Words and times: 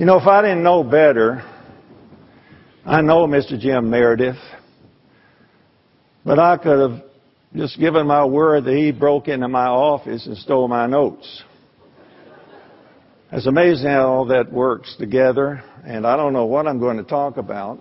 You 0.00 0.06
know, 0.06 0.16
if 0.18 0.26
I 0.26 0.40
didn't 0.40 0.62
know 0.62 0.82
better, 0.82 1.44
I 2.86 3.02
know 3.02 3.26
Mr. 3.26 3.60
Jim 3.60 3.90
Meredith, 3.90 4.38
but 6.24 6.38
I 6.38 6.56
could 6.56 6.90
have 6.90 7.02
just 7.54 7.78
given 7.78 8.06
my 8.06 8.24
word 8.24 8.64
that 8.64 8.74
he 8.74 8.92
broke 8.92 9.28
into 9.28 9.46
my 9.46 9.66
office 9.66 10.26
and 10.26 10.38
stole 10.38 10.68
my 10.68 10.86
notes. 10.86 11.42
It's 13.30 13.46
amazing 13.46 13.90
how 13.90 14.08
all 14.08 14.24
that 14.28 14.50
works 14.50 14.96
together, 14.98 15.62
and 15.84 16.06
I 16.06 16.16
don't 16.16 16.32
know 16.32 16.46
what 16.46 16.66
I'm 16.66 16.78
going 16.78 16.96
to 16.96 17.04
talk 17.04 17.36
about. 17.36 17.78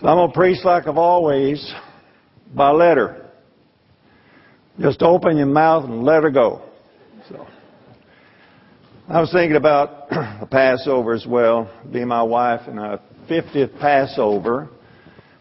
So 0.00 0.06
I'm 0.06 0.18
going 0.18 0.30
to 0.30 0.34
preach 0.36 0.64
like 0.64 0.86
I've 0.86 0.98
always, 0.98 1.74
by 2.54 2.70
letter. 2.70 3.28
Just 4.78 5.02
open 5.02 5.36
your 5.36 5.46
mouth 5.46 5.84
and 5.84 6.04
let 6.04 6.22
her 6.22 6.30
go. 6.30 6.62
So. 7.28 7.44
I 9.08 9.20
was 9.20 9.30
thinking 9.30 9.54
about 9.54 10.08
the 10.10 10.48
Passover 10.50 11.12
as 11.12 11.24
well, 11.24 11.70
being 11.92 12.08
my 12.08 12.24
wife 12.24 12.62
and 12.66 12.80
our 12.80 12.98
50th 13.30 13.78
Passover. 13.78 14.68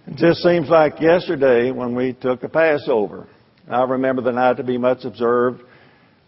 It 0.06 0.18
just 0.18 0.44
seems 0.44 0.70
like 0.70 1.02
yesterday 1.02 1.72
when 1.72 1.96
we 1.96 2.14
took 2.14 2.44
a 2.44 2.50
Passover. 2.50 3.28
I 3.68 3.82
remember 3.86 4.22
the 4.22 4.34
night 4.34 4.58
to 4.58 4.64
be 4.64 4.78
much 4.78 5.04
observed. 5.04 5.64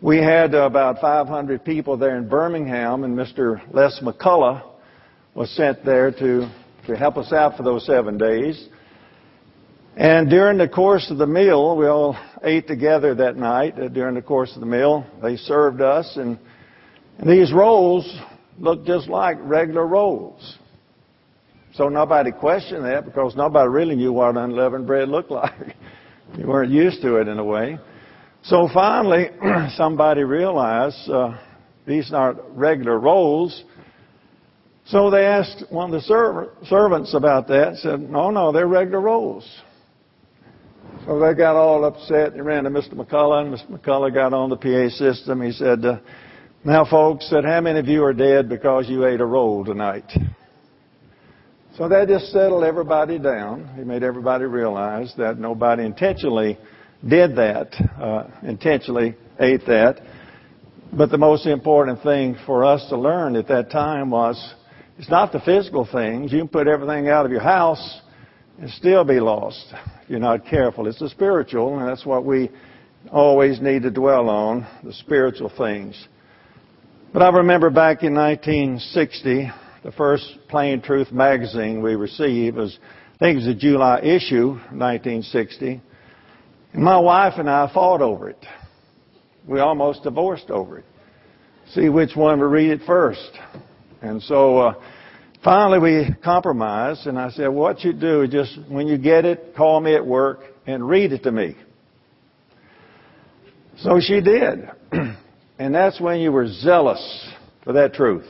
We 0.01 0.17
had 0.17 0.55
about 0.55 0.99
500 0.99 1.63
people 1.63 1.95
there 1.95 2.17
in 2.17 2.27
Birmingham, 2.27 3.03
and 3.03 3.15
Mr. 3.15 3.61
Les 3.71 3.99
McCullough 4.01 4.63
was 5.35 5.51
sent 5.51 5.85
there 5.85 6.09
to, 6.09 6.51
to 6.87 6.95
help 6.97 7.17
us 7.17 7.31
out 7.31 7.55
for 7.55 7.61
those 7.61 7.85
seven 7.85 8.17
days. 8.17 8.67
And 9.95 10.27
during 10.27 10.57
the 10.57 10.67
course 10.67 11.11
of 11.11 11.19
the 11.19 11.27
meal, 11.27 11.77
we 11.77 11.85
all 11.85 12.17
ate 12.43 12.65
together 12.65 13.13
that 13.13 13.35
night. 13.37 13.75
During 13.93 14.15
the 14.15 14.23
course 14.23 14.55
of 14.55 14.59
the 14.59 14.65
meal, 14.65 15.05
they 15.21 15.35
served 15.35 15.81
us, 15.81 16.17
and 16.17 16.39
and 17.17 17.29
these 17.29 17.51
rolls 17.51 18.19
look 18.59 18.85
just 18.85 19.07
like 19.07 19.37
regular 19.41 19.85
rolls. 19.85 20.57
So 21.73 21.89
nobody 21.89 22.31
questioned 22.31 22.85
that 22.85 23.05
because 23.05 23.35
nobody 23.35 23.69
really 23.69 23.95
knew 23.95 24.11
what 24.11 24.35
unleavened 24.35 24.87
bread 24.87 25.09
looked 25.09 25.31
like. 25.43 25.75
you 26.37 26.47
weren't 26.47 26.71
used 26.71 27.01
to 27.01 27.17
it 27.17 27.27
in 27.27 27.37
a 27.37 27.43
way. 27.43 27.77
So 28.43 28.69
finally, 28.73 29.27
somebody 29.75 30.23
realized 30.23 31.09
uh, 31.09 31.37
these 31.85 32.11
aren't 32.13 32.39
regular 32.49 32.99
rolls. 32.99 33.63
So 34.85 35.11
they 35.11 35.25
asked 35.25 35.65
one 35.69 35.93
of 35.93 36.01
the 36.01 36.07
serv- 36.07 36.49
servants 36.65 37.13
about 37.13 37.47
that. 37.49 37.77
Said, 37.77 38.09
"No, 38.09 38.31
no, 38.31 38.51
they're 38.51 38.67
regular 38.67 39.01
rolls." 39.01 39.45
So 41.05 41.19
they 41.19 41.33
got 41.33 41.55
all 41.55 41.85
upset. 41.85 42.33
They 42.33 42.41
ran 42.41 42.63
to 42.63 42.69
Mr. 42.69 42.93
McCullough, 42.93 43.45
and 43.45 43.53
Mr. 43.53 43.69
McCullough 43.69 44.13
got 44.13 44.33
on 44.33 44.49
the 44.49 44.57
PA 44.57 44.89
system. 44.95 45.41
He 45.41 45.51
said, 45.51 45.85
uh, 45.85 45.99
now, 46.67 46.83
folks, 46.83 47.29
said, 47.29 47.45
how 47.45 47.61
many 47.61 47.79
of 47.79 47.87
you 47.87 48.03
are 48.03 48.11
dead 48.11 48.49
because 48.49 48.89
you 48.89 49.05
ate 49.05 49.21
a 49.21 49.25
roll 49.25 49.63
tonight? 49.63 50.03
So 51.77 51.87
that 51.87 52.09
just 52.09 52.25
settled 52.33 52.65
everybody 52.65 53.17
down. 53.17 53.73
He 53.77 53.85
made 53.85 54.03
everybody 54.03 54.43
realize 54.43 55.13
that 55.17 55.39
nobody 55.39 55.85
intentionally 55.85 56.57
did 57.07 57.37
that, 57.37 57.73
uh, 57.97 58.27
intentionally 58.43 59.15
ate 59.39 59.65
that. 59.67 60.01
But 60.91 61.09
the 61.09 61.17
most 61.17 61.45
important 61.45 62.03
thing 62.03 62.35
for 62.45 62.65
us 62.65 62.85
to 62.89 62.97
learn 62.97 63.37
at 63.37 63.47
that 63.47 63.71
time 63.71 64.09
was 64.09 64.53
it's 64.97 65.09
not 65.09 65.31
the 65.31 65.39
physical 65.39 65.87
things. 65.89 66.33
You 66.33 66.39
can 66.39 66.49
put 66.49 66.67
everything 66.67 67.07
out 67.07 67.25
of 67.25 67.31
your 67.31 67.39
house 67.39 68.01
and 68.59 68.69
still 68.71 69.05
be 69.05 69.21
lost 69.21 69.73
if 70.03 70.09
you're 70.09 70.19
not 70.19 70.45
careful. 70.45 70.85
It's 70.87 70.99
the 70.99 71.07
spiritual, 71.07 71.79
and 71.79 71.87
that's 71.87 72.05
what 72.05 72.25
we 72.25 72.51
always 73.09 73.61
need 73.61 73.83
to 73.83 73.89
dwell 73.89 74.27
on, 74.27 74.67
the 74.83 74.91
spiritual 74.91 75.49
things. 75.57 76.09
But 77.17 77.33
I 77.33 77.37
remember 77.37 77.71
back 77.71 78.03
in 78.03 78.13
1960, 78.13 79.51
the 79.83 79.91
first 79.93 80.37
Plain 80.49 80.83
Truth 80.83 81.11
magazine 81.11 81.81
we 81.81 81.95
received 81.95 82.57
was, 82.57 82.77
I 83.15 83.17
think 83.17 83.33
it 83.33 83.37
was 83.37 83.47
a 83.47 83.55
July 83.55 84.01
issue, 84.01 84.49
1960. 84.49 85.81
And 86.73 86.83
my 86.83 86.99
wife 86.99 87.33
and 87.37 87.49
I 87.49 87.73
fought 87.73 88.03
over 88.03 88.29
it. 88.29 88.45
We 89.47 89.59
almost 89.59 90.03
divorced 90.03 90.51
over 90.51 90.77
it. 90.77 90.85
See 91.71 91.89
which 91.89 92.15
one 92.15 92.39
would 92.39 92.51
read 92.51 92.69
it 92.69 92.81
first. 92.85 93.31
And 94.03 94.21
so, 94.21 94.59
uh, 94.59 94.73
finally 95.43 95.79
we 95.79 96.15
compromised 96.23 97.07
and 97.07 97.17
I 97.17 97.31
said, 97.31 97.47
what 97.47 97.83
you 97.83 97.93
do 97.93 98.21
is 98.21 98.29
just, 98.29 98.59
when 98.69 98.85
you 98.85 98.99
get 98.99 99.25
it, 99.25 99.55
call 99.57 99.81
me 99.81 99.95
at 99.95 100.05
work 100.05 100.41
and 100.67 100.87
read 100.87 101.13
it 101.13 101.23
to 101.23 101.31
me. 101.31 101.55
So 103.77 103.99
she 103.99 104.21
did. 104.21 104.69
And 105.59 105.73
that's 105.73 105.99
when 105.99 106.19
you 106.19 106.31
were 106.31 106.47
zealous 106.47 107.27
for 107.63 107.73
that 107.73 107.93
truth. 107.93 108.25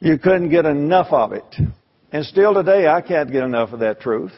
You 0.00 0.18
couldn't 0.18 0.50
get 0.50 0.64
enough 0.64 1.08
of 1.10 1.32
it. 1.32 1.56
And 2.10 2.24
still 2.24 2.54
today, 2.54 2.86
I 2.86 3.02
can't 3.02 3.30
get 3.30 3.42
enough 3.42 3.72
of 3.72 3.80
that 3.80 4.00
truth. 4.00 4.32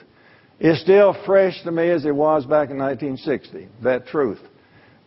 It's 0.58 0.82
still 0.82 1.16
fresh 1.24 1.62
to 1.62 1.70
me 1.70 1.88
as 1.90 2.04
it 2.04 2.14
was 2.14 2.44
back 2.44 2.70
in 2.70 2.78
1960, 2.78 3.68
that 3.82 4.06
truth. 4.06 4.40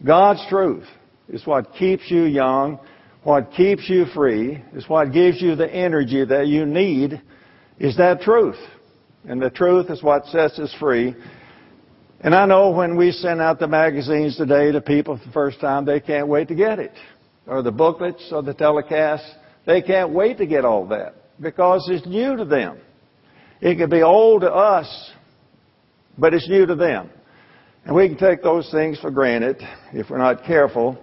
God's 0.03 0.43
truth 0.49 0.85
is 1.29 1.45
what 1.45 1.73
keeps 1.73 2.09
you 2.09 2.23
young, 2.23 2.79
what 3.23 3.51
keeps 3.51 3.87
you 3.89 4.05
free, 4.13 4.63
is 4.73 4.87
what 4.87 5.11
gives 5.11 5.41
you 5.41 5.55
the 5.55 5.69
energy 5.69 6.25
that 6.25 6.47
you 6.47 6.65
need, 6.65 7.21
is 7.79 7.97
that 7.97 8.21
truth. 8.21 8.57
And 9.27 9.41
the 9.41 9.49
truth 9.49 9.89
is 9.89 10.01
what 10.01 10.25
sets 10.27 10.57
us 10.59 10.73
free 10.79 11.15
and 12.23 12.33
I 12.33 12.45
know 12.45 12.71
when 12.71 12.95
we 12.95 13.11
send 13.11 13.41
out 13.41 13.59
the 13.59 13.67
magazines 13.67 14.37
today 14.37 14.71
to 14.71 14.79
people 14.79 15.17
for 15.17 15.25
the 15.25 15.31
first 15.33 15.59
time, 15.59 15.83
they 15.83 15.99
can't 15.99 16.29
wait 16.29 16.47
to 16.47 16.55
get 16.55 16.79
it. 16.79 16.93
Or 17.45 17.61
the 17.61 17.71
booklets 17.71 18.29
or 18.31 18.41
the 18.41 18.53
telecasts, 18.53 19.29
they 19.65 19.81
can't 19.81 20.11
wait 20.11 20.37
to 20.37 20.45
get 20.45 20.63
all 20.63 20.87
that 20.87 21.15
because 21.41 21.85
it's 21.91 22.07
new 22.07 22.37
to 22.37 22.45
them. 22.45 22.79
It 23.59 23.77
could 23.77 23.89
be 23.89 24.03
old 24.03 24.41
to 24.41 24.51
us, 24.51 25.11
but 26.17 26.33
it's 26.33 26.47
new 26.47 26.65
to 26.65 26.75
them. 26.75 27.09
And 27.83 27.93
we 27.93 28.07
can 28.07 28.17
take 28.17 28.41
those 28.41 28.71
things 28.71 28.97
for 28.99 29.11
granted 29.11 29.61
if 29.91 30.09
we're 30.09 30.17
not 30.17 30.45
careful. 30.45 30.97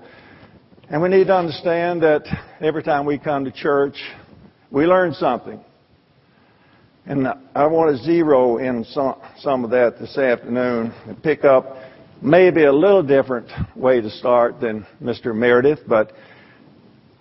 And 0.89 1.03
we 1.03 1.11
need 1.11 1.27
to 1.27 1.37
understand 1.37 2.03
that 2.03 2.25
every 2.63 2.83
time 2.83 3.05
we 3.05 3.19
come 3.19 3.45
to 3.45 3.53
church, 3.53 3.97
we 4.71 4.87
learn 4.87 5.13
something. 5.13 5.63
And 7.06 7.27
I 7.55 7.66
want 7.66 7.97
to 7.97 8.05
zero 8.05 8.59
in 8.59 8.84
some, 8.84 9.16
some 9.38 9.65
of 9.65 9.71
that 9.71 9.99
this 9.99 10.16
afternoon 10.19 10.93
and 11.06 11.22
pick 11.22 11.44
up 11.44 11.77
maybe 12.22 12.65
a 12.65 12.72
little 12.72 13.03
different 13.03 13.49
way 13.75 14.00
to 14.00 14.11
start 14.11 14.61
than 14.61 14.87
Mr. 15.03 15.34
Meredith, 15.34 15.81
but 15.89 16.12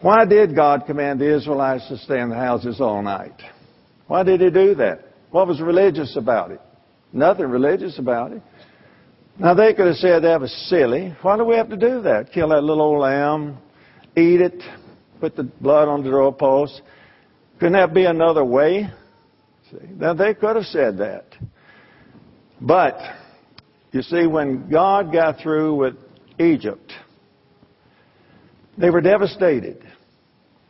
why 0.01 0.25
did 0.25 0.55
God 0.55 0.83
command 0.85 1.19
the 1.19 1.35
Israelites 1.35 1.87
to 1.89 1.97
stay 1.97 2.19
in 2.19 2.29
the 2.29 2.35
houses 2.35 2.79
all 2.81 3.01
night? 3.01 3.35
Why 4.07 4.23
did 4.23 4.41
He 4.41 4.49
do 4.49 4.75
that? 4.75 5.05
What 5.31 5.47
was 5.47 5.61
religious 5.61 6.15
about 6.17 6.51
it? 6.51 6.61
Nothing 7.13 7.45
religious 7.45 7.97
about 7.99 8.31
it. 8.33 8.41
Now 9.37 9.53
they 9.53 9.73
could 9.73 9.87
have 9.87 9.95
said 9.95 10.23
that 10.23 10.41
was 10.41 10.53
silly. 10.69 11.15
Why 11.21 11.37
do 11.37 11.45
we 11.45 11.55
have 11.55 11.69
to 11.69 11.77
do 11.77 12.01
that? 12.01 12.31
Kill 12.33 12.49
that 12.49 12.61
little 12.63 12.81
old 12.81 12.99
lamb, 12.99 13.57
eat 14.17 14.41
it, 14.41 14.61
put 15.21 15.35
the 15.35 15.43
blood 15.43 15.87
on 15.87 16.03
the 16.03 16.09
doorpost. 16.09 16.81
Couldn't 17.57 17.73
that 17.73 17.93
be 17.93 18.05
another 18.05 18.43
way? 18.43 18.89
See? 19.71 19.87
Now 19.95 20.13
they 20.13 20.33
could 20.33 20.55
have 20.55 20.65
said 20.65 20.97
that. 20.99 21.25
But, 22.61 22.97
you 23.91 24.01
see, 24.01 24.27
when 24.27 24.69
God 24.69 25.13
got 25.13 25.39
through 25.41 25.75
with 25.75 25.95
Egypt, 26.39 26.91
they 28.77 28.89
were 28.89 29.01
devastated. 29.01 29.83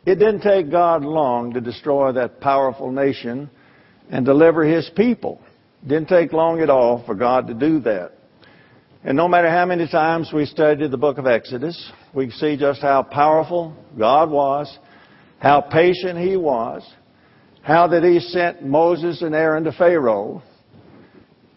It 0.06 0.16
didn't 0.16 0.40
take 0.40 0.70
God 0.70 1.04
long 1.04 1.52
to 1.54 1.60
destroy 1.60 2.12
that 2.12 2.40
powerful 2.40 2.90
nation 2.90 3.50
and 4.10 4.24
deliver 4.24 4.64
His 4.64 4.90
people. 4.96 5.40
It 5.82 5.88
didn't 5.88 6.08
take 6.08 6.32
long 6.32 6.60
at 6.60 6.70
all 6.70 7.04
for 7.04 7.14
God 7.14 7.46
to 7.48 7.54
do 7.54 7.80
that. 7.80 8.12
And 9.02 9.16
no 9.16 9.28
matter 9.28 9.48
how 9.48 9.64
many 9.64 9.88
times 9.88 10.30
we 10.32 10.44
studied 10.44 10.90
the 10.90 10.98
book 10.98 11.18
of 11.18 11.26
Exodus, 11.26 11.90
we 12.14 12.30
see 12.30 12.56
just 12.56 12.82
how 12.82 13.02
powerful 13.02 13.74
God 13.98 14.30
was, 14.30 14.78
how 15.38 15.60
patient 15.60 16.18
He 16.18 16.36
was, 16.36 16.82
how 17.62 17.86
that 17.88 18.02
he 18.02 18.20
sent 18.20 18.64
Moses 18.64 19.22
and 19.22 19.34
Aaron 19.34 19.64
to 19.64 19.72
Pharaoh, 19.72 20.42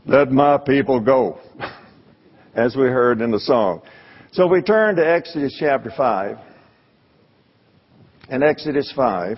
let 0.06 0.32
my 0.32 0.58
people 0.58 1.00
go, 1.00 1.40
as 2.56 2.76
we 2.76 2.84
heard 2.84 3.22
in 3.22 3.32
the 3.32 3.40
song. 3.40 3.82
So 4.34 4.48
we 4.48 4.62
turn 4.62 4.96
to 4.98 5.08
Exodus 5.08 5.56
chapter 5.60 5.92
5. 5.96 6.38
In 8.30 8.42
Exodus 8.42 8.92
5, 8.96 9.38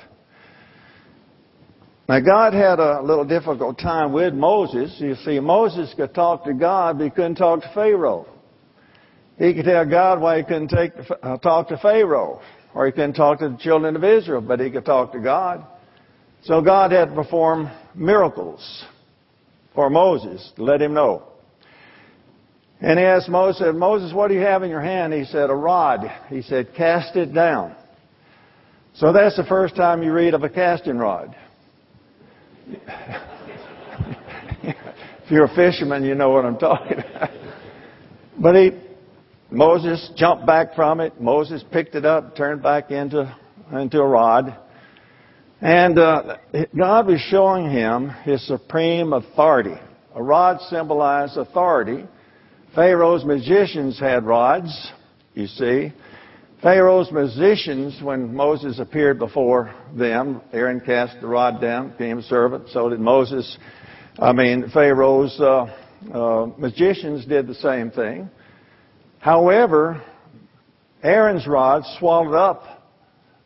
now 2.07 2.19
God 2.19 2.53
had 2.53 2.79
a 2.79 3.01
little 3.01 3.25
difficult 3.25 3.79
time 3.79 4.13
with 4.13 4.33
Moses. 4.33 4.95
You 4.99 5.15
see, 5.15 5.39
Moses 5.39 5.91
could 5.97 6.13
talk 6.13 6.45
to 6.45 6.53
God, 6.53 6.99
but 6.99 7.05
he 7.05 7.09
couldn't 7.09 7.35
talk 7.35 7.61
to 7.61 7.71
Pharaoh. 7.73 8.27
He 9.39 9.53
could 9.53 9.65
tell 9.65 9.85
God 9.85 10.21
why 10.21 10.37
he 10.37 10.43
couldn't 10.43 10.67
take, 10.67 10.91
uh, 11.23 11.37
talk 11.37 11.67
to 11.69 11.77
Pharaoh, 11.77 12.41
or 12.75 12.85
he 12.85 12.91
couldn't 12.91 13.13
talk 13.13 13.39
to 13.39 13.49
the 13.49 13.57
children 13.57 13.95
of 13.95 14.03
Israel, 14.03 14.41
but 14.41 14.59
he 14.59 14.69
could 14.69 14.85
talk 14.85 15.11
to 15.13 15.19
God. 15.19 15.65
So 16.45 16.61
God 16.61 16.91
had 16.91 17.09
to 17.09 17.15
perform 17.15 17.71
miracles 17.95 18.85
for 19.73 19.89
Moses 19.89 20.51
to 20.55 20.63
let 20.63 20.79
him 20.79 20.93
know. 20.93 21.23
And 22.79 22.99
he 22.99 23.05
asked 23.05 23.29
Moses, 23.29 23.73
Moses, 23.73 24.13
what 24.13 24.27
do 24.27 24.35
you 24.35 24.41
have 24.41 24.61
in 24.61 24.69
your 24.69 24.81
hand? 24.81 25.11
He 25.11 25.25
said, 25.25 25.49
a 25.49 25.55
rod. 25.55 26.01
He 26.29 26.43
said, 26.43 26.69
cast 26.77 27.15
it 27.15 27.33
down. 27.33 27.75
So 28.93 29.11
that's 29.11 29.35
the 29.35 29.43
first 29.45 29.75
time 29.75 30.03
you 30.03 30.13
read 30.13 30.35
of 30.35 30.43
a 30.43 30.49
casting 30.49 30.99
rod. 30.99 31.35
if 32.67 32.75
you're 35.29 35.45
a 35.45 35.55
fisherman, 35.55 36.03
you 36.03 36.13
know 36.13 36.29
what 36.29 36.45
I'm 36.45 36.59
talking 36.59 36.99
about. 36.99 37.29
But 38.39 38.55
he, 38.55 38.71
Moses 39.49 40.11
jumped 40.15 40.45
back 40.45 40.75
from 40.75 40.99
it. 40.99 41.19
Moses 41.19 41.63
picked 41.71 41.95
it 41.95 42.05
up, 42.05 42.35
turned 42.35 42.61
back 42.61 42.91
into, 42.91 43.35
into 43.71 43.99
a 43.99 44.07
rod. 44.07 44.59
And 45.65 45.97
uh, 45.97 46.37
God 46.77 47.07
was 47.07 47.19
showing 47.21 47.71
him 47.71 48.09
his 48.23 48.45
supreme 48.45 49.13
authority. 49.13 49.73
A 50.13 50.21
rod 50.21 50.61
symbolized 50.69 51.37
authority. 51.37 52.05
Pharaoh's 52.75 53.25
magicians 53.25 53.99
had 53.99 54.25
rods, 54.25 54.91
you 55.33 55.47
see. 55.47 55.91
Pharaoh's 56.61 57.11
musicians, 57.11 57.99
when 58.03 58.35
Moses 58.35 58.77
appeared 58.77 59.17
before 59.17 59.73
them, 59.97 60.39
Aaron 60.53 60.81
cast 60.81 61.19
the 61.19 61.25
rod 61.25 61.59
down, 61.59 61.93
became 61.93 62.19
a 62.19 62.23
servant. 62.23 62.69
So 62.69 62.87
did 62.87 62.99
Moses. 62.99 63.57
I 64.19 64.33
mean, 64.33 64.69
Pharaoh's 64.71 65.35
uh, 65.39 65.65
uh, 66.13 66.45
magicians 66.59 67.25
did 67.25 67.47
the 67.47 67.55
same 67.55 67.89
thing. 67.89 68.29
However, 69.17 69.99
Aaron's 71.01 71.47
rod 71.47 71.81
swallowed 71.97 72.35
up 72.35 72.74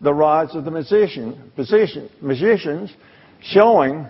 the 0.02 0.14
rods 0.14 0.56
of 0.56 0.66
the 0.66 0.72
musician, 0.72 1.52
musician, 1.58 2.10
magicians, 2.22 2.92
showing 3.42 4.08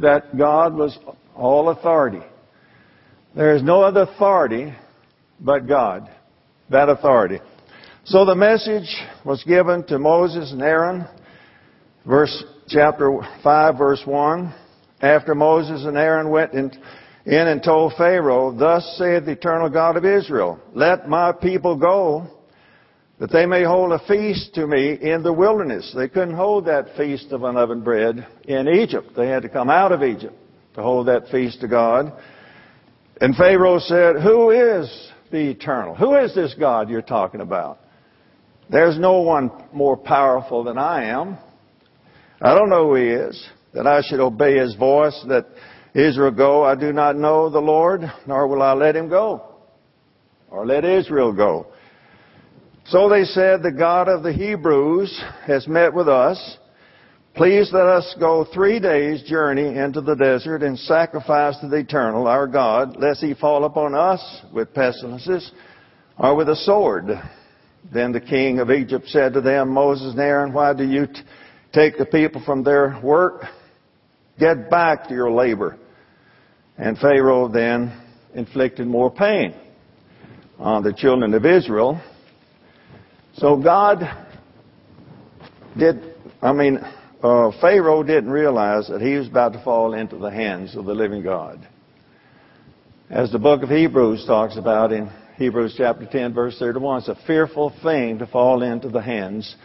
that 0.00 0.36
God 0.36 0.74
was 0.74 0.98
all 1.36 1.68
authority. 1.70 2.20
There 3.34 3.54
is 3.54 3.62
no 3.62 3.82
other 3.82 4.02
authority 4.02 4.72
but 5.40 5.66
God. 5.66 6.10
That 6.70 6.88
authority. 6.88 7.40
So 8.04 8.24
the 8.24 8.34
message 8.34 8.88
was 9.24 9.42
given 9.44 9.84
to 9.84 9.98
Moses 9.98 10.52
and 10.52 10.62
Aaron, 10.62 11.06
verse 12.06 12.44
chapter 12.68 13.20
5, 13.42 13.78
verse 13.78 14.02
1. 14.04 14.54
After 15.00 15.34
Moses 15.34 15.84
and 15.84 15.96
Aaron 15.96 16.30
went 16.30 16.54
in 16.54 16.70
in 17.26 17.48
and 17.48 17.62
told 17.62 17.94
Pharaoh, 17.96 18.52
Thus 18.52 18.84
saith 18.98 19.24
the 19.24 19.32
eternal 19.32 19.70
God 19.70 19.96
of 19.96 20.04
Israel, 20.04 20.60
Let 20.74 21.08
my 21.08 21.32
people 21.32 21.76
go, 21.76 22.26
that 23.24 23.32
they 23.32 23.46
may 23.46 23.64
hold 23.64 23.90
a 23.90 24.06
feast 24.06 24.52
to 24.52 24.66
me 24.66 24.98
in 25.00 25.22
the 25.22 25.32
wilderness. 25.32 25.90
They 25.96 26.08
couldn't 26.08 26.34
hold 26.34 26.66
that 26.66 26.94
feast 26.94 27.32
of 27.32 27.42
unleavened 27.42 27.82
bread 27.82 28.26
in 28.46 28.68
Egypt. 28.68 29.12
They 29.16 29.28
had 29.28 29.44
to 29.44 29.48
come 29.48 29.70
out 29.70 29.92
of 29.92 30.02
Egypt 30.02 30.34
to 30.74 30.82
hold 30.82 31.08
that 31.08 31.28
feast 31.28 31.62
to 31.62 31.68
God. 31.68 32.12
And 33.22 33.34
Pharaoh 33.34 33.78
said, 33.78 34.16
Who 34.22 34.50
is 34.50 35.10
the 35.30 35.52
eternal? 35.52 35.94
Who 35.94 36.16
is 36.16 36.34
this 36.34 36.54
God 36.60 36.90
you're 36.90 37.00
talking 37.00 37.40
about? 37.40 37.78
There's 38.68 38.98
no 38.98 39.20
one 39.20 39.50
more 39.72 39.96
powerful 39.96 40.62
than 40.62 40.76
I 40.76 41.04
am. 41.04 41.38
I 42.42 42.54
don't 42.54 42.68
know 42.68 42.88
who 42.88 42.96
he 42.96 43.08
is, 43.08 43.42
that 43.72 43.86
I 43.86 44.02
should 44.02 44.20
obey 44.20 44.58
his 44.58 44.74
voice, 44.74 45.18
that 45.28 45.46
Israel 45.94 46.30
go, 46.30 46.62
I 46.62 46.74
do 46.74 46.92
not 46.92 47.16
know 47.16 47.48
the 47.48 47.58
Lord, 47.58 48.02
nor 48.26 48.46
will 48.48 48.60
I 48.60 48.74
let 48.74 48.94
him 48.94 49.08
go, 49.08 49.54
or 50.50 50.66
let 50.66 50.84
Israel 50.84 51.32
go. 51.32 51.68
So 52.86 53.08
they 53.08 53.24
said, 53.24 53.62
the 53.62 53.72
God 53.72 54.08
of 54.08 54.22
the 54.22 54.32
Hebrews 54.32 55.22
has 55.46 55.66
met 55.66 55.94
with 55.94 56.06
us. 56.06 56.58
Please 57.34 57.70
let 57.72 57.86
us 57.86 58.14
go 58.20 58.46
three 58.52 58.78
days 58.78 59.22
journey 59.22 59.78
into 59.78 60.02
the 60.02 60.14
desert 60.14 60.62
and 60.62 60.78
sacrifice 60.78 61.58
to 61.60 61.68
the 61.68 61.78
eternal, 61.78 62.26
our 62.26 62.46
God, 62.46 62.96
lest 62.98 63.22
he 63.22 63.32
fall 63.32 63.64
upon 63.64 63.94
us 63.94 64.42
with 64.52 64.74
pestilences 64.74 65.50
or 66.18 66.36
with 66.36 66.50
a 66.50 66.56
sword. 66.56 67.06
Then 67.92 68.12
the 68.12 68.20
king 68.20 68.60
of 68.60 68.70
Egypt 68.70 69.06
said 69.08 69.32
to 69.32 69.40
them, 69.40 69.70
Moses 69.70 70.12
and 70.12 70.20
Aaron, 70.20 70.52
why 70.52 70.74
do 70.74 70.84
you 70.84 71.06
t- 71.06 71.22
take 71.72 71.96
the 71.96 72.06
people 72.06 72.42
from 72.44 72.62
their 72.62 73.00
work? 73.02 73.44
Get 74.38 74.68
back 74.68 75.08
to 75.08 75.14
your 75.14 75.30
labor. 75.30 75.78
And 76.76 76.98
Pharaoh 76.98 77.48
then 77.48 77.98
inflicted 78.34 78.86
more 78.86 79.10
pain 79.10 79.54
on 80.58 80.82
the 80.82 80.92
children 80.92 81.32
of 81.32 81.46
Israel. 81.46 82.00
So 83.36 83.56
God 83.56 83.98
did, 85.76 86.14
I 86.40 86.52
mean, 86.52 86.78
uh, 87.20 87.50
Pharaoh 87.60 88.04
didn't 88.04 88.30
realize 88.30 88.86
that 88.88 89.00
he 89.00 89.14
was 89.14 89.26
about 89.26 89.54
to 89.54 89.64
fall 89.64 89.94
into 89.94 90.16
the 90.18 90.30
hands 90.30 90.76
of 90.76 90.84
the 90.84 90.94
living 90.94 91.22
God. 91.22 91.66
As 93.10 93.32
the 93.32 93.38
book 93.40 93.62
of 93.62 93.70
Hebrews 93.70 94.24
talks 94.26 94.56
about 94.56 94.92
in 94.92 95.10
Hebrews 95.36 95.74
chapter 95.76 96.06
10 96.06 96.32
verse 96.32 96.56
31, 96.60 97.00
it's 97.00 97.08
a 97.08 97.18
fearful 97.26 97.74
thing 97.82 98.18
to 98.18 98.26
fall 98.26 98.62
into 98.62 98.88
the 98.88 99.02
hands 99.02 99.56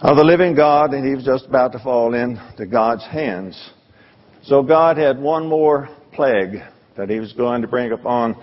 of 0.00 0.16
the 0.16 0.24
living 0.24 0.54
God 0.54 0.94
and 0.94 1.06
he 1.06 1.14
was 1.14 1.24
just 1.24 1.46
about 1.46 1.72
to 1.72 1.78
fall 1.80 2.14
into 2.14 2.66
God's 2.66 3.04
hands. 3.04 3.70
So 4.44 4.62
God 4.62 4.96
had 4.96 5.18
one 5.18 5.46
more 5.46 5.90
plague 6.12 6.56
that 6.96 7.10
he 7.10 7.20
was 7.20 7.32
going 7.34 7.60
to 7.62 7.68
bring 7.68 7.92
upon 7.92 8.36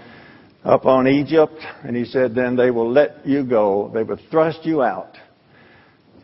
upon 0.63 1.08
Egypt, 1.08 1.60
and 1.84 1.96
he 1.96 2.06
said, 2.06 2.36
then 2.36 2.56
they 2.56 2.72
will 2.72 2.92
let 2.92 3.25
you 3.25 3.44
go. 3.44 3.92
They 3.94 4.04
will 4.04 4.19
thrust 4.30 4.60
you 4.63 4.81
out. 4.81 5.18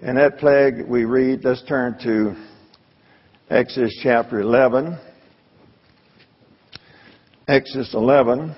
And 0.01 0.17
that 0.17 0.37
plague 0.37 0.87
we 0.87 1.05
read, 1.05 1.43
let's 1.43 1.63
turn 1.63 1.97
to 2.03 2.35
Exodus 3.49 3.97
chapter 4.03 4.39
11. 4.39 4.97
Exodus 7.47 7.93
11. 7.93 8.55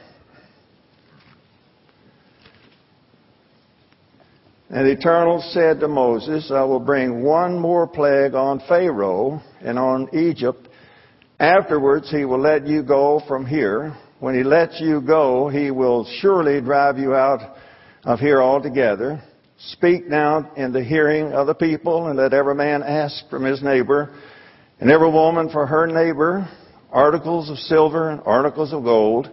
And 4.71 4.85
the 4.85 4.91
Eternal 4.91 5.41
said 5.51 5.79
to 5.79 5.87
Moses, 5.87 6.51
I 6.53 6.63
will 6.63 6.79
bring 6.79 7.23
one 7.23 7.59
more 7.59 7.87
plague 7.87 8.35
on 8.35 8.61
Pharaoh 8.67 9.41
and 9.61 9.79
on 9.79 10.09
Egypt 10.13 10.69
Afterwards, 11.39 12.11
he 12.11 12.25
will 12.25 12.41
let 12.41 12.67
you 12.67 12.83
go 12.83 13.21
from 13.25 13.45
here. 13.45 13.95
When 14.19 14.35
he 14.35 14.43
lets 14.43 14.81
you 14.81 14.99
go, 14.99 15.47
he 15.47 15.71
will 15.71 16.05
surely 16.19 16.59
drive 16.59 16.97
you 16.97 17.15
out 17.15 17.55
of 18.03 18.19
here 18.19 18.41
altogether. 18.41 19.23
Speak 19.57 20.07
now 20.07 20.51
in 20.57 20.73
the 20.73 20.83
hearing 20.83 21.31
of 21.31 21.47
the 21.47 21.53
people, 21.53 22.07
and 22.07 22.17
let 22.17 22.33
every 22.33 22.55
man 22.55 22.83
ask 22.83 23.29
from 23.29 23.45
his 23.45 23.63
neighbor, 23.63 24.13
and 24.81 24.91
every 24.91 25.09
woman 25.09 25.49
for 25.49 25.65
her 25.65 25.87
neighbor, 25.87 26.49
articles 26.91 27.49
of 27.49 27.57
silver 27.59 28.09
and 28.09 28.21
articles 28.25 28.73
of 28.73 28.83
gold. 28.83 29.29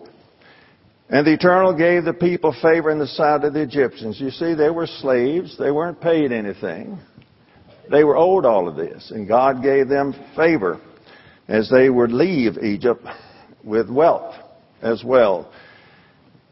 And 1.08 1.26
the 1.26 1.34
Eternal 1.34 1.76
gave 1.76 2.04
the 2.04 2.12
people 2.12 2.54
favor 2.62 2.90
in 2.90 3.00
the 3.00 3.06
sight 3.08 3.42
of 3.42 3.54
the 3.54 3.62
Egyptians. 3.62 4.20
You 4.20 4.30
see, 4.30 4.54
they 4.54 4.70
were 4.70 4.86
slaves. 4.86 5.56
They 5.58 5.72
weren't 5.72 6.00
paid 6.00 6.30
anything. 6.30 6.98
They 7.90 8.04
were 8.04 8.16
owed 8.16 8.44
all 8.44 8.68
of 8.68 8.76
this, 8.76 9.10
and 9.10 9.26
God 9.26 9.62
gave 9.62 9.88
them 9.88 10.14
favor 10.36 10.80
as 11.48 11.70
they 11.70 11.90
would 11.90 12.12
leave 12.12 12.58
Egypt 12.58 13.04
with 13.64 13.90
wealth 13.90 14.34
as 14.82 15.02
well. 15.04 15.50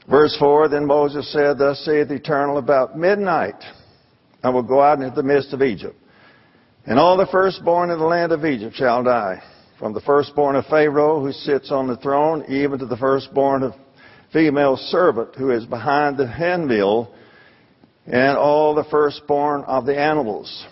Verse 0.09 0.37
4, 0.39 0.69
Then 0.69 0.87
Moses 0.87 1.31
said, 1.33 1.59
Thus 1.59 1.81
saith 1.85 2.09
the 2.09 2.15
Eternal, 2.15 2.59
about 2.59 2.99
midnight 2.99 3.63
I 4.43 4.51
will 4.51 4.63
go 4.63 4.81
out 4.81 5.01
into 5.01 5.15
the 5.15 5.23
midst 5.23 5.53
of 5.53 5.63
Egypt, 5.63 5.97
and 6.87 6.99
all 6.99 7.17
the 7.17 7.27
firstborn 7.27 7.91
in 7.91 7.99
the 7.99 8.05
land 8.05 8.33
of 8.33 8.45
Egypt 8.45 8.77
shall 8.77 9.03
die, 9.03 9.43
from 9.79 9.95
the 9.95 10.03
firstborn 10.03 10.57
of 10.57 10.67
Pharaoh 10.67 11.21
who 11.21 11.33
sits 11.33 11.71
on 11.71 11.87
the 11.87 11.97
throne, 11.97 12.45
even 12.49 12.79
to 12.79 12.87
the 12.87 12.97
firstborn 12.97 13.63
of 13.63 13.73
female 14.33 14.77
servant 14.77 15.35
who 15.37 15.51
is 15.51 15.65
behind 15.65 16.17
the 16.17 16.27
handmill, 16.27 17.15
and 18.07 18.37
all 18.37 18.75
the 18.75 18.85
firstborn 18.91 19.63
of 19.63 19.87
the 19.87 19.99
animals. 19.99 20.67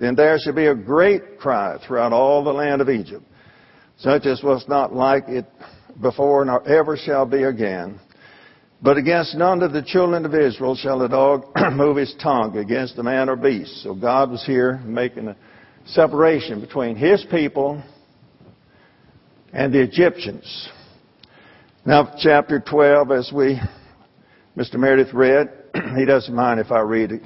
Then 0.00 0.16
there 0.16 0.38
shall 0.40 0.54
be 0.54 0.66
a 0.66 0.74
great 0.74 1.38
cry 1.38 1.78
throughout 1.86 2.12
all 2.12 2.42
the 2.42 2.52
land 2.52 2.80
of 2.80 2.88
Egypt 2.88 3.22
such 4.00 4.24
as 4.24 4.42
was 4.42 4.64
not 4.66 4.94
like 4.94 5.28
it 5.28 5.44
before 6.00 6.44
nor 6.44 6.66
ever 6.66 6.96
shall 6.96 7.26
be 7.26 7.42
again. 7.44 7.98
But 8.82 8.96
against 8.96 9.34
none 9.34 9.62
of 9.62 9.72
the 9.72 9.82
children 9.82 10.24
of 10.24 10.34
Israel 10.34 10.74
shall 10.74 11.02
a 11.02 11.08
dog 11.08 11.44
move 11.72 11.96
his 11.96 12.14
tongue 12.22 12.56
against 12.56 12.98
a 12.98 13.02
man 13.02 13.28
or 13.28 13.36
beast. 13.36 13.82
So 13.82 13.94
God 13.94 14.30
was 14.30 14.44
here 14.44 14.78
making 14.78 15.28
a 15.28 15.36
separation 15.86 16.60
between 16.60 16.96
his 16.96 17.24
people 17.30 17.82
and 19.52 19.72
the 19.72 19.82
Egyptians. 19.82 20.68
Now, 21.84 22.14
chapter 22.18 22.60
12, 22.60 23.10
as 23.10 23.32
we, 23.34 23.60
Mr. 24.56 24.76
Meredith 24.76 25.12
read, 25.12 25.50
he 25.96 26.04
doesn't 26.04 26.34
mind 26.34 26.60
if 26.60 26.70
I 26.70 26.80
read 26.80 27.20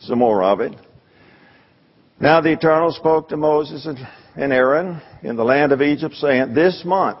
some 0.00 0.18
more 0.18 0.42
of 0.42 0.60
it. 0.60 0.72
Now 2.18 2.42
the 2.42 2.52
Eternal 2.52 2.92
spoke 2.92 3.30
to 3.30 3.36
Moses 3.36 3.86
and 3.86 3.98
and 4.36 4.52
Aaron 4.52 5.00
in 5.22 5.36
the 5.36 5.44
land 5.44 5.72
of 5.72 5.82
Egypt, 5.82 6.14
saying, 6.14 6.54
This 6.54 6.82
month 6.84 7.18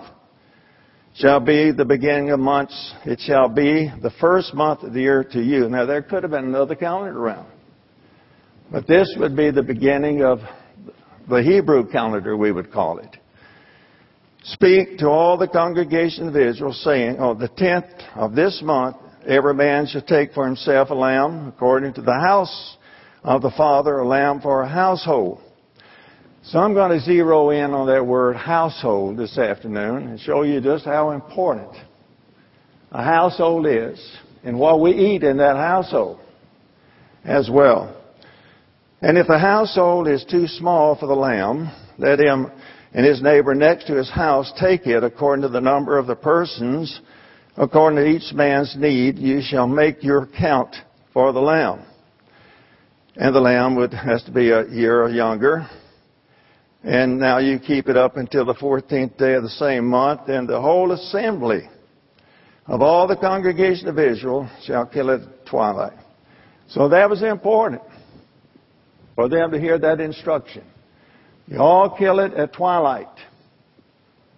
shall 1.14 1.40
be 1.40 1.72
the 1.72 1.84
beginning 1.84 2.30
of 2.30 2.40
months. 2.40 2.94
It 3.04 3.20
shall 3.20 3.48
be 3.48 3.90
the 4.02 4.12
first 4.20 4.54
month 4.54 4.82
of 4.82 4.92
the 4.92 5.00
year 5.00 5.24
to 5.24 5.40
you. 5.42 5.68
Now, 5.68 5.86
there 5.86 6.02
could 6.02 6.22
have 6.22 6.32
been 6.32 6.44
another 6.44 6.74
calendar 6.74 7.18
around. 7.18 7.50
But 8.70 8.86
this 8.86 9.12
would 9.18 9.36
be 9.36 9.50
the 9.50 9.62
beginning 9.62 10.22
of 10.22 10.38
the 11.28 11.42
Hebrew 11.42 11.90
calendar, 11.90 12.36
we 12.36 12.52
would 12.52 12.72
call 12.72 12.98
it. 12.98 13.16
Speak 14.44 14.98
to 14.98 15.08
all 15.08 15.36
the 15.36 15.48
congregation 15.48 16.28
of 16.28 16.36
Israel, 16.36 16.72
saying, 16.72 17.18
On 17.18 17.38
the 17.38 17.48
tenth 17.48 17.84
of 18.14 18.34
this 18.34 18.60
month, 18.64 18.96
every 19.26 19.54
man 19.54 19.86
shall 19.86 20.02
take 20.02 20.32
for 20.32 20.46
himself 20.46 20.90
a 20.90 20.94
lamb 20.94 21.48
according 21.48 21.94
to 21.94 22.02
the 22.02 22.14
house 22.14 22.76
of 23.22 23.42
the 23.42 23.50
father, 23.50 23.98
a 23.98 24.08
lamb 24.08 24.40
for 24.40 24.62
a 24.62 24.68
household. 24.68 25.40
So 26.42 26.58
I'm 26.58 26.72
going 26.72 26.98
to 26.98 27.04
zero 27.04 27.50
in 27.50 27.72
on 27.72 27.86
that 27.88 28.06
word 28.06 28.34
household 28.34 29.18
this 29.18 29.36
afternoon 29.36 30.08
and 30.08 30.18
show 30.18 30.42
you 30.42 30.62
just 30.62 30.86
how 30.86 31.10
important 31.10 31.76
a 32.90 33.04
household 33.04 33.66
is 33.66 34.00
and 34.42 34.58
what 34.58 34.80
we 34.80 34.92
eat 34.92 35.22
in 35.22 35.36
that 35.36 35.56
household 35.56 36.18
as 37.24 37.50
well. 37.52 37.94
And 39.02 39.18
if 39.18 39.26
the 39.26 39.38
household 39.38 40.08
is 40.08 40.24
too 40.30 40.46
small 40.46 40.96
for 40.96 41.06
the 41.06 41.14
lamb, 41.14 41.70
let 41.98 42.18
him 42.18 42.50
and 42.94 43.04
his 43.04 43.22
neighbor 43.22 43.54
next 43.54 43.86
to 43.88 43.96
his 43.96 44.10
house 44.10 44.50
take 44.58 44.86
it 44.86 45.04
according 45.04 45.42
to 45.42 45.50
the 45.50 45.60
number 45.60 45.98
of 45.98 46.06
the 46.06 46.16
persons, 46.16 47.02
according 47.58 47.98
to 47.98 48.06
each 48.06 48.32
man's 48.32 48.74
need, 48.78 49.18
you 49.18 49.42
shall 49.42 49.68
make 49.68 50.02
your 50.02 50.26
count 50.38 50.74
for 51.12 51.34
the 51.34 51.40
lamb. 51.40 51.84
And 53.16 53.34
the 53.34 53.40
lamb 53.40 53.76
would 53.76 53.92
has 53.92 54.22
to 54.24 54.32
be 54.32 54.50
a 54.50 54.66
year 54.68 55.02
or 55.02 55.10
younger. 55.10 55.68
And 56.82 57.18
now 57.18 57.38
you 57.38 57.58
keep 57.58 57.88
it 57.88 57.96
up 57.96 58.16
until 58.16 58.44
the 58.46 58.54
14th 58.54 59.18
day 59.18 59.34
of 59.34 59.42
the 59.42 59.50
same 59.50 59.86
month, 59.86 60.22
and 60.28 60.48
the 60.48 60.60
whole 60.60 60.92
assembly 60.92 61.68
of 62.66 62.80
all 62.80 63.06
the 63.06 63.16
congregation 63.16 63.88
of 63.88 63.98
Israel 63.98 64.48
shall 64.64 64.86
kill 64.86 65.10
it 65.10 65.20
at 65.22 65.46
twilight. 65.46 65.98
So 66.68 66.88
that 66.88 67.10
was 67.10 67.22
important 67.22 67.82
for 69.14 69.28
them 69.28 69.50
to 69.50 69.60
hear 69.60 69.78
that 69.78 70.00
instruction. 70.00 70.64
You 71.46 71.58
all 71.58 71.96
kill 71.96 72.20
it 72.20 72.32
at 72.32 72.54
twilight. 72.54 73.08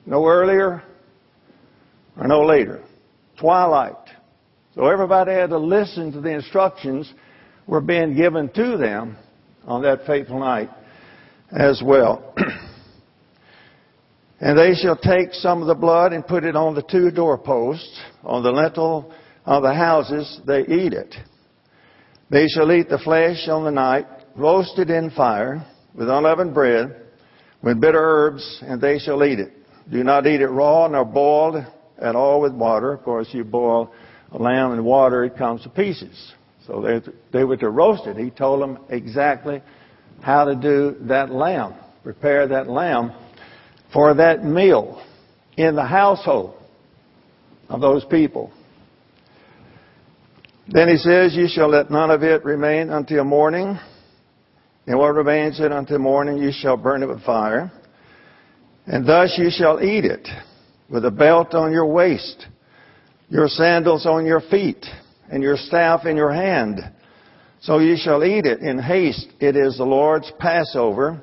No 0.07 0.27
earlier 0.27 0.83
or 2.19 2.27
no 2.27 2.45
later. 2.45 2.83
Twilight. 3.39 3.95
So 4.75 4.87
everybody 4.87 5.33
had 5.33 5.51
to 5.51 5.59
listen 5.59 6.11
to 6.13 6.21
the 6.21 6.31
instructions 6.31 7.13
were 7.67 7.81
being 7.81 8.17
given 8.17 8.49
to 8.55 8.77
them 8.77 9.17
on 9.65 9.83
that 9.83 10.07
fateful 10.07 10.41
night 10.41 10.71
as 11.53 11.83
well. 11.85 12.35
and 14.41 14.59
they 14.59 14.75
shall 14.75 14.97
take 14.97 15.33
some 15.33 15.61
of 15.61 15.69
the 15.69 15.75
blood 15.75 16.13
and 16.13 16.27
put 16.27 16.45
it 16.45 16.57
on 16.57 16.75
the 16.75 16.83
two 16.83 17.11
doorposts, 17.11 18.01
on 18.25 18.43
the 18.43 18.51
lintel 18.51 19.13
of 19.45 19.63
the 19.63 19.75
houses, 19.75 20.41
they 20.47 20.61
eat 20.61 20.93
it. 20.93 21.15
They 22.31 22.47
shall 22.49 22.73
eat 22.73 22.89
the 22.89 22.99
flesh 22.99 23.49
on 23.49 23.65
the 23.65 23.71
night, 23.71 24.07
roasted 24.37 24.89
in 24.89 25.11
fire, 25.11 25.67
with 25.95 26.09
unleavened 26.09 26.55
bread, 26.55 26.97
with 27.63 27.81
bitter 27.81 28.01
herbs, 28.01 28.63
and 28.63 28.81
they 28.81 28.99
shall 28.99 29.23
eat 29.25 29.39
it. 29.39 29.53
Do 29.91 30.03
not 30.03 30.27
eat 30.27 30.41
it 30.41 30.47
raw 30.47 30.87
nor 30.87 31.05
boiled 31.05 31.65
at 32.01 32.17
all 32.17 32.41
with 32.41 32.55
water. 32.55 32.93
Of 32.93 33.03
course, 33.03 33.29
you 33.33 33.45
boil 33.45 33.93
a 34.31 34.39
lamb 34.39 34.73
in 34.73 34.85
water, 34.85 35.25
it 35.25 35.37
comes 35.37 35.63
to 35.65 35.69
pieces. 35.69 36.33
So 36.67 36.81
they, 36.81 37.39
they 37.39 37.45
were 37.45 37.57
to 37.59 37.69
roast 37.69 38.07
it. 38.07 38.17
He 38.17 38.31
told 38.31 38.63
them 38.63 38.79
exactly 38.89 39.61
how 40.23 40.45
to 40.45 40.55
do 40.55 40.97
that 41.09 41.31
lamb, 41.31 41.75
prepare 42.03 42.47
that 42.49 42.69
lamb 42.69 43.13
for 43.93 44.15
that 44.15 44.45
meal 44.45 45.05
in 45.57 45.75
the 45.75 45.85
household 45.85 46.55
of 47.69 47.81
those 47.81 48.05
people. 48.05 48.53
Then 50.69 50.89
he 50.89 50.97
says, 50.97 51.35
You 51.35 51.49
shall 51.49 51.69
let 51.69 51.91
none 51.91 52.11
of 52.11 52.23
it 52.23 52.45
remain 52.45 52.91
until 52.91 53.25
morning. 53.25 53.79
And 54.87 54.99
what 54.99 55.15
remains 55.15 55.61
it 55.61 55.73
until 55.73 55.99
morning, 55.99 56.39
you 56.39 56.51
shall 56.53 56.77
burn 56.77 57.03
it 57.03 57.07
with 57.07 57.23
fire. 57.25 57.71
And 58.87 59.07
thus 59.07 59.35
you 59.39 59.51
shall 59.51 59.83
eat 59.83 60.05
it 60.05 60.27
with 60.89 61.05
a 61.05 61.11
belt 61.11 61.55
on 61.55 61.73
your 61.73 61.87
waist, 61.87 62.47
your 63.29 63.49
sandals 63.49 64.07
on 64.07 64.25
your 64.25 64.41
feet, 64.41 64.85
and 65.31 65.43
your 65.43 65.57
staff 65.57 66.05
in 66.07 66.17
your 66.17 66.33
hand. 66.33 66.81
So 67.63 67.79
you 67.79 67.97
shall 67.97 68.25
eat 68.25 68.45
it 68.45 68.59
in 68.59 68.81
haste. 68.81 69.29
It 69.39 69.57
is 69.57 69.79
the 69.79 69.85
Lord's 69.85 70.31
Passover. 70.41 71.23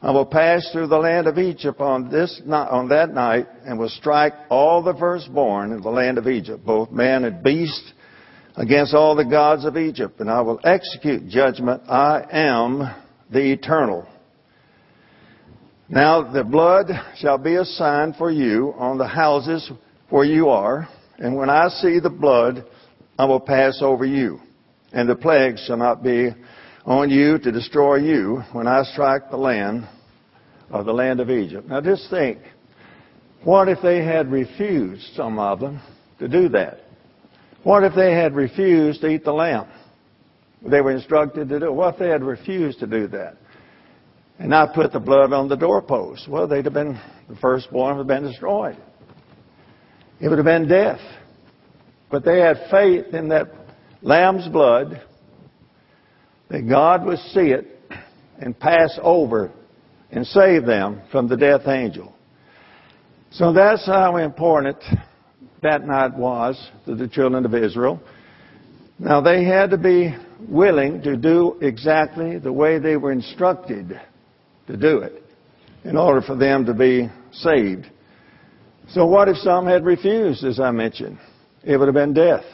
I 0.00 0.12
will 0.12 0.24
pass 0.24 0.66
through 0.72 0.86
the 0.86 0.96
land 0.96 1.26
of 1.26 1.36
Egypt 1.36 1.78
on 1.78 2.10
this 2.10 2.40
on 2.46 2.88
that 2.88 3.12
night, 3.12 3.46
and 3.66 3.78
will 3.78 3.90
strike 3.90 4.32
all 4.48 4.82
the 4.82 4.94
firstborn 4.94 5.72
in 5.72 5.82
the 5.82 5.90
land 5.90 6.16
of 6.16 6.26
Egypt, 6.26 6.64
both 6.64 6.90
man 6.90 7.24
and 7.24 7.42
beast, 7.42 7.92
against 8.56 8.94
all 8.94 9.14
the 9.14 9.26
gods 9.26 9.66
of 9.66 9.76
Egypt, 9.76 10.20
and 10.20 10.30
I 10.30 10.40
will 10.40 10.58
execute 10.64 11.28
judgment. 11.28 11.82
I 11.86 12.24
am 12.32 12.94
the 13.30 13.52
eternal. 13.52 14.08
Now 15.90 16.32
the 16.32 16.44
blood 16.44 16.86
shall 17.18 17.36
be 17.36 17.56
a 17.56 17.64
sign 17.64 18.14
for 18.14 18.30
you 18.30 18.74
on 18.78 18.96
the 18.96 19.06
houses 19.06 19.70
where 20.08 20.24
you 20.24 20.48
are, 20.48 20.88
and 21.18 21.36
when 21.36 21.50
I 21.50 21.68
see 21.68 22.00
the 22.00 22.08
blood, 22.08 22.64
I 23.18 23.26
will 23.26 23.40
pass 23.40 23.80
over 23.82 24.06
you, 24.06 24.40
and 24.94 25.08
the 25.08 25.16
plague 25.16 25.56
shall 25.66 25.76
not 25.76 26.02
be 26.04 26.30
on 26.86 27.10
you 27.10 27.36
to 27.38 27.50
destroy 27.50 27.96
you 27.96 28.42
when 28.52 28.68
I 28.68 28.84
strike 28.84 29.28
the 29.28 29.36
land 29.36 29.88
of 30.70 30.86
the 30.86 30.92
land 30.92 31.18
of 31.18 31.30
Egypt. 31.30 31.68
Now 31.68 31.80
just 31.80 32.08
think, 32.10 32.38
what 33.42 33.68
if 33.68 33.78
they 33.82 34.04
had 34.04 34.30
refused, 34.30 35.02
some 35.16 35.38
of 35.38 35.58
them, 35.58 35.80
to 36.20 36.28
do 36.28 36.48
that? 36.50 36.78
What 37.64 37.82
if 37.82 37.94
they 37.94 38.12
had 38.12 38.34
refused 38.34 39.00
to 39.00 39.08
eat 39.08 39.24
the 39.24 39.32
lamb? 39.32 39.66
They 40.62 40.80
were 40.80 40.92
instructed 40.92 41.48
to 41.48 41.58
do 41.58 41.66
it. 41.66 41.74
What 41.74 41.94
if 41.94 42.00
they 42.00 42.08
had 42.08 42.22
refused 42.22 42.78
to 42.78 42.86
do 42.86 43.08
that? 43.08 43.36
And 44.38 44.50
not 44.50 44.74
put 44.74 44.92
the 44.92 45.00
blood 45.00 45.32
on 45.32 45.48
the 45.48 45.56
doorpost? 45.56 46.28
Well, 46.28 46.46
they'd 46.46 46.64
have 46.64 46.74
been, 46.74 47.00
the 47.28 47.36
firstborn 47.36 47.96
would 47.96 48.08
have 48.08 48.22
been 48.22 48.30
destroyed. 48.30 48.76
It 50.20 50.28
would 50.28 50.38
have 50.38 50.44
been 50.44 50.68
death. 50.68 51.00
But 52.10 52.24
they 52.24 52.38
had 52.38 52.68
faith 52.70 53.12
in 53.12 53.28
that 53.30 53.63
lamb's 54.04 54.46
blood 54.48 55.02
that 56.50 56.68
God 56.68 57.04
would 57.06 57.18
see 57.18 57.50
it 57.52 57.66
and 58.38 58.58
pass 58.58 58.96
over 59.02 59.50
and 60.10 60.26
save 60.26 60.66
them 60.66 61.00
from 61.10 61.26
the 61.26 61.36
death 61.36 61.66
angel. 61.66 62.14
So 63.30 63.52
that's 63.52 63.84
how 63.86 64.18
important 64.18 64.76
that 65.62 65.86
night 65.86 66.14
was 66.16 66.70
to 66.84 66.94
the 66.94 67.08
children 67.08 67.44
of 67.44 67.54
Israel. 67.54 68.00
Now 68.98 69.20
they 69.20 69.44
had 69.44 69.70
to 69.70 69.78
be 69.78 70.14
willing 70.48 71.02
to 71.02 71.16
do 71.16 71.58
exactly 71.60 72.38
the 72.38 72.52
way 72.52 72.78
they 72.78 72.96
were 72.96 73.10
instructed 73.10 74.00
to 74.66 74.76
do 74.76 74.98
it 74.98 75.22
in 75.82 75.96
order 75.96 76.20
for 76.20 76.36
them 76.36 76.66
to 76.66 76.74
be 76.74 77.08
saved. 77.32 77.86
So 78.90 79.06
what 79.06 79.28
if 79.28 79.38
some 79.38 79.66
had 79.66 79.84
refused, 79.84 80.44
as 80.44 80.60
I 80.60 80.70
mentioned? 80.70 81.18
It 81.64 81.78
would 81.78 81.88
have 81.88 81.94
been 81.94 82.12
death. 82.12 82.44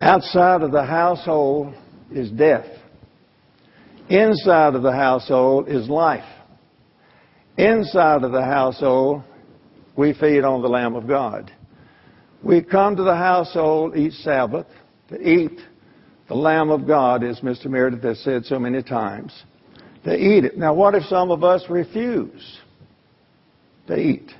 Outside 0.00 0.62
of 0.62 0.70
the 0.70 0.84
household 0.84 1.74
is 2.12 2.30
death. 2.30 2.66
Inside 4.08 4.74
of 4.74 4.82
the 4.82 4.92
household 4.92 5.68
is 5.68 5.88
life. 5.88 6.24
Inside 7.56 8.22
of 8.22 8.32
the 8.32 8.44
household, 8.44 9.24
we 9.96 10.14
feed 10.14 10.44
on 10.44 10.62
the 10.62 10.68
Lamb 10.68 10.94
of 10.94 11.08
God. 11.08 11.52
We 12.42 12.62
come 12.62 12.94
to 12.96 13.02
the 13.02 13.16
household 13.16 13.96
each 13.96 14.12
Sabbath 14.14 14.68
to 15.08 15.20
eat 15.20 15.58
the 16.28 16.36
Lamb 16.36 16.70
of 16.70 16.86
God, 16.86 17.24
as 17.24 17.40
Mr. 17.40 17.66
Meredith 17.66 18.02
has 18.02 18.20
said 18.20 18.44
so 18.44 18.58
many 18.58 18.82
times, 18.82 19.32
to 20.04 20.14
eat 20.14 20.44
it. 20.44 20.56
Now, 20.56 20.74
what 20.74 20.94
if 20.94 21.02
some 21.04 21.30
of 21.30 21.42
us 21.42 21.64
refuse 21.68 22.58
to 23.88 23.96
eat 23.98 24.30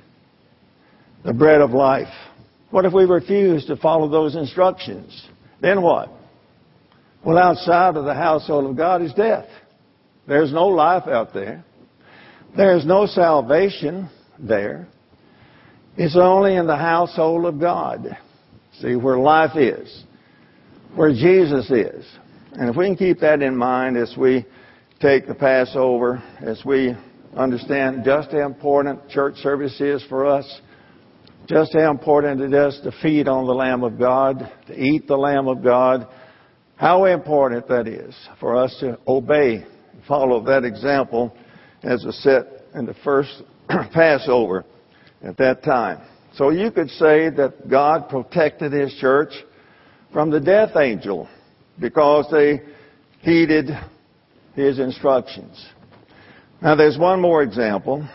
the 1.25 1.33
bread 1.33 1.59
of 1.59 1.71
life? 1.71 2.13
What 2.69 2.85
if 2.85 2.93
we 2.93 3.03
refuse 3.03 3.65
to 3.65 3.75
follow 3.75 4.07
those 4.07 4.35
instructions? 4.35 5.27
Then 5.61 5.81
what? 5.81 6.09
Well, 7.25 7.37
outside 7.37 7.97
of 7.97 8.05
the 8.05 8.13
household 8.13 8.69
of 8.69 8.77
God 8.77 9.01
is 9.01 9.13
death. 9.13 9.47
There's 10.27 10.53
no 10.53 10.67
life 10.67 11.07
out 11.07 11.33
there. 11.33 11.63
There's 12.55 12.85
no 12.85 13.05
salvation 13.05 14.09
there. 14.39 14.87
It's 15.97 16.15
only 16.15 16.55
in 16.55 16.65
the 16.65 16.77
household 16.77 17.45
of 17.45 17.59
God. 17.59 18.17
See, 18.79 18.95
where 18.95 19.17
life 19.17 19.57
is, 19.57 20.03
where 20.95 21.11
Jesus 21.11 21.69
is. 21.69 22.05
And 22.53 22.69
if 22.69 22.75
we 22.75 22.85
can 22.85 22.95
keep 22.95 23.19
that 23.19 23.41
in 23.41 23.55
mind 23.55 23.97
as 23.97 24.15
we 24.17 24.45
take 25.01 25.27
the 25.27 25.35
Passover, 25.35 26.23
as 26.39 26.63
we 26.65 26.95
understand 27.35 28.03
just 28.05 28.31
how 28.31 28.45
important 28.45 29.09
church 29.09 29.35
service 29.35 29.79
is 29.81 30.03
for 30.07 30.25
us, 30.25 30.61
just 31.49 31.73
how 31.73 31.89
important 31.89 32.41
it 32.41 32.53
is 32.53 32.79
to 32.83 32.91
feed 33.01 33.27
on 33.27 33.47
the 33.47 33.53
Lamb 33.53 33.83
of 33.83 33.97
God, 33.97 34.51
to 34.67 34.79
eat 34.79 35.07
the 35.07 35.17
Lamb 35.17 35.47
of 35.47 35.63
God, 35.63 36.07
how 36.75 37.05
important 37.05 37.67
that 37.67 37.87
is 37.87 38.15
for 38.39 38.55
us 38.55 38.75
to 38.81 38.99
obey, 39.07 39.65
follow 40.07 40.43
that 40.45 40.63
example 40.63 41.35
as 41.81 42.05
was 42.05 42.15
set 42.21 42.43
in 42.75 42.85
the 42.85 42.93
first 43.03 43.41
Passover 43.67 44.63
at 45.23 45.37
that 45.37 45.63
time. 45.63 46.01
So 46.35 46.51
you 46.51 46.69
could 46.69 46.91
say 46.91 47.31
that 47.31 47.67
God 47.67 48.09
protected 48.09 48.71
His 48.71 48.93
church 49.01 49.33
from 50.13 50.29
the 50.29 50.39
death 50.39 50.75
angel 50.75 51.27
because 51.79 52.27
they 52.31 52.61
heeded 53.21 53.71
His 54.53 54.77
instructions. 54.77 55.65
Now 56.61 56.75
there's 56.75 56.99
one 56.99 57.19
more 57.19 57.41
example 57.41 58.07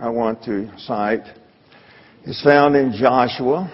I 0.00 0.08
want 0.08 0.42
to 0.44 0.72
cite. 0.78 1.39
It's 2.24 2.42
found 2.42 2.76
in 2.76 2.92
Joshua. 2.92 3.72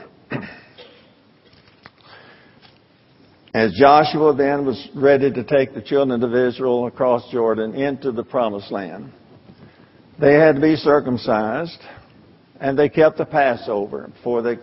As 3.53 3.73
Joshua 3.73 4.37
then 4.37 4.65
was 4.65 4.89
ready 4.95 5.33
to 5.33 5.43
take 5.43 5.75
the 5.75 5.83
children 5.83 6.23
of 6.23 6.33
Israel 6.33 6.87
across 6.87 7.29
Jordan 7.33 7.75
into 7.75 8.13
the 8.13 8.23
promised 8.23 8.71
land, 8.71 9.13
they 10.21 10.35
had 10.35 10.55
to 10.55 10.61
be 10.61 10.77
circumcised 10.77 11.81
and 12.61 12.79
they 12.79 12.89
kept 12.89 13.19
the 13.19 13.27
Passover 13.27 14.13
before 14.15 14.43
they, 14.43 14.57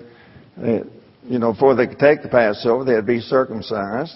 you 1.26 1.40
know, 1.40 1.52
before 1.52 1.76
they 1.76 1.88
could 1.88 2.00
take 2.00 2.22
the 2.22 2.30
Passover, 2.30 2.86
they 2.86 2.94
had 2.94 3.02
to 3.02 3.08
be 3.08 3.20
circumcised. 3.20 4.16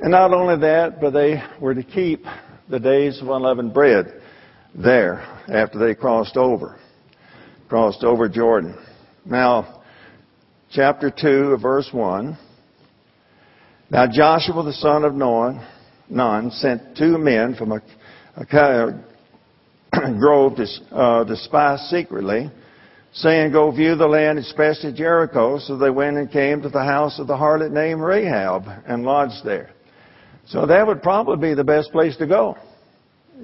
And 0.00 0.10
not 0.10 0.34
only 0.34 0.58
that, 0.60 1.00
but 1.00 1.12
they 1.12 1.42
were 1.62 1.74
to 1.74 1.82
keep 1.82 2.24
the 2.68 2.78
days 2.78 3.22
of 3.22 3.30
unleavened 3.30 3.72
bread 3.72 4.20
there 4.74 5.20
after 5.48 5.78
they 5.78 5.94
crossed 5.94 6.36
over, 6.36 6.78
crossed 7.74 8.04
over 8.04 8.28
Jordan. 8.28 8.78
Now, 9.24 9.82
chapter 10.70 11.10
2, 11.10 11.58
verse 11.60 11.88
1. 11.90 12.38
Now 13.90 14.06
Joshua 14.06 14.62
the 14.62 14.72
son 14.74 15.02
of 15.02 15.12
Nun, 15.12 16.52
sent 16.52 16.96
two 16.96 17.18
men 17.18 17.56
from 17.56 17.72
a, 17.72 17.82
a 18.36 19.02
grove 20.20 20.54
to, 20.54 20.66
uh, 20.92 21.24
to 21.24 21.36
spy 21.36 21.76
secretly, 21.88 22.48
saying, 23.12 23.50
Go 23.50 23.72
view 23.72 23.96
the 23.96 24.06
land, 24.06 24.38
especially 24.38 24.92
Jericho. 24.92 25.58
So 25.58 25.76
they 25.76 25.90
went 25.90 26.16
and 26.16 26.30
came 26.30 26.62
to 26.62 26.68
the 26.68 26.84
house 26.84 27.18
of 27.18 27.26
the 27.26 27.34
harlot 27.34 27.72
named 27.72 28.00
Rahab 28.00 28.68
and 28.86 29.02
lodged 29.02 29.44
there. 29.44 29.70
So 30.46 30.64
that 30.64 30.86
would 30.86 31.02
probably 31.02 31.48
be 31.48 31.54
the 31.54 31.64
best 31.64 31.90
place 31.90 32.16
to 32.18 32.26
go. 32.28 32.56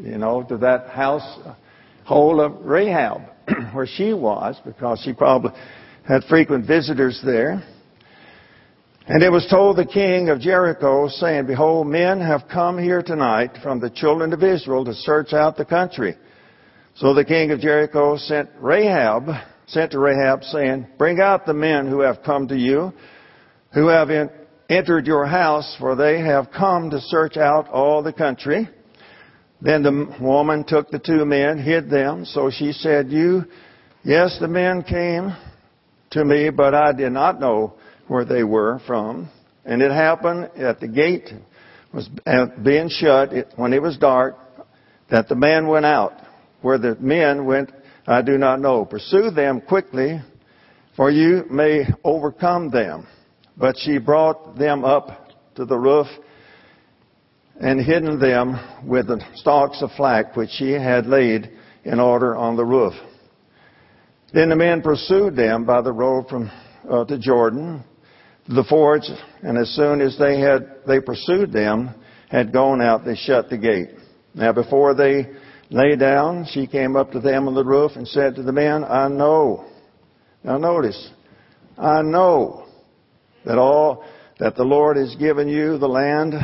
You 0.01 0.19
know, 0.19 0.45
to 0.45 0.57
that 0.59 0.91
house 0.91 1.37
hole 2.05 2.41
of 2.41 2.65
Rahab, 2.65 3.23
where 3.73 3.87
she 3.87 4.12
was, 4.12 4.57
because 4.64 5.00
she 5.04 5.12
probably 5.12 5.52
had 6.07 6.25
frequent 6.25 6.66
visitors 6.66 7.21
there. 7.25 7.62
And 9.07 9.23
it 9.23 9.30
was 9.30 9.47
told 9.50 9.76
the 9.76 9.87
king 9.87 10.28
of 10.28 10.40
Jericho, 10.40 11.09
saying, 11.09 11.47
Behold, 11.47 11.87
men 11.87 12.21
have 12.21 12.42
come 12.52 12.78
here 12.78 13.02
tonight 13.02 13.59
from 13.62 13.80
the 13.80 13.90
children 13.90 14.33
of 14.33 14.42
Israel 14.42 14.85
to 14.85 14.95
search 14.95 15.33
out 15.33 15.57
the 15.57 15.64
country. 15.64 16.16
So 16.97 17.14
the 17.14 17.25
king 17.25 17.50
of 17.50 17.61
Jericho 17.61 18.16
sent 18.16 18.50
Rahab, 18.61 19.25
sent 19.66 19.92
to 19.92 19.99
Rahab, 19.99 20.45
saying, 20.45 20.87
Bring 20.99 21.21
out 21.21 21.47
the 21.47 21.54
men 21.54 21.88
who 21.88 22.00
have 22.00 22.23
come 22.25 22.49
to 22.49 22.57
you, 22.57 22.92
who 23.73 23.88
have 23.88 24.11
entered 24.69 25.07
your 25.07 25.26
house, 25.26 25.76
for 25.78 25.97
they 25.97 26.21
have 26.21 26.50
come 26.50 26.90
to 26.90 27.00
search 27.00 27.37
out 27.37 27.69
all 27.69 28.02
the 28.02 28.12
country. 28.12 28.69
Then 29.62 29.83
the 29.83 30.17
woman 30.21 30.64
took 30.64 30.90
the 30.90 30.99
two 30.99 31.25
men, 31.25 31.59
hid 31.59 31.90
them. 31.90 32.25
So 32.25 32.50
she 32.50 32.73
said, 32.73 33.11
You, 33.11 33.45
yes, 34.02 34.38
the 34.40 34.49
men 34.49 34.83
came 34.83 35.37
to 36.12 36.25
me, 36.25 36.50
but 36.50 36.75
I 36.75 36.93
did 36.93 37.12
not 37.12 37.40
know 37.40 37.75
where 38.09 38.25
they 38.25 38.43
were 38.43 38.81
from. 38.87 39.29
And 39.64 39.83
it 39.83 39.93
happened 39.93 40.50
at 40.57 40.81
the 40.81 40.88
gate 40.88 41.29
was 41.93 42.09
being 42.62 42.88
shut 42.88 43.31
when 43.57 43.73
it 43.73 43.83
was 43.83 43.99
dark 43.99 44.37
that 45.11 45.29
the 45.29 45.35
man 45.35 45.67
went 45.67 45.87
out. 45.87 46.14
Where 46.62 46.79
the 46.79 46.97
men 46.97 47.47
went, 47.47 47.73
I 48.07 48.23
do 48.23 48.38
not 48.38 48.61
know. 48.61 48.85
Pursue 48.85 49.31
them 49.31 49.61
quickly, 49.61 50.21
for 50.97 51.11
you 51.11 51.45
may 51.50 51.85
overcome 52.05 52.71
them. 52.71 53.07
But 53.57 53.76
she 53.79 53.99
brought 53.99 54.59
them 54.59 54.85
up 54.85 55.31
to 55.57 55.64
the 55.64 55.76
roof 55.76 56.07
and 57.61 57.79
hidden 57.79 58.18
them 58.18 58.59
with 58.87 59.09
the 59.09 59.23
stalks 59.35 59.83
of 59.83 59.90
flax 59.92 60.35
which 60.35 60.51
she 60.51 60.73
had 60.73 61.07
laid 61.07 61.51
in 61.85 62.01
order 62.01 62.35
on 62.35 62.57
the 62.57 62.64
roof. 62.64 62.94
Then 64.33 64.49
the 64.49 64.57
men 64.57 64.81
pursued 64.81 65.37
them 65.37 65.64
by 65.64 65.83
the 65.83 65.92
road 65.92 66.29
from 66.29 66.51
uh, 66.90 67.05
to 67.05 67.18
Jordan, 67.18 67.85
to 68.46 68.55
the 68.55 68.64
fords, 68.64 69.11
and 69.42 69.59
as 69.59 69.68
soon 69.75 70.01
as 70.01 70.16
they 70.18 70.40
had 70.40 70.77
they 70.87 71.01
pursued 71.01 71.53
them, 71.53 71.94
had 72.31 72.53
gone 72.53 72.81
out, 72.81 73.05
they 73.05 73.16
shut 73.16 73.51
the 73.51 73.59
gate. 73.59 73.90
Now 74.35 74.53
before 74.53 74.94
they 74.94 75.27
lay 75.68 75.96
down, 75.96 76.46
she 76.51 76.66
came 76.66 76.96
up 76.96 77.12
to 77.12 77.20
them 77.20 77.46
on 77.46 77.55
the 77.55 77.64
roof 77.64 77.92
and 77.96 78.09
said 78.09 78.37
to 78.37 78.42
the 78.42 78.53
men, 78.53 78.85
I 78.85 79.09
know. 79.09 79.66
Now 80.44 80.57
notice, 80.57 81.11
I 81.77 82.01
know 82.03 82.66
that 83.44 83.59
all 83.59 84.05
that 84.38 84.57
the 84.57 84.64
Lord 84.64 84.96
has 84.96 85.14
given 85.16 85.49
you 85.49 85.77
the 85.77 85.88
land, 85.88 86.35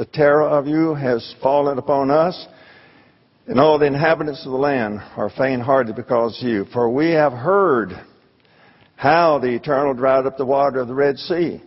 the 0.00 0.06
terror 0.06 0.48
of 0.48 0.66
you 0.66 0.94
has 0.94 1.34
fallen 1.42 1.76
upon 1.76 2.10
us, 2.10 2.46
and 3.46 3.60
all 3.60 3.78
the 3.78 3.84
inhabitants 3.84 4.46
of 4.46 4.52
the 4.52 4.56
land 4.56 4.98
are 5.14 5.28
faint-hearted 5.36 5.94
because 5.94 6.42
of 6.42 6.48
you. 6.48 6.64
For 6.72 6.88
we 6.88 7.10
have 7.10 7.34
heard 7.34 7.90
how 8.96 9.38
the 9.38 9.54
Eternal 9.54 9.92
dried 9.92 10.24
up 10.24 10.38
the 10.38 10.46
water 10.46 10.80
of 10.80 10.88
the 10.88 10.94
Red 10.94 11.18
Sea. 11.18 11.60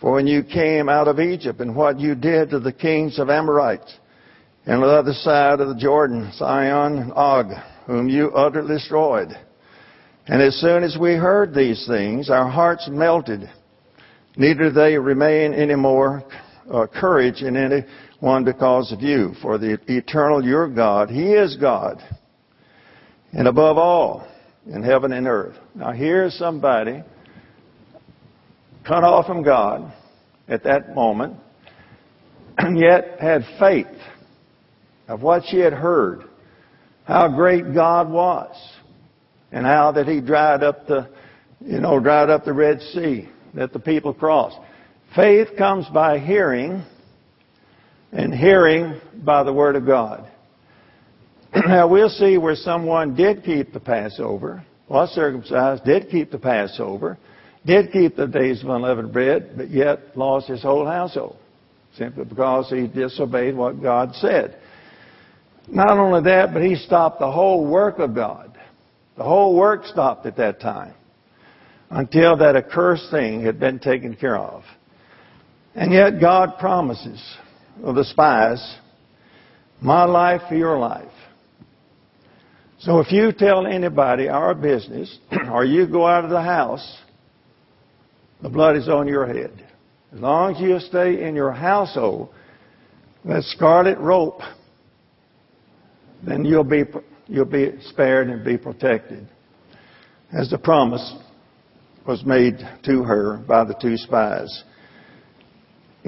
For 0.00 0.14
when 0.14 0.26
you 0.26 0.42
came 0.42 0.88
out 0.88 1.06
of 1.06 1.20
Egypt 1.20 1.60
and 1.60 1.76
what 1.76 2.00
you 2.00 2.16
did 2.16 2.50
to 2.50 2.58
the 2.58 2.72
kings 2.72 3.20
of 3.20 3.30
Amorites, 3.30 3.96
and 4.66 4.82
the 4.82 4.88
other 4.88 5.12
side 5.12 5.60
of 5.60 5.68
the 5.68 5.80
Jordan, 5.80 6.32
Sihon 6.34 6.98
and 6.98 7.12
Og, 7.12 7.52
whom 7.86 8.08
you 8.08 8.32
utterly 8.32 8.74
destroyed. 8.74 9.28
And 10.26 10.42
as 10.42 10.60
soon 10.60 10.82
as 10.82 10.98
we 11.00 11.14
heard 11.14 11.54
these 11.54 11.86
things, 11.86 12.28
our 12.28 12.50
hearts 12.50 12.88
melted. 12.90 13.48
Neither 14.36 14.72
they 14.72 14.98
remain 14.98 15.54
any 15.54 15.76
more 15.76 16.24
uh, 16.72 16.86
courage 16.86 17.42
in 17.42 17.56
any 17.56 17.84
one 18.20 18.44
because 18.44 18.92
of 18.92 19.00
you. 19.00 19.32
For 19.42 19.58
the 19.58 19.78
eternal, 19.86 20.44
your 20.44 20.68
God, 20.68 21.10
He 21.10 21.32
is 21.32 21.56
God. 21.56 22.02
And 23.32 23.46
above 23.46 23.76
all, 23.76 24.26
in 24.66 24.82
heaven 24.82 25.12
and 25.12 25.26
earth. 25.26 25.56
Now 25.74 25.92
here's 25.92 26.34
somebody 26.34 27.02
cut 28.86 29.04
off 29.04 29.26
from 29.26 29.42
God 29.42 29.92
at 30.46 30.64
that 30.64 30.94
moment, 30.94 31.36
and 32.56 32.78
yet 32.78 33.18
had 33.20 33.42
faith 33.58 33.86
of 35.08 35.22
what 35.22 35.42
she 35.48 35.58
had 35.58 35.72
heard, 35.72 36.24
how 37.04 37.28
great 37.28 37.74
God 37.74 38.10
was, 38.10 38.54
and 39.52 39.64
how 39.66 39.92
that 39.92 40.06
He 40.06 40.20
dried 40.20 40.62
up 40.62 40.86
the, 40.86 41.08
you 41.60 41.80
know, 41.80 41.98
dried 42.00 42.30
up 42.30 42.44
the 42.44 42.52
Red 42.52 42.80
Sea 42.92 43.28
that 43.54 43.72
the 43.72 43.78
people 43.78 44.12
crossed. 44.12 44.58
Faith 45.14 45.48
comes 45.56 45.86
by 45.88 46.18
hearing, 46.18 46.84
and 48.12 48.34
hearing 48.34 49.00
by 49.24 49.42
the 49.42 49.52
Word 49.52 49.76
of 49.76 49.86
God. 49.86 50.28
now 51.66 51.88
we'll 51.88 52.10
see 52.10 52.38
where 52.38 52.54
someone 52.54 53.14
did 53.14 53.44
keep 53.44 53.72
the 53.72 53.80
Passover, 53.80 54.64
was 54.88 55.10
circumcised, 55.10 55.84
did 55.84 56.10
keep 56.10 56.30
the 56.30 56.38
Passover, 56.38 57.18
did 57.64 57.92
keep 57.92 58.16
the 58.16 58.26
days 58.26 58.62
of 58.62 58.70
unleavened 58.70 59.12
bread, 59.12 59.52
but 59.56 59.70
yet 59.70 60.16
lost 60.16 60.48
his 60.48 60.62
whole 60.62 60.86
household 60.86 61.36
simply 61.96 62.24
because 62.24 62.70
he 62.70 62.86
disobeyed 62.86 63.56
what 63.56 63.82
God 63.82 64.14
said. 64.14 64.58
Not 65.66 65.98
only 65.98 66.22
that, 66.22 66.52
but 66.52 66.62
he 66.62 66.76
stopped 66.76 67.18
the 67.18 67.30
whole 67.30 67.66
work 67.66 67.98
of 67.98 68.14
God. 68.14 68.56
The 69.16 69.24
whole 69.24 69.56
work 69.56 69.84
stopped 69.84 70.24
at 70.26 70.36
that 70.36 70.60
time 70.60 70.94
until 71.90 72.36
that 72.36 72.56
accursed 72.56 73.10
thing 73.10 73.42
had 73.42 73.58
been 73.58 73.78
taken 73.78 74.14
care 74.14 74.36
of. 74.36 74.62
And 75.78 75.92
yet 75.92 76.20
God 76.20 76.58
promises 76.58 77.22
of 77.84 77.94
the 77.94 78.02
spies, 78.02 78.76
my 79.80 80.02
life 80.02 80.42
for 80.48 80.56
your 80.56 80.76
life. 80.76 81.06
So 82.80 82.98
if 82.98 83.12
you 83.12 83.30
tell 83.30 83.64
anybody 83.64 84.28
our 84.28 84.56
business, 84.56 85.16
or 85.52 85.64
you 85.64 85.86
go 85.86 86.04
out 86.04 86.24
of 86.24 86.30
the 86.30 86.42
house, 86.42 86.98
the 88.42 88.48
blood 88.48 88.74
is 88.74 88.88
on 88.88 89.06
your 89.06 89.24
head. 89.28 89.52
As 90.12 90.18
long 90.18 90.56
as 90.56 90.60
you 90.60 90.80
stay 90.80 91.22
in 91.22 91.36
your 91.36 91.52
household, 91.52 92.30
that 93.24 93.44
scarlet 93.44 93.98
rope 93.98 94.40
then 96.26 96.44
you'll 96.44 96.64
be, 96.64 96.82
you'll 97.28 97.44
be 97.44 97.70
spared 97.82 98.28
and 98.30 98.44
be 98.44 98.58
protected. 98.58 99.28
As 100.32 100.50
the 100.50 100.58
promise 100.58 101.14
was 102.04 102.24
made 102.24 102.58
to 102.84 103.04
her 103.04 103.36
by 103.46 103.62
the 103.62 103.74
two 103.74 103.96
spies. 103.96 104.64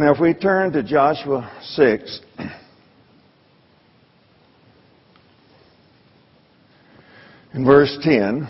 Now, 0.00 0.14
if 0.14 0.18
we 0.18 0.32
turn 0.32 0.72
to 0.72 0.82
Joshua 0.82 1.52
6, 1.62 2.20
in 7.52 7.66
verse 7.66 7.98
10, 8.00 8.48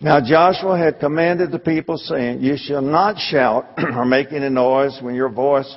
now 0.00 0.26
Joshua 0.26 0.78
had 0.78 1.00
commanded 1.00 1.52
the 1.52 1.58
people, 1.58 1.98
saying, 1.98 2.40
You 2.40 2.56
shall 2.56 2.80
not 2.80 3.18
shout 3.18 3.66
or 3.76 4.06
make 4.06 4.32
any 4.32 4.48
noise 4.48 4.98
when 5.02 5.14
your 5.14 5.28
voice 5.28 5.76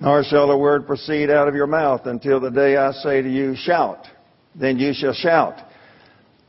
nor 0.00 0.24
shall 0.24 0.50
a 0.52 0.56
word 0.56 0.86
proceed 0.86 1.28
out 1.28 1.46
of 1.46 1.54
your 1.54 1.66
mouth 1.66 2.06
until 2.06 2.40
the 2.40 2.50
day 2.50 2.78
I 2.78 2.92
say 2.92 3.20
to 3.20 3.30
you, 3.30 3.54
shout. 3.56 4.06
Then 4.54 4.78
you 4.78 4.94
shall 4.94 5.12
shout. 5.12 5.60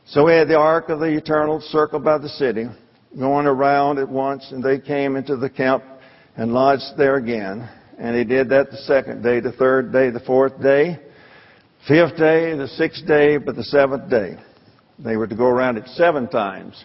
So 0.06 0.24
we 0.24 0.32
had 0.32 0.48
the 0.48 0.56
ark 0.56 0.88
of 0.88 1.00
the 1.00 1.14
eternal 1.14 1.60
circled 1.60 2.04
by 2.04 2.16
the 2.16 2.30
city, 2.30 2.64
going 3.18 3.46
around 3.46 3.98
at 3.98 4.08
once, 4.08 4.50
and 4.50 4.64
they 4.64 4.78
came 4.78 5.14
into 5.14 5.36
the 5.36 5.50
camp 5.50 5.84
and 6.38 6.52
lodged 6.54 6.96
there 6.96 7.16
again. 7.16 7.68
And 7.98 8.16
he 8.16 8.24
did 8.24 8.50
that 8.50 8.70
the 8.70 8.76
second 8.78 9.22
day, 9.22 9.40
the 9.40 9.52
third 9.52 9.92
day, 9.92 10.10
the 10.10 10.20
fourth 10.20 10.62
day, 10.62 11.00
fifth 11.88 12.16
day, 12.16 12.56
the 12.56 12.68
sixth 12.68 13.04
day, 13.06 13.36
but 13.38 13.56
the 13.56 13.64
seventh 13.64 14.08
day. 14.08 14.36
They 15.00 15.16
were 15.16 15.26
to 15.26 15.34
go 15.34 15.46
around 15.46 15.78
it 15.78 15.88
seven 15.88 16.28
times. 16.28 16.82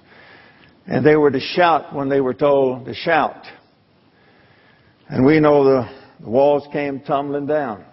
And 0.88 1.06
they 1.06 1.16
were 1.16 1.32
to 1.32 1.40
shout 1.40 1.96
when 1.96 2.10
they 2.10 2.20
were 2.20 2.34
told 2.34 2.86
to 2.86 2.96
shout. 2.96 3.46
And 5.08 5.24
we 5.24 5.40
know 5.40 5.64
the, 5.64 5.90
the 6.20 6.30
walls 6.30 6.68
came 6.74 7.00
tumbling 7.02 7.46
down. 7.46 7.86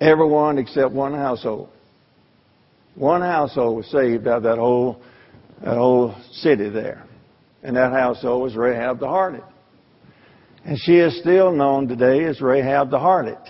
Everyone 0.00 0.58
except 0.58 0.92
one 0.92 1.14
household. 1.14 1.70
One 2.96 3.20
household 3.20 3.76
was 3.76 3.86
saved 3.86 4.26
out 4.26 4.38
of 4.38 4.42
that 4.42 4.58
whole, 4.58 5.00
that 5.62 5.76
whole 5.76 6.16
city 6.32 6.68
there. 6.68 7.06
And 7.62 7.76
that 7.76 7.92
household 7.92 8.42
was 8.42 8.56
Rahab 8.56 8.98
the 8.98 9.06
harlot. 9.06 9.44
And 10.68 10.78
she 10.78 10.98
is 10.98 11.18
still 11.18 11.50
known 11.50 11.88
today 11.88 12.26
as 12.26 12.42
Rahab 12.42 12.90
the 12.90 12.98
harlot. 12.98 13.42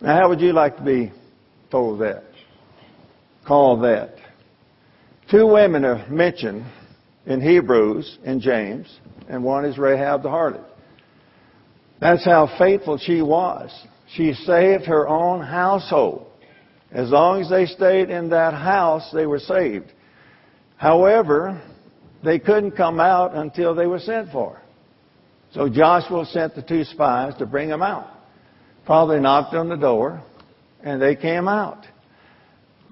Now, 0.00 0.16
how 0.16 0.28
would 0.28 0.40
you 0.40 0.52
like 0.52 0.76
to 0.78 0.82
be 0.82 1.12
told 1.70 2.00
that? 2.00 2.24
Called 3.46 3.84
that? 3.84 4.16
Two 5.30 5.46
women 5.46 5.84
are 5.84 6.08
mentioned 6.08 6.64
in 7.24 7.40
Hebrews 7.40 8.18
and 8.24 8.40
James, 8.40 8.92
and 9.28 9.44
one 9.44 9.64
is 9.64 9.78
Rahab 9.78 10.24
the 10.24 10.28
harlot. 10.28 10.64
That's 12.00 12.24
how 12.24 12.52
faithful 12.58 12.98
she 12.98 13.22
was. 13.22 13.70
She 14.16 14.32
saved 14.32 14.86
her 14.86 15.06
own 15.06 15.40
household. 15.40 16.26
As 16.90 17.10
long 17.10 17.42
as 17.42 17.48
they 17.48 17.66
stayed 17.66 18.10
in 18.10 18.30
that 18.30 18.54
house, 18.54 19.08
they 19.14 19.26
were 19.26 19.38
saved. 19.38 19.92
However, 20.78 21.62
they 22.24 22.40
couldn't 22.40 22.72
come 22.72 22.98
out 22.98 23.36
until 23.36 23.76
they 23.76 23.86
were 23.86 24.00
sent 24.00 24.32
for. 24.32 24.60
So 25.52 25.68
Joshua 25.68 26.26
sent 26.26 26.54
the 26.54 26.62
two 26.62 26.84
spies 26.84 27.34
to 27.38 27.46
bring 27.46 27.68
them 27.68 27.82
out. 27.82 28.08
Probably 28.84 29.20
knocked 29.20 29.54
on 29.54 29.68
the 29.68 29.76
door, 29.76 30.22
and 30.82 31.00
they 31.00 31.16
came 31.16 31.48
out. 31.48 31.86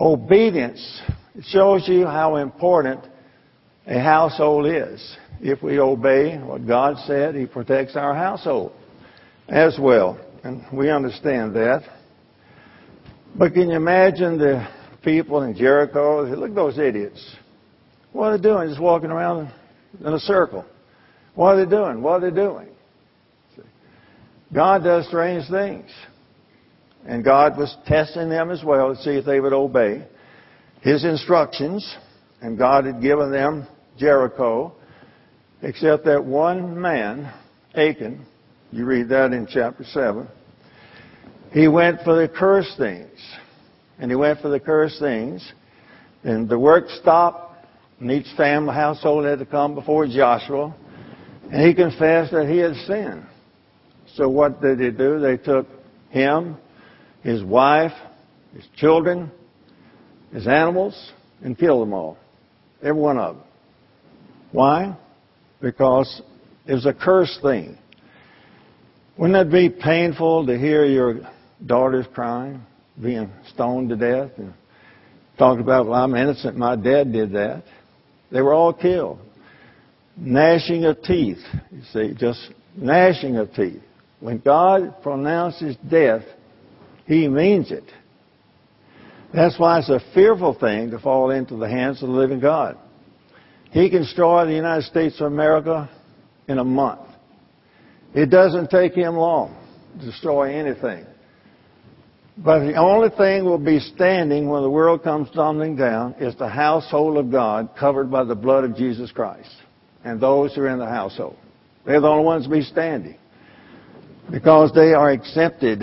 Obedience. 0.00 1.02
Shows 1.42 1.86
you 1.86 2.06
how 2.06 2.36
important 2.36 3.00
a 3.86 4.00
household 4.00 4.66
is. 4.66 5.16
If 5.40 5.62
we 5.62 5.78
obey 5.78 6.38
what 6.38 6.66
God 6.66 6.96
said, 7.06 7.34
He 7.34 7.44
protects 7.44 7.94
our 7.94 8.14
household 8.14 8.72
as 9.48 9.78
well. 9.78 10.18
And 10.44 10.64
we 10.72 10.90
understand 10.90 11.54
that. 11.56 11.82
But 13.38 13.52
can 13.52 13.68
you 13.68 13.76
imagine 13.76 14.38
the 14.38 14.66
people 15.02 15.42
in 15.42 15.54
Jericho? 15.54 16.24
Look 16.24 16.50
at 16.50 16.54
those 16.54 16.78
idiots. 16.78 17.36
What 18.12 18.28
are 18.28 18.38
they 18.38 18.42
doing? 18.42 18.68
Just 18.68 18.80
walking 18.80 19.10
around 19.10 19.52
in 20.00 20.12
a 20.12 20.18
circle. 20.18 20.64
What 21.36 21.54
are 21.54 21.64
they 21.64 21.70
doing? 21.70 22.02
What 22.02 22.22
are 22.22 22.30
they 22.30 22.34
doing? 22.34 22.68
God 24.52 24.82
does 24.84 25.06
strange 25.06 25.48
things. 25.50 25.90
And 27.06 27.22
God 27.24 27.56
was 27.56 27.76
testing 27.86 28.28
them 28.28 28.50
as 28.50 28.64
well 28.64 28.94
to 28.94 29.02
see 29.02 29.10
if 29.10 29.24
they 29.24 29.38
would 29.38 29.52
obey 29.52 30.04
His 30.80 31.04
instructions. 31.04 31.96
And 32.40 32.58
God 32.58 32.84
had 32.84 33.00
given 33.00 33.30
them 33.30 33.68
Jericho, 33.98 34.72
except 35.62 36.04
that 36.06 36.24
one 36.24 36.80
man, 36.80 37.32
Achan, 37.74 38.26
you 38.72 38.84
read 38.84 39.08
that 39.10 39.32
in 39.32 39.46
chapter 39.46 39.84
7, 39.84 40.26
he 41.52 41.68
went 41.68 42.00
for 42.02 42.20
the 42.20 42.28
cursed 42.28 42.76
things. 42.76 43.18
And 43.98 44.10
he 44.10 44.16
went 44.16 44.40
for 44.40 44.48
the 44.48 44.60
cursed 44.60 44.98
things. 44.98 45.52
And 46.24 46.48
the 46.48 46.58
work 46.58 46.88
stopped. 47.00 47.66
And 48.00 48.10
each 48.10 48.26
family, 48.36 48.74
household 48.74 49.24
had 49.24 49.38
to 49.38 49.46
come 49.46 49.74
before 49.74 50.06
Joshua. 50.06 50.74
And 51.50 51.66
he 51.66 51.74
confessed 51.74 52.32
that 52.32 52.48
he 52.48 52.58
had 52.58 52.74
sinned. 52.86 53.24
So 54.14 54.28
what 54.28 54.60
did 54.60 54.78
they 54.78 54.90
do? 54.90 55.20
They 55.20 55.36
took 55.36 55.66
him, 56.10 56.56
his 57.22 57.42
wife, 57.42 57.92
his 58.54 58.64
children, 58.76 59.30
his 60.32 60.46
animals, 60.46 61.12
and 61.42 61.58
killed 61.58 61.82
them 61.82 61.92
all. 61.92 62.16
Every 62.82 63.00
one 63.00 63.18
of 63.18 63.36
them. 63.36 63.44
Why? 64.52 64.96
Because 65.60 66.22
it 66.66 66.74
was 66.74 66.86
a 66.86 66.94
cursed 66.94 67.40
thing. 67.42 67.78
Wouldn't 69.16 69.34
that 69.34 69.52
be 69.52 69.68
painful 69.68 70.46
to 70.46 70.58
hear 70.58 70.84
your 70.84 71.20
daughters 71.64 72.06
crying, 72.12 72.60
being 73.00 73.30
stoned 73.54 73.88
to 73.90 73.96
death, 73.96 74.30
and 74.36 74.52
talk 75.38 75.58
about, 75.58 75.86
well, 75.86 76.02
I'm 76.02 76.14
innocent, 76.14 76.56
my 76.56 76.76
dad 76.76 77.12
did 77.12 77.32
that. 77.32 77.62
They 78.30 78.42
were 78.42 78.52
all 78.52 78.72
killed. 78.72 79.20
Gnashing 80.18 80.86
of 80.86 81.02
teeth, 81.02 81.42
you 81.70 81.82
see, 81.92 82.14
just 82.14 82.40
gnashing 82.74 83.36
of 83.36 83.52
teeth. 83.52 83.82
When 84.20 84.38
God 84.38 85.02
pronounces 85.02 85.76
death, 85.88 86.22
He 87.06 87.28
means 87.28 87.70
it. 87.70 87.84
That's 89.34 89.58
why 89.58 89.80
it's 89.80 89.90
a 89.90 90.00
fearful 90.14 90.54
thing 90.58 90.90
to 90.92 90.98
fall 90.98 91.30
into 91.30 91.56
the 91.56 91.68
hands 91.68 92.02
of 92.02 92.08
the 92.08 92.14
living 92.14 92.40
God. 92.40 92.78
He 93.72 93.90
can 93.90 94.02
destroy 94.02 94.46
the 94.46 94.54
United 94.54 94.84
States 94.84 95.20
of 95.20 95.26
America 95.26 95.90
in 96.48 96.58
a 96.58 96.64
month. 96.64 97.00
It 98.14 98.30
doesn't 98.30 98.70
take 98.70 98.94
him 98.94 99.16
long 99.16 99.54
to 99.98 100.06
destroy 100.06 100.54
anything. 100.58 101.04
But 102.38 102.60
the 102.60 102.76
only 102.76 103.10
thing 103.10 103.44
will 103.44 103.58
be 103.58 103.80
standing 103.80 104.48
when 104.48 104.62
the 104.62 104.70
world 104.70 105.02
comes 105.02 105.28
tumbling 105.34 105.76
down 105.76 106.14
is 106.14 106.34
the 106.36 106.48
household 106.48 107.18
of 107.18 107.30
God 107.30 107.70
covered 107.78 108.10
by 108.10 108.24
the 108.24 108.34
blood 108.34 108.64
of 108.64 108.76
Jesus 108.76 109.10
Christ 109.10 109.50
and 110.06 110.20
those 110.20 110.54
who 110.54 110.60
are 110.60 110.68
in 110.68 110.78
the 110.78 110.86
household. 110.86 111.36
They're 111.84 112.00
the 112.00 112.06
only 112.06 112.24
ones 112.24 112.44
to 112.44 112.50
be 112.50 112.62
standing 112.62 113.16
because 114.30 114.72
they 114.72 114.92
are 114.92 115.10
accepted 115.10 115.82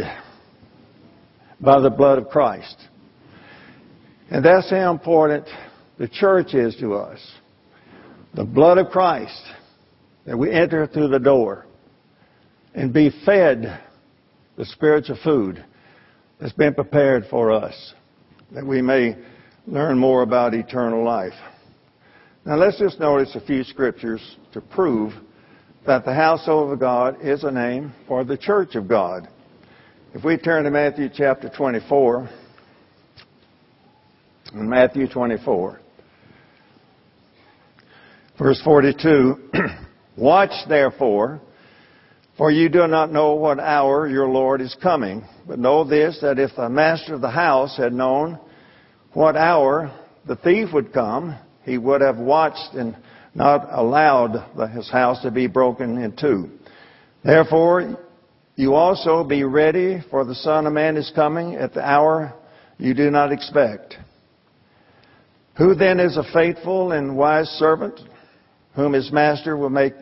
by 1.60 1.82
the 1.82 1.90
blood 1.90 2.20
of 2.20 2.30
Christ. 2.30 2.78
And 4.32 4.44
that's 4.44 4.70
how 4.70 4.92
important 4.92 5.46
the 5.98 6.08
church 6.08 6.54
is 6.54 6.74
to 6.78 6.94
us. 6.94 7.20
The 8.34 8.46
blood 8.46 8.78
of 8.78 8.92
Christ 8.92 9.44
that 10.26 10.38
we 10.38 10.52
enter 10.52 10.88
through 10.88 11.10
the 11.10 11.20
door 11.20 11.66
and 12.74 12.94
be 12.94 13.12
fed 13.26 13.82
the 14.56 14.66
spiritual 14.66 15.20
food 15.22 15.64
that's 16.40 16.54
been 16.54 16.74
prepared 16.74 17.26
for 17.30 17.52
us 17.52 17.94
that 18.54 18.66
we 18.66 18.82
may 18.82 19.18
learn 19.68 19.98
more 19.98 20.22
about 20.22 20.54
eternal 20.54 21.04
life. 21.04 21.34
Now 22.46 22.58
let's 22.58 22.78
just 22.78 23.00
notice 23.00 23.34
a 23.36 23.40
few 23.40 23.64
scriptures 23.64 24.36
to 24.52 24.60
prove 24.60 25.14
that 25.88 26.04
the 26.04 26.14
household 26.14 26.74
of 26.74 26.80
God 26.80 27.16
is 27.22 27.46
a 27.46 27.52
name 27.52 27.94
for 28.06 28.26
the 28.26 28.36
church 28.36 28.76
of 28.76 28.86
God. 28.90 29.30
If 30.14 30.26
we 30.26 30.36
turn 30.38 30.66
to 30.66 30.70
Matthew 30.70 31.08
chapter 31.14 31.50
24, 31.50 32.30
in 34.56 34.70
Matthew 34.70 35.08
24, 35.08 35.80
verse 38.38 38.62
42, 38.62 39.50
Watch 40.18 40.68
therefore, 40.68 41.40
for 42.38 42.52
you 42.52 42.68
do 42.68 42.88
not 42.88 43.14
know 43.14 43.36
what 43.36 43.62
hour 43.62 44.06
your 44.06 44.28
Lord 44.28 44.60
is 44.60 44.76
coming. 44.84 45.24
But 45.48 45.60
know 45.60 45.86
this, 45.86 46.20
that 46.22 46.40
if 46.40 46.52
the 46.58 46.68
master 46.68 47.14
of 47.14 47.22
the 47.22 47.30
house 47.30 47.78
had 47.78 47.94
known 47.94 48.38
what 49.14 49.38
hour 49.38 49.98
the 50.28 50.36
thief 50.36 50.74
would 50.74 50.92
come, 50.92 51.40
he 51.64 51.78
would 51.78 52.02
have 52.02 52.18
watched 52.18 52.74
and 52.74 52.96
not 53.36 53.68
allowed 53.72 54.70
his 54.72 54.90
house 54.90 55.22
to 55.24 55.32
be 55.32 55.48
broken 55.48 55.98
in 55.98 56.16
two. 56.16 56.50
Therefore, 57.24 57.98
you 58.56 58.76
also 58.76 59.24
be 59.24 59.44
ready, 59.44 60.04
for 60.12 60.26
the 60.26 60.36
Son 60.36 60.68
of 60.68 60.74
Man 60.74 60.98
is 60.98 61.12
coming 61.16 61.56
at 61.56 61.74
the 61.74 61.82
hour 61.82 62.34
you 62.78 62.94
do 62.94 63.10
not 63.10 63.32
expect. 63.32 63.96
Who 65.58 65.74
then 65.74 66.00
is 66.00 66.18
a 66.18 66.32
faithful 66.34 66.92
and 66.92 67.18
wise 67.18 67.48
servant, 67.50 68.00
whom 68.76 68.94
his 68.94 69.12
master 69.12 69.56
will 69.56 69.70
make 69.70 69.94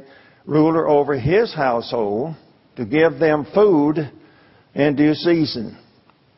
ruler 0.46 0.88
over 0.88 1.18
his 1.18 1.54
household, 1.54 2.36
to 2.76 2.86
give 2.86 3.20
them 3.20 3.46
food 3.54 4.12
in 4.74 4.96
due 4.96 5.14
season? 5.14 5.78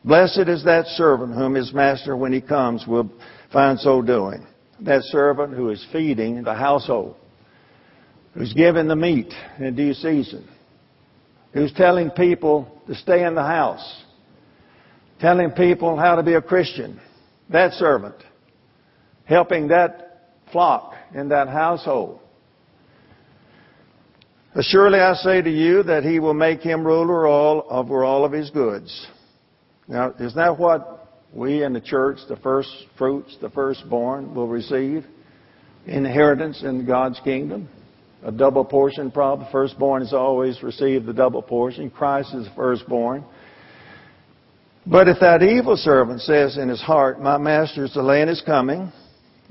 Blessed 0.04 0.48
is 0.48 0.64
that 0.64 0.86
servant 0.88 1.34
whom 1.34 1.54
his 1.54 1.72
master, 1.72 2.16
when 2.16 2.32
he 2.32 2.40
comes, 2.40 2.86
will 2.86 3.10
find 3.52 3.80
so 3.80 4.02
doing 4.02 4.46
that 4.80 5.02
servant 5.04 5.54
who 5.54 5.70
is 5.70 5.84
feeding 5.92 6.42
the 6.42 6.54
household, 6.54 7.16
who's 8.34 8.52
giving 8.52 8.88
the 8.88 8.96
meat 8.96 9.32
in 9.58 9.74
due 9.74 9.94
season, 9.94 10.48
who's 11.52 11.72
telling 11.72 12.10
people 12.10 12.82
to 12.86 12.94
stay 12.94 13.24
in 13.24 13.34
the 13.34 13.42
house, 13.42 14.02
telling 15.20 15.50
people 15.52 15.96
how 15.96 16.16
to 16.16 16.22
be 16.22 16.34
a 16.34 16.42
Christian, 16.42 17.00
that 17.50 17.72
servant, 17.72 18.16
helping 19.24 19.68
that 19.68 20.32
flock 20.52 20.94
in 21.14 21.28
that 21.28 21.48
household. 21.48 22.20
Surely 24.60 25.00
I 25.00 25.14
say 25.14 25.42
to 25.42 25.50
you 25.50 25.82
that 25.84 26.04
he 26.04 26.20
will 26.20 26.34
make 26.34 26.60
him 26.60 26.86
ruler 26.86 27.26
all, 27.26 27.66
over 27.68 28.04
all 28.04 28.24
of 28.24 28.30
his 28.30 28.50
goods. 28.50 29.06
Now, 29.88 30.14
is 30.18 30.34
that 30.34 30.58
what 30.58 30.93
we 31.34 31.64
in 31.64 31.72
the 31.72 31.80
church, 31.80 32.18
the 32.28 32.36
first 32.36 32.70
fruits, 32.96 33.36
the 33.40 33.50
firstborn, 33.50 34.34
will 34.34 34.46
receive 34.46 35.04
inheritance 35.86 36.62
in 36.62 36.86
God's 36.86 37.20
kingdom. 37.24 37.68
A 38.24 38.32
double 38.32 38.64
portion, 38.64 39.10
probably. 39.10 39.46
Firstborn 39.52 40.02
has 40.02 40.12
always 40.12 40.62
received 40.62 41.06
the 41.06 41.12
double 41.12 41.42
portion. 41.42 41.90
Christ 41.90 42.34
is 42.34 42.46
the 42.46 42.52
firstborn. 42.54 43.24
But 44.86 45.08
if 45.08 45.18
that 45.20 45.42
evil 45.42 45.76
servant 45.76 46.20
says 46.20 46.56
in 46.56 46.68
his 46.68 46.80
heart, 46.80 47.20
My 47.20 47.36
master's 47.36 47.92
delay 47.92 48.22
in 48.22 48.28
his 48.28 48.40
coming, 48.40 48.92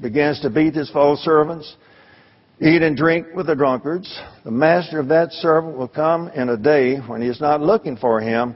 begins 0.01 0.39
to 0.41 0.49
beat 0.49 0.73
his 0.73 0.89
fellow 0.89 1.15
servants, 1.17 1.75
eat 2.61 2.81
and 2.81 2.95
drink 2.95 3.27
with 3.35 3.47
the 3.47 3.55
drunkards. 3.55 4.19
The 4.43 4.51
master 4.51 4.99
of 4.99 5.09
that 5.09 5.31
servant 5.33 5.77
will 5.77 5.87
come 5.87 6.29
in 6.29 6.49
a 6.49 6.57
day 6.57 6.97
when 6.97 7.21
he 7.21 7.27
is 7.27 7.41
not 7.41 7.61
looking 7.61 7.97
for 7.97 8.21
him, 8.21 8.55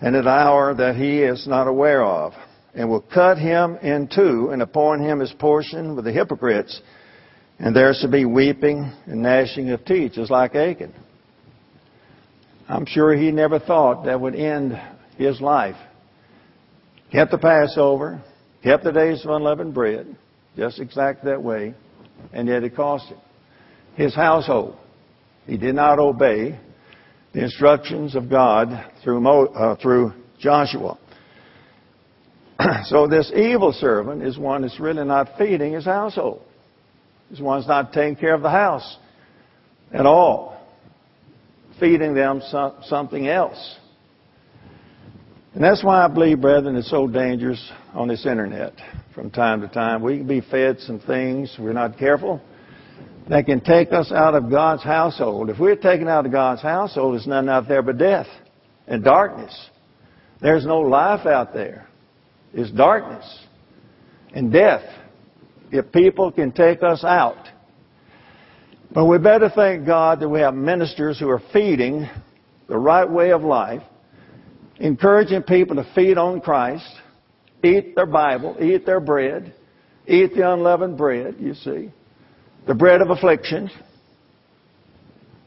and 0.00 0.14
an 0.14 0.28
hour 0.28 0.72
that 0.74 0.96
he 0.96 1.22
is 1.22 1.46
not 1.46 1.66
aware 1.66 2.02
of, 2.02 2.32
and 2.74 2.88
will 2.88 3.00
cut 3.00 3.38
him 3.38 3.76
in 3.76 4.08
two 4.14 4.50
and 4.52 4.62
appoint 4.62 5.02
him 5.02 5.20
his 5.20 5.32
portion 5.32 5.96
with 5.96 6.04
the 6.04 6.12
hypocrites. 6.12 6.80
And 7.58 7.74
there 7.74 7.92
shall 7.92 8.10
be 8.10 8.24
weeping 8.24 8.90
and 9.06 9.22
gnashing 9.22 9.70
of 9.70 9.84
teeth, 9.84 10.12
just 10.12 10.30
like 10.30 10.54
Achan. 10.54 10.94
I'm 12.68 12.86
sure 12.86 13.14
he 13.14 13.32
never 13.32 13.58
thought 13.58 14.04
that 14.04 14.20
would 14.20 14.34
end 14.34 14.80
his 15.16 15.40
life. 15.40 15.76
Kept 17.10 17.32
the 17.32 17.38
Passover, 17.38 18.22
kept 18.62 18.84
the 18.84 18.92
days 18.92 19.24
of 19.24 19.30
unleavened 19.32 19.74
bread, 19.74 20.16
just 20.56 20.78
exact 20.78 21.24
that 21.24 21.42
way, 21.42 21.74
and 22.32 22.46
yet 22.46 22.62
it 22.62 22.76
cost 22.76 23.06
him. 23.06 23.18
His 23.96 24.14
household. 24.14 24.76
He 25.46 25.56
did 25.56 25.74
not 25.74 25.98
obey 25.98 26.58
the 27.32 27.42
instructions 27.42 28.14
of 28.14 28.30
God 28.30 28.68
through, 29.02 29.20
Mo, 29.20 29.46
uh, 29.46 29.74
through 29.82 30.12
Joshua. 30.38 30.96
so 32.84 33.06
this 33.06 33.30
evil 33.34 33.72
servant 33.72 34.22
is 34.22 34.38
one 34.38 34.62
that's 34.62 34.80
really 34.80 35.04
not 35.04 35.38
feeding 35.38 35.72
his 35.72 35.84
household. 35.84 36.42
This 37.30 37.40
one's 37.40 37.66
not 37.66 37.92
taking 37.92 38.16
care 38.16 38.34
of 38.34 38.42
the 38.42 38.50
house 38.50 38.98
at 39.92 40.06
all. 40.06 40.60
Feeding 41.78 42.14
them 42.14 42.42
something 42.82 43.28
else. 43.28 43.76
And 45.54 45.64
that's 45.64 45.82
why 45.82 46.04
I 46.04 46.08
believe, 46.08 46.40
brethren, 46.40 46.76
it's 46.76 46.90
so 46.90 47.06
dangerous 47.06 47.72
on 47.94 48.08
this 48.08 48.26
internet 48.26 48.74
from 49.14 49.30
time 49.30 49.60
to 49.62 49.68
time. 49.68 50.02
We 50.02 50.18
can 50.18 50.26
be 50.26 50.40
fed 50.40 50.78
some 50.80 51.00
things, 51.00 51.56
we're 51.58 51.72
not 51.72 51.98
careful, 51.98 52.40
that 53.28 53.46
can 53.46 53.60
take 53.60 53.92
us 53.92 54.12
out 54.12 54.34
of 54.34 54.50
God's 54.50 54.84
household. 54.84 55.50
If 55.50 55.58
we're 55.58 55.76
taken 55.76 56.06
out 56.08 56.26
of 56.26 56.32
God's 56.32 56.62
household, 56.62 57.14
there's 57.14 57.26
nothing 57.26 57.48
out 57.48 57.66
there 57.66 57.82
but 57.82 57.98
death 57.98 58.28
and 58.86 59.02
darkness. 59.02 59.70
There's 60.40 60.64
no 60.64 60.80
life 60.80 61.26
out 61.26 61.52
there. 61.52 61.89
It's 62.52 62.70
darkness 62.70 63.24
and 64.34 64.52
death 64.52 64.82
if 65.70 65.92
people 65.92 66.32
can 66.32 66.52
take 66.52 66.82
us 66.82 67.04
out. 67.04 67.46
But 68.92 69.06
we 69.06 69.18
better 69.18 69.50
thank 69.54 69.86
God 69.86 70.20
that 70.20 70.28
we 70.28 70.40
have 70.40 70.54
ministers 70.54 71.18
who 71.18 71.28
are 71.28 71.42
feeding 71.52 72.08
the 72.68 72.78
right 72.78 73.08
way 73.08 73.30
of 73.30 73.42
life 73.42 73.82
encouraging 74.80 75.42
people 75.42 75.76
to 75.76 75.86
feed 75.94 76.16
on 76.16 76.40
Christ, 76.40 76.88
eat 77.62 77.94
their 77.94 78.06
Bible, 78.06 78.56
eat 78.60 78.86
their 78.86 78.98
bread, 78.98 79.54
eat 80.08 80.34
the 80.34 80.50
unleavened 80.50 80.96
bread, 80.96 81.36
you 81.38 81.54
see, 81.54 81.90
the 82.66 82.74
bread 82.74 83.02
of 83.02 83.10
affliction. 83.10 83.70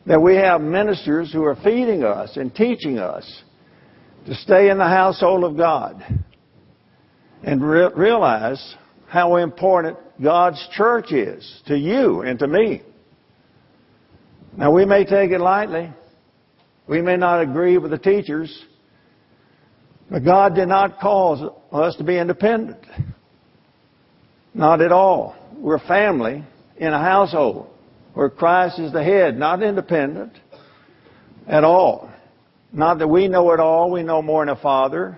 That 0.06 0.22
we 0.22 0.36
have 0.36 0.62
ministers 0.62 1.32
who 1.34 1.44
are 1.44 1.56
feeding 1.56 2.04
us 2.04 2.38
and 2.38 2.54
teaching 2.54 3.00
us 3.00 3.44
to 4.28 4.36
stay 4.36 4.70
in 4.70 4.78
the 4.78 4.88
household 4.88 5.44
of 5.44 5.58
God 5.58 6.04
and 7.44 7.62
re- 7.62 7.92
realize 7.96 8.76
how 9.08 9.36
important 9.36 9.98
God's 10.22 10.66
church 10.74 11.12
is 11.12 11.62
to 11.68 11.78
you 11.78 12.22
and 12.22 12.40
to 12.40 12.48
me. 12.48 12.82
Now 14.58 14.72
we 14.72 14.86
may 14.86 15.04
take 15.04 15.32
it 15.32 15.40
lightly. 15.40 15.92
We 16.88 17.02
may 17.02 17.18
not 17.18 17.42
agree 17.42 17.78
with 17.78 17.92
the 17.92 17.98
teachers. 17.98 18.64
But 20.10 20.24
God 20.24 20.56
did 20.56 20.68
not 20.68 21.00
cause 21.00 21.42
us 21.72 21.96
to 21.98 22.04
be 22.04 22.18
independent. 22.18 22.80
Not 24.54 24.82
at 24.82 24.92
all. 24.92 25.36
We're 25.58 25.80
family 25.80 26.44
in 26.78 26.94
a 26.94 27.00
household 27.00 27.70
where 28.14 28.30
Christ 28.30 28.80
is 28.80 28.92
the 28.92 29.04
head, 29.04 29.38
not 29.38 29.64
independent 29.64 30.34
at 31.48 31.64
all. 31.64 32.12
Not 32.72 33.00
that 33.00 33.08
we 33.08 33.28
know 33.28 33.52
it 33.54 33.60
all, 33.60 33.92
we 33.92 34.04
know 34.04 34.22
more 34.22 34.46
than 34.46 34.56
a 34.56 34.62
father. 34.62 35.18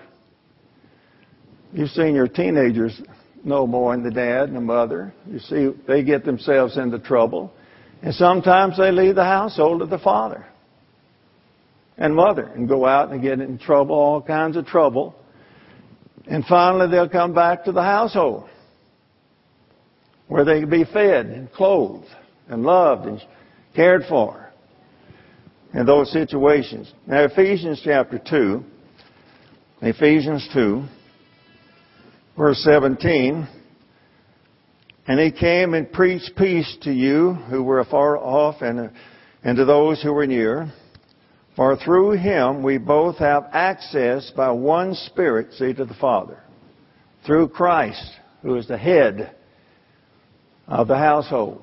You've 1.76 1.90
seen 1.90 2.16
your 2.16 2.30
teenagers 2.30 3.02
know 3.44 3.68
more 3.68 3.94
than 3.94 4.06
the 4.06 4.12
dad 4.12 4.48
and 4.48 4.56
the 4.56 4.62
mother. 4.62 5.14
You 5.30 5.40
see, 5.40 5.72
they 5.86 6.04
get 6.04 6.24
themselves 6.24 6.78
into 6.78 7.00
trouble. 7.00 7.52
And 8.02 8.14
sometimes 8.16 8.78
they 8.78 8.92
leave 8.92 9.16
the 9.16 9.26
household 9.26 9.82
of 9.82 9.90
the 9.90 10.00
father 10.00 10.46
and 11.98 12.16
mother 12.16 12.46
and 12.46 12.70
go 12.70 12.86
out 12.86 13.12
and 13.12 13.22
get 13.22 13.42
in 13.42 13.58
trouble, 13.58 13.94
all 13.94 14.22
kinds 14.22 14.56
of 14.56 14.66
trouble. 14.66 15.16
And 16.28 16.46
finally 16.46 16.90
they'll 16.90 17.10
come 17.10 17.34
back 17.34 17.66
to 17.66 17.74
the 17.74 17.84
household 17.84 18.50
where 20.28 20.46
they 20.46 20.62
can 20.62 20.70
be 20.70 20.86
fed 20.86 21.26
and 21.26 21.52
clothed 21.52 22.08
and 22.48 22.64
loved 22.64 23.06
and 23.06 23.22
cared 23.76 24.04
for 24.08 24.50
in 25.74 25.86
those 25.86 26.10
situations. 26.10 26.94
Now 27.06 27.26
Ephesians 27.26 27.82
chapter 27.84 28.18
2, 28.18 28.64
Ephesians 29.82 30.48
2, 30.54 30.86
verse 32.38 32.62
17, 32.64 33.48
and 35.08 35.20
he 35.20 35.32
came 35.32 35.74
and 35.74 35.92
preached 35.92 36.32
peace 36.38 36.78
to 36.82 36.92
you 36.92 37.34
who 37.34 37.64
were 37.64 37.80
afar 37.80 38.18
off 38.18 38.62
and, 38.62 38.92
and 39.44 39.58
to 39.58 39.66
those 39.66 40.02
who 40.02 40.12
were 40.12 40.28
near. 40.28 40.72
For 41.56 41.78
through 41.78 42.18
him 42.18 42.64
we 42.64 42.78
both 42.78 43.18
have 43.18 43.46
access 43.54 44.32
by 44.36 44.52
one 44.52 44.96
Spirit, 44.96 45.54
see, 45.54 45.74
to 45.74 45.86
the 45.86 45.94
Father. 45.94 46.40
Through 47.26 47.50
Christ, 47.50 48.12
who 48.42 48.56
is 48.58 48.68
the 48.68 48.78
head 48.78 49.34
of 50.68 50.88
the 50.88 50.98
household. 50.98 51.62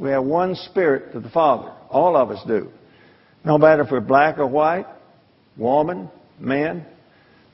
We 0.00 0.10
have 0.10 0.24
one 0.24 0.54
Spirit 0.54 1.12
to 1.12 1.20
the 1.20 1.30
Father. 1.30 1.72
All 1.90 2.16
of 2.16 2.30
us 2.30 2.42
do. 2.46 2.68
No 3.44 3.58
matter 3.58 3.82
if 3.82 3.90
we're 3.90 4.00
black 4.00 4.38
or 4.38 4.46
white, 4.46 4.86
woman, 5.56 6.10
man, 6.38 6.84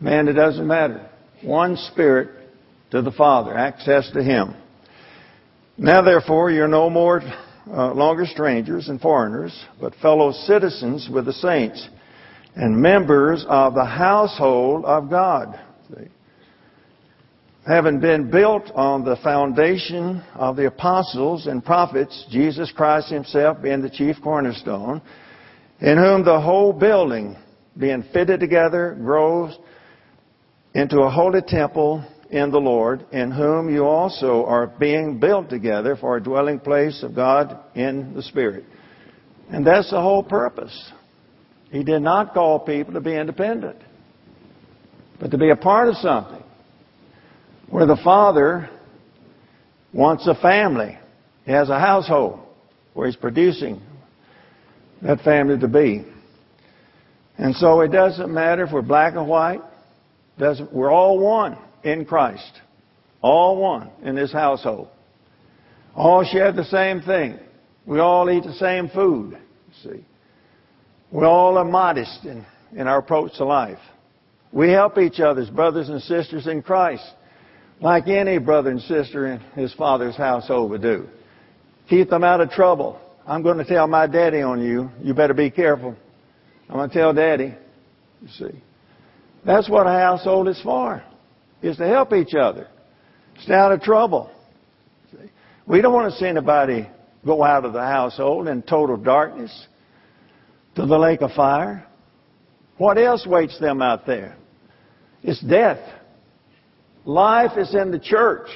man, 0.00 0.28
it 0.28 0.32
doesn't 0.32 0.66
matter. 0.66 1.08
One 1.42 1.76
Spirit 1.76 2.43
to 2.94 3.02
the 3.02 3.10
Father, 3.10 3.58
access 3.58 4.08
to 4.12 4.22
Him. 4.22 4.54
Now 5.76 6.00
therefore, 6.00 6.52
you're 6.52 6.68
no 6.68 6.88
more 6.88 7.22
uh, 7.68 7.92
longer 7.92 8.24
strangers 8.24 8.88
and 8.88 9.00
foreigners, 9.00 9.52
but 9.80 9.96
fellow 9.96 10.30
citizens 10.30 11.08
with 11.12 11.24
the 11.24 11.32
saints 11.32 11.88
and 12.54 12.80
members 12.80 13.44
of 13.48 13.74
the 13.74 13.84
household 13.84 14.84
of 14.84 15.10
God. 15.10 15.58
See? 15.88 16.06
Having 17.66 17.98
been 17.98 18.30
built 18.30 18.70
on 18.76 19.04
the 19.04 19.16
foundation 19.24 20.22
of 20.36 20.54
the 20.54 20.66
apostles 20.68 21.48
and 21.48 21.64
prophets, 21.64 22.26
Jesus 22.30 22.70
Christ 22.70 23.10
himself 23.10 23.60
being 23.60 23.82
the 23.82 23.90
chief 23.90 24.14
cornerstone, 24.22 25.02
in 25.80 25.98
whom 25.98 26.24
the 26.24 26.40
whole 26.40 26.72
building, 26.72 27.36
being 27.76 28.04
fitted 28.12 28.38
together, 28.38 28.96
grows 29.02 29.58
into 30.74 31.00
a 31.00 31.10
holy 31.10 31.42
temple 31.42 32.04
in 32.34 32.50
the 32.50 32.58
Lord, 32.58 33.06
in 33.12 33.30
whom 33.30 33.72
you 33.72 33.84
also 33.84 34.44
are 34.44 34.66
being 34.66 35.20
built 35.20 35.48
together 35.48 35.94
for 35.94 36.16
a 36.16 36.22
dwelling 36.22 36.58
place 36.58 37.04
of 37.04 37.14
God 37.14 37.56
in 37.76 38.12
the 38.14 38.24
Spirit. 38.24 38.64
And 39.50 39.64
that's 39.64 39.88
the 39.90 40.00
whole 40.00 40.24
purpose. 40.24 40.92
He 41.70 41.84
did 41.84 42.02
not 42.02 42.34
call 42.34 42.58
people 42.58 42.94
to 42.94 43.00
be 43.00 43.14
independent, 43.14 43.76
but 45.20 45.30
to 45.30 45.38
be 45.38 45.50
a 45.50 45.56
part 45.56 45.88
of 45.88 45.94
something 45.98 46.42
where 47.70 47.86
the 47.86 47.98
Father 48.02 48.68
wants 49.92 50.26
a 50.26 50.34
family. 50.34 50.98
He 51.44 51.52
has 51.52 51.68
a 51.68 51.78
household 51.78 52.40
where 52.94 53.06
He's 53.06 53.14
producing 53.14 53.80
that 55.02 55.20
family 55.20 55.56
to 55.60 55.68
be. 55.68 56.04
And 57.38 57.54
so 57.54 57.80
it 57.82 57.92
doesn't 57.92 58.32
matter 58.32 58.64
if 58.64 58.72
we're 58.72 58.82
black 58.82 59.14
or 59.14 59.22
white. 59.22 59.60
Doesn't, 60.36 60.72
we're 60.72 60.90
all 60.90 61.20
one 61.20 61.58
in 61.84 62.04
Christ. 62.04 62.60
All 63.22 63.56
one 63.56 63.90
in 64.02 64.14
this 64.14 64.32
household. 64.32 64.88
All 65.94 66.24
share 66.24 66.52
the 66.52 66.64
same 66.64 67.00
thing. 67.00 67.38
We 67.86 68.00
all 68.00 68.30
eat 68.30 68.44
the 68.44 68.54
same 68.54 68.88
food. 68.88 69.38
See. 69.82 70.04
We 71.10 71.24
all 71.24 71.56
are 71.58 71.64
modest 71.64 72.24
in, 72.24 72.44
in 72.74 72.86
our 72.88 72.98
approach 72.98 73.36
to 73.36 73.44
life. 73.44 73.78
We 74.52 74.70
help 74.70 74.98
each 74.98 75.20
other's 75.20 75.50
brothers 75.50 75.88
and 75.88 76.02
sisters 76.02 76.46
in 76.46 76.62
Christ, 76.62 77.04
like 77.80 78.08
any 78.08 78.38
brother 78.38 78.70
and 78.70 78.80
sister 78.80 79.26
in 79.26 79.40
his 79.54 79.72
father's 79.74 80.16
household 80.16 80.70
would 80.70 80.82
do. 80.82 81.06
Keep 81.88 82.10
them 82.10 82.24
out 82.24 82.40
of 82.40 82.50
trouble. 82.50 83.00
I'm 83.26 83.42
going 83.42 83.58
to 83.58 83.64
tell 83.64 83.86
my 83.86 84.06
daddy 84.06 84.42
on 84.42 84.62
you. 84.62 84.90
You 85.02 85.14
better 85.14 85.34
be 85.34 85.50
careful. 85.50 85.96
I'm 86.68 86.76
going 86.76 86.90
to 86.90 86.94
tell 86.94 87.12
daddy. 87.12 87.54
You 88.22 88.28
see. 88.28 88.62
That's 89.44 89.68
what 89.68 89.86
a 89.86 89.90
household 89.90 90.48
is 90.48 90.60
for 90.62 91.02
is 91.64 91.76
to 91.78 91.86
help 91.86 92.12
each 92.12 92.34
other. 92.34 92.68
Stay 93.40 93.54
out 93.54 93.72
of 93.72 93.80
trouble. 93.82 94.30
We 95.66 95.80
don't 95.80 95.94
want 95.94 96.12
to 96.12 96.18
see 96.18 96.26
anybody 96.26 96.88
go 97.24 97.42
out 97.42 97.64
of 97.64 97.72
the 97.72 97.80
household 97.80 98.48
in 98.48 98.62
total 98.62 98.96
darkness 98.96 99.66
to 100.74 100.84
the 100.84 100.98
lake 100.98 101.22
of 101.22 101.32
fire. 101.32 101.86
What 102.76 102.98
else 102.98 103.26
waits 103.26 103.58
them 103.60 103.80
out 103.80 104.06
there? 104.06 104.36
It's 105.22 105.40
death. 105.40 105.80
Life 107.04 107.56
is 107.56 107.74
in 107.74 107.90
the 107.90 107.98
church. 107.98 108.48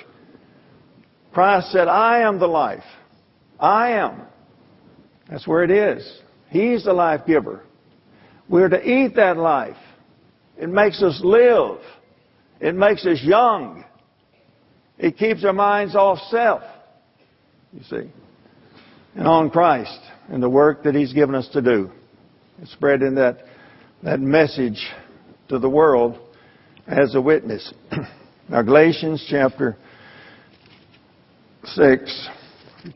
Christ 1.33 1.71
said, 1.73 1.89
I 1.89 2.21
am 2.21 2.39
the 2.39 2.47
life. 2.47 2.85
I 3.61 3.93
am 3.93 4.23
That's 5.31 5.47
where 5.47 5.65
it 5.65 5.71
is. 5.71 6.21
He's 6.51 6.85
the 6.85 6.93
life 6.93 7.23
giver. 7.27 7.63
We're 8.49 8.69
to 8.69 8.83
eat 8.83 9.17
that 9.17 9.37
life. 9.37 9.77
It 10.57 10.69
makes 10.69 11.03
us 11.03 11.21
live. 11.23 11.79
It 12.61 12.75
makes 12.75 13.07
us 13.07 13.21
young. 13.23 13.85
It 14.99 15.17
keeps 15.17 15.45
our 15.45 15.53
minds 15.53 15.95
off 15.95 16.19
self. 16.31 16.63
You 17.73 17.83
see. 17.85 18.11
And 19.15 19.27
on 19.27 19.51
Christ 19.51 19.99
and 20.29 20.43
the 20.43 20.51
work 20.51 20.83
that 20.85 20.95
He's 20.95 21.13
given 21.13 21.35
us 21.35 21.49
to 21.53 21.63
do. 21.63 21.91
Spreading 22.65 23.15
that, 23.15 23.45
that 24.03 24.21
message 24.21 24.85
to 25.49 25.59
the 25.59 25.69
world 25.69 26.19
as 26.87 27.15
a 27.15 27.21
witness. 27.21 27.73
now 28.49 28.63
Galatians 28.63 29.25
chapter 29.31 29.77
6. 31.65 32.29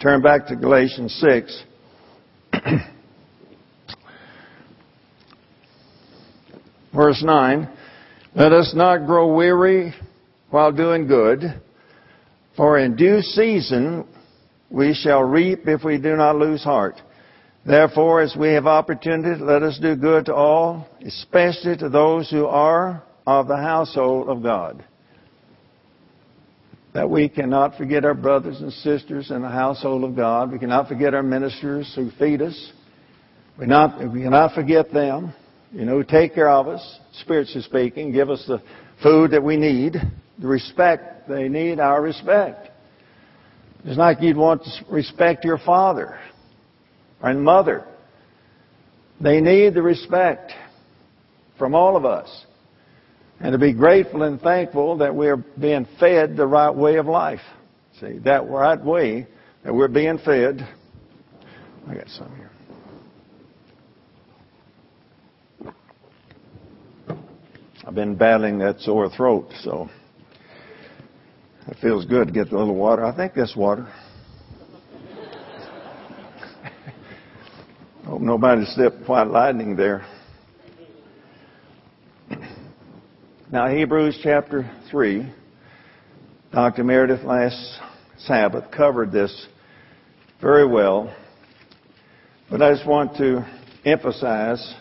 Turn 0.01 0.23
back 0.23 0.47
to 0.49 0.57
Galatians 0.57 1.15
6. 1.21 1.63
Verse 6.95 7.23
9. 7.25 7.69
Let 8.35 8.53
us 8.53 8.73
not 8.75 9.05
grow 9.05 9.35
weary 9.35 9.93
while 10.49 10.73
doing 10.73 11.07
good, 11.07 11.43
for 12.57 12.79
in 12.79 12.97
due 12.97 13.21
season 13.21 14.07
we 14.71 14.95
shall 14.95 15.23
reap 15.23 15.69
if 15.69 15.85
we 15.85 15.99
do 15.99 16.17
not 16.17 16.37
lose 16.37 16.65
heart. 16.65 16.95
Therefore, 17.67 18.23
as 18.23 18.35
we 18.35 18.55
have 18.55 18.67
opportunity, 18.67 19.39
let 19.39 19.63
us 19.63 19.79
do 19.83 19.97
good 19.97 20.27
to 20.27 20.35
all, 20.35 20.89
especially 21.05 21.77
to 21.77 21.91
those 21.91 22.31
who 22.31 22.47
are 22.47 23.03
of 23.27 23.49
the 23.49 23.57
household 23.57 24.31
of 24.31 24.43
God. 24.43 24.83
That 26.95 27.11
we 27.11 27.29
cannot 27.29 27.77
forget 27.77 28.07
our 28.07 28.15
brothers 28.15 28.63
and 28.63 28.73
sisters 28.73 29.31
in 29.31 29.43
the 29.43 29.49
household 29.49 30.05
of 30.05 30.17
God. 30.17 30.51
We 30.51 30.59
cannot 30.59 30.89
forget 30.89 31.13
our 31.13 31.23
ministers 31.23 31.93
who 31.95 32.11
feed 32.13 32.41
us. 32.41 32.73
We, 33.59 33.67
not, 33.67 34.11
we 34.11 34.23
cannot 34.23 34.55
forget 34.55 34.91
them 34.91 35.35
you 35.73 35.85
know, 35.85 36.03
take 36.03 36.35
care 36.35 36.51
of 36.51 36.69
us, 36.69 36.99
spiritually 37.21 37.63
speaking, 37.63 38.13
give 38.13 38.31
us 38.31 38.45
the 38.47 38.63
food 39.03 39.31
that 39.33 39.43
we 39.43 39.57
need, 39.57 39.97
the 40.39 40.47
respect 40.47 41.29
they 41.29 41.49
need, 41.49 41.81
our 41.81 42.03
respect. 42.03 42.69
It's 43.85 43.99
like 43.99 44.19
you'd 44.21 44.37
want 44.37 44.63
to 44.65 44.71
respect 44.91 45.45
your 45.45 45.59
father 45.59 46.19
and 47.21 47.43
mother. 47.43 47.85
They 49.21 49.41
need 49.41 49.75
the 49.75 49.83
respect 49.83 50.53
from 51.59 51.75
all 51.75 51.97
of 51.97 52.05
us. 52.05 52.29
And 53.41 53.53
to 53.53 53.59
be 53.59 53.73
grateful 53.73 54.23
and 54.23 54.41
thankful 54.41 54.99
that 54.99 55.15
we're 55.15 55.37
being 55.37 55.87
fed 55.99 56.37
the 56.37 56.47
right 56.47 56.75
way 56.75 56.97
of 56.97 57.07
life. 57.07 57.41
See, 58.01 58.19
that 58.25 58.49
right 58.49 58.81
way 58.83 59.27
that 59.65 59.75
we're 59.75 59.89
being 59.89 60.19
fed. 60.19 60.67
I 61.89 61.95
got 61.95 62.09
some 62.09 62.35
here. 62.37 62.52
I've 67.85 67.97
been 67.97 68.15
battling 68.15 68.59
that 68.59 68.79
sore 68.79 69.11
throat, 69.11 69.49
so 69.63 69.91
it 71.67 71.77
feels 71.83 72.05
good 72.05 72.29
to 72.29 72.33
get 72.33 72.53
a 72.53 72.57
little 72.57 72.77
water. 72.77 73.05
I 73.05 73.17
think 73.17 73.35
that's 73.35 73.57
water. 73.57 73.93
Hope 78.05 78.21
nobody 78.21 78.65
slipped 78.67 79.09
white 79.09 79.27
lightning 79.27 79.75
there. 79.75 80.07
Now, 83.51 83.69
Hebrews 83.69 84.21
chapter 84.23 84.71
3, 84.91 85.31
Dr. 86.53 86.85
Meredith 86.85 87.25
last 87.25 87.81
Sabbath 88.17 88.71
covered 88.71 89.11
this 89.11 89.49
very 90.41 90.67
well, 90.67 91.13
but 92.49 92.63
I 92.63 92.73
just 92.73 92.87
want 92.87 93.17
to 93.17 93.45
emphasize 93.85 94.75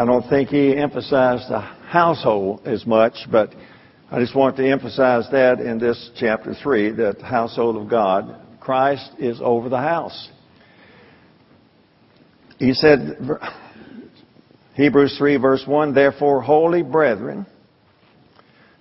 I 0.00 0.06
don't 0.06 0.26
think 0.30 0.48
he 0.48 0.74
emphasized 0.74 1.50
the 1.50 1.60
household 1.60 2.62
as 2.64 2.86
much, 2.86 3.12
but 3.30 3.50
I 4.10 4.18
just 4.18 4.34
want 4.34 4.56
to 4.56 4.66
emphasize 4.66 5.28
that 5.30 5.60
in 5.60 5.78
this 5.78 6.10
chapter 6.16 6.54
3, 6.54 6.92
that 6.92 7.18
the 7.18 7.26
household 7.26 7.76
of 7.76 7.90
God, 7.90 8.34
Christ 8.60 9.10
is 9.18 9.42
over 9.42 9.68
the 9.68 9.76
house. 9.76 10.30
He 12.58 12.72
said, 12.72 13.18
Hebrews 14.72 15.16
3 15.18 15.36
verse 15.36 15.64
1, 15.66 15.92
therefore 15.92 16.40
holy 16.40 16.82
brethren, 16.82 17.44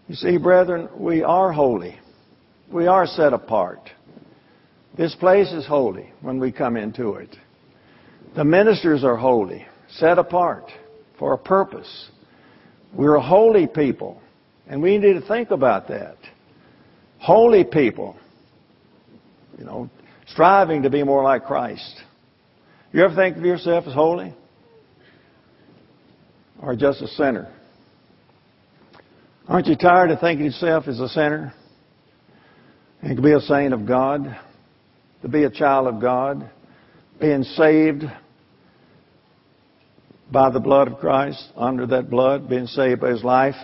you 0.07 0.15
see 0.15 0.37
brethren, 0.37 0.87
we 0.95 1.21
are 1.21 1.51
holy. 1.51 1.99
We 2.71 2.87
are 2.87 3.05
set 3.05 3.33
apart. 3.33 3.89
This 4.95 5.15
place 5.15 5.51
is 5.51 5.67
holy 5.67 6.13
when 6.21 6.39
we 6.39 6.53
come 6.53 6.77
into 6.77 7.15
it. 7.15 7.35
The 8.37 8.45
ministers 8.45 9.03
are 9.03 9.17
holy, 9.17 9.65
set 9.89 10.17
apart 10.17 10.71
for 11.19 11.33
a 11.33 11.37
purpose. 11.37 12.09
We're 12.93 13.15
a 13.15 13.21
holy 13.21 13.67
people, 13.67 14.19
and 14.67 14.81
we 14.81 14.97
need 14.97 15.13
to 15.13 15.21
think 15.21 15.51
about 15.51 15.89
that. 15.89 16.17
Holy 17.19 17.65
people, 17.65 18.15
you 19.57 19.65
know, 19.65 19.89
striving 20.27 20.83
to 20.83 20.89
be 20.89 21.03
more 21.03 21.21
like 21.21 21.45
Christ. 21.45 22.01
You 22.93 23.03
ever 23.03 23.13
think 23.13 23.37
of 23.37 23.43
yourself 23.43 23.85
as 23.85 23.93
holy? 23.93 24.33
Or 26.61 26.75
just 26.75 27.01
a 27.01 27.07
sinner? 27.07 27.53
Aren't 29.47 29.67
you 29.67 29.75
tired 29.75 30.11
of 30.11 30.19
thinking 30.19 30.45
yourself 30.45 30.87
as 30.87 30.99
a 30.99 31.09
sinner? 31.09 31.53
And 33.01 33.15
to 33.15 33.21
be 33.21 33.31
a 33.31 33.39
saint 33.39 33.73
of 33.73 33.85
God, 33.85 34.37
to 35.21 35.27
be 35.27 35.43
a 35.43 35.49
child 35.49 35.87
of 35.87 36.01
God, 36.01 36.49
being 37.19 37.43
saved 37.43 38.03
by 40.31 40.49
the 40.49 40.59
blood 40.59 40.87
of 40.87 40.99
Christ, 40.99 41.51
under 41.55 41.87
that 41.87 42.09
blood, 42.09 42.49
being 42.49 42.67
saved 42.67 43.01
by 43.01 43.09
His 43.09 43.23
life, 43.23 43.55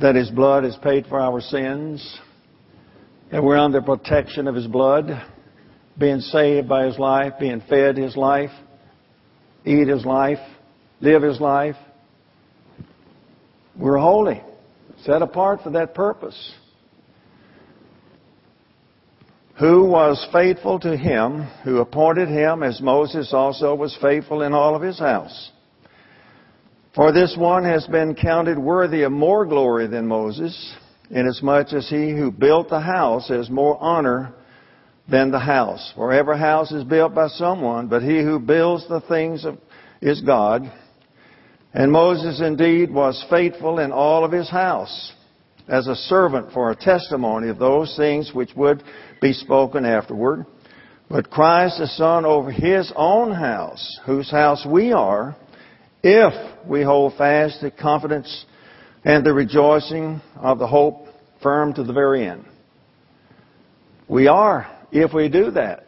that 0.00 0.14
His 0.14 0.30
blood 0.30 0.64
has 0.64 0.76
paid 0.76 1.06
for 1.06 1.20
our 1.20 1.40
sins, 1.40 2.18
that 3.30 3.42
we're 3.42 3.58
under 3.58 3.82
protection 3.82 4.46
of 4.46 4.54
His 4.54 4.66
blood, 4.66 5.10
being 5.98 6.20
saved 6.20 6.68
by 6.68 6.86
His 6.86 6.98
life, 6.98 7.34
being 7.40 7.62
fed 7.68 7.96
His 7.96 8.16
life, 8.16 8.50
eat 9.64 9.88
His 9.88 10.04
life, 10.04 10.38
live 11.00 11.22
His 11.22 11.40
life. 11.40 11.76
We're 13.76 13.98
holy, 13.98 14.42
set 15.04 15.22
apart 15.22 15.62
for 15.62 15.70
that 15.70 15.94
purpose 15.94 16.54
who 19.62 19.84
was 19.84 20.26
faithful 20.32 20.80
to 20.80 20.96
him 20.96 21.42
who 21.62 21.78
appointed 21.78 22.28
him 22.28 22.64
as 22.64 22.80
Moses 22.80 23.32
also 23.32 23.76
was 23.76 23.96
faithful 24.02 24.42
in 24.42 24.52
all 24.52 24.74
of 24.74 24.82
his 24.82 24.98
house. 24.98 25.52
For 26.96 27.12
this 27.12 27.36
one 27.38 27.62
has 27.62 27.86
been 27.86 28.16
counted 28.16 28.58
worthy 28.58 29.02
of 29.02 29.12
more 29.12 29.46
glory 29.46 29.86
than 29.86 30.08
Moses, 30.08 30.74
inasmuch 31.10 31.72
as 31.74 31.88
he 31.88 32.10
who 32.10 32.32
built 32.32 32.70
the 32.70 32.80
house 32.80 33.28
has 33.28 33.48
more 33.48 33.80
honor 33.80 34.34
than 35.08 35.30
the 35.30 35.38
house. 35.38 35.92
For 35.94 36.12
every 36.12 36.40
house 36.40 36.72
is 36.72 36.82
built 36.82 37.14
by 37.14 37.28
someone, 37.28 37.86
but 37.86 38.02
he 38.02 38.20
who 38.20 38.40
builds 38.40 38.88
the 38.88 39.00
things 39.02 39.44
of, 39.44 39.58
is 40.00 40.22
God. 40.22 40.62
And 41.72 41.92
Moses 41.92 42.40
indeed 42.40 42.92
was 42.92 43.24
faithful 43.30 43.78
in 43.78 43.92
all 43.92 44.24
of 44.24 44.32
his 44.32 44.50
house 44.50 45.12
as 45.68 45.86
a 45.86 45.94
servant 45.94 46.52
for 46.52 46.70
a 46.70 46.76
testimony 46.76 47.48
of 47.48 47.58
those 47.58 47.94
things 47.96 48.32
which 48.34 48.50
would 48.56 48.82
be 49.20 49.32
spoken 49.32 49.84
afterward. 49.84 50.46
But 51.08 51.30
Christ 51.30 51.78
the 51.78 51.86
Son 51.86 52.24
over 52.24 52.50
His 52.50 52.92
own 52.96 53.32
house, 53.32 54.00
whose 54.06 54.30
house 54.30 54.66
we 54.66 54.92
are, 54.92 55.36
if 56.02 56.32
we 56.66 56.82
hold 56.82 57.14
fast 57.16 57.60
the 57.60 57.70
confidence 57.70 58.44
and 59.04 59.24
the 59.24 59.32
rejoicing 59.32 60.20
of 60.36 60.58
the 60.58 60.66
hope 60.66 61.06
firm 61.42 61.74
to 61.74 61.84
the 61.84 61.92
very 61.92 62.26
end. 62.26 62.44
We 64.08 64.26
are, 64.26 64.66
if 64.90 65.12
we 65.12 65.28
do 65.28 65.50
that. 65.52 65.84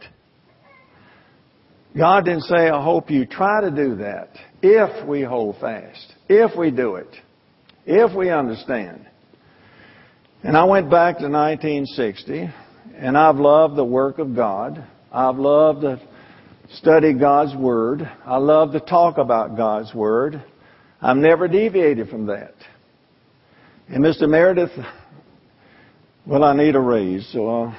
God 1.97 2.25
didn't 2.25 2.43
say, 2.43 2.69
I 2.69 2.83
hope 2.83 3.11
you 3.11 3.25
try 3.25 3.61
to 3.61 3.71
do 3.71 3.97
that. 3.97 4.31
If 4.63 5.07
we 5.07 5.23
hold 5.23 5.57
fast. 5.61 6.13
If 6.29 6.59
we 6.59 6.71
do 6.71 6.97
it. 6.97 7.15
If 7.87 8.17
we 8.17 8.31
understand. 8.31 9.07
And 10.47 10.59
I 10.59 10.65
went 10.65 10.91
back 10.91 11.21
to 11.21 11.29
1960, 11.31 12.51
and 12.99 13.17
I've 13.17 13.37
loved 13.37 13.77
the 13.77 13.85
work 13.85 14.19
of 14.19 14.37
God. 14.37 14.87
I've 15.11 15.37
loved 15.37 15.81
to 15.81 15.99
study 16.75 17.15
God's 17.15 17.57
Word. 17.57 18.03
I 18.27 18.37
love 18.37 18.73
to 18.73 18.81
talk 18.81 19.17
about 19.17 19.57
God's 19.57 19.95
Word. 19.95 20.45
I've 21.01 21.17
never 21.17 21.49
deviated 21.49 22.11
from 22.11 22.27
that. 22.27 22.53
And 23.89 24.05
Mr. 24.05 24.29
Meredith, 24.29 24.73
well, 26.27 26.45
I 26.45 26.55
need 26.55 26.75
a 26.75 26.81
raise, 26.81 27.27
so 27.33 27.49
I'll 27.49 27.77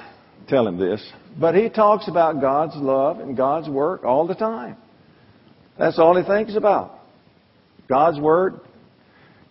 tell 0.48 0.66
him 0.66 0.76
this. 0.76 1.00
But 1.38 1.54
he 1.54 1.68
talks 1.68 2.08
about 2.08 2.40
God's 2.40 2.74
love 2.74 3.20
and 3.20 3.36
God's 3.36 3.68
work 3.68 4.02
all 4.02 4.26
the 4.26 4.34
time. 4.34 4.76
That's 5.78 6.00
all 6.00 6.20
he 6.20 6.26
thinks 6.26 6.56
about. 6.56 6.98
God's 7.88 8.18
Word, 8.18 8.58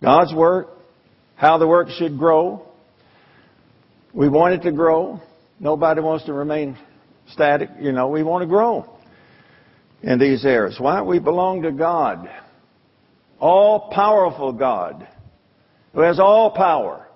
God's 0.02 0.34
work, 0.34 0.68
how 1.34 1.56
the 1.56 1.66
work 1.66 1.88
should 1.88 2.18
grow, 2.18 2.66
we 4.16 4.30
want 4.30 4.54
it 4.54 4.62
to 4.62 4.72
grow. 4.72 5.20
Nobody 5.60 6.00
wants 6.00 6.24
to 6.24 6.32
remain 6.32 6.78
static. 7.32 7.68
You 7.78 7.92
know, 7.92 8.08
we 8.08 8.22
want 8.22 8.42
to 8.42 8.46
grow 8.46 8.88
in 10.02 10.18
these 10.18 10.44
areas. 10.46 10.80
Why? 10.80 11.02
We 11.02 11.18
belong 11.18 11.62
to 11.62 11.70
God. 11.70 12.30
All 13.38 13.90
powerful 13.92 14.54
God 14.54 15.06
who 15.92 16.00
has 16.00 16.18
all 16.18 16.50
power 16.50 17.06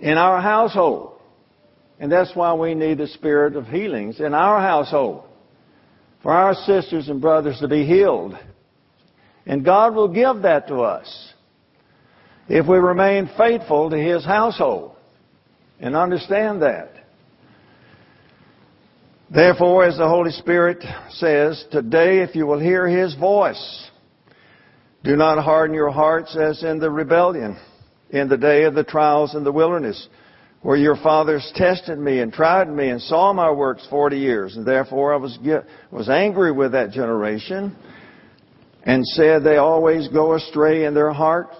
in 0.00 0.18
our 0.18 0.40
household. 0.40 1.20
And 2.00 2.10
that's 2.10 2.34
why 2.34 2.52
we 2.54 2.74
need 2.74 2.98
the 2.98 3.06
spirit 3.06 3.54
of 3.54 3.68
healings 3.68 4.18
in 4.18 4.34
our 4.34 4.60
household. 4.60 5.22
For 6.24 6.32
our 6.32 6.54
sisters 6.54 7.08
and 7.08 7.20
brothers 7.20 7.60
to 7.60 7.68
be 7.68 7.86
healed. 7.86 8.36
And 9.46 9.64
God 9.64 9.94
will 9.94 10.08
give 10.08 10.42
that 10.42 10.66
to 10.66 10.80
us 10.80 11.32
if 12.48 12.66
we 12.66 12.78
remain 12.78 13.30
faithful 13.38 13.90
to 13.90 13.96
His 13.96 14.24
household 14.24 14.93
and 15.80 15.96
understand 15.96 16.62
that. 16.62 16.90
Therefore, 19.30 19.84
as 19.84 19.96
the 19.96 20.08
Holy 20.08 20.30
Spirit 20.30 20.84
says, 21.10 21.64
today 21.72 22.20
if 22.20 22.36
you 22.36 22.46
will 22.46 22.60
hear 22.60 22.86
His 22.86 23.14
voice, 23.16 23.90
do 25.02 25.16
not 25.16 25.42
harden 25.42 25.74
your 25.74 25.90
hearts 25.90 26.36
as 26.36 26.62
in 26.62 26.78
the 26.78 26.90
rebellion 26.90 27.58
in 28.10 28.28
the 28.28 28.36
day 28.36 28.64
of 28.64 28.74
the 28.74 28.84
trials 28.84 29.34
in 29.34 29.42
the 29.42 29.52
wilderness, 29.52 30.08
where 30.62 30.76
your 30.76 30.96
fathers 30.96 31.50
tested 31.56 31.98
me 31.98 32.20
and 32.20 32.32
tried 32.32 32.68
me 32.68 32.88
and 32.90 33.02
saw 33.02 33.32
my 33.32 33.50
works 33.50 33.86
forty 33.90 34.18
years. 34.18 34.56
And 34.56 34.64
therefore 34.64 35.12
I 35.12 35.16
was, 35.16 35.38
was 35.90 36.08
angry 36.08 36.52
with 36.52 36.72
that 36.72 36.90
generation 36.92 37.76
and 38.84 39.04
said 39.04 39.42
they 39.42 39.56
always 39.56 40.08
go 40.08 40.34
astray 40.34 40.84
in 40.84 40.94
their 40.94 41.12
hearts 41.12 41.56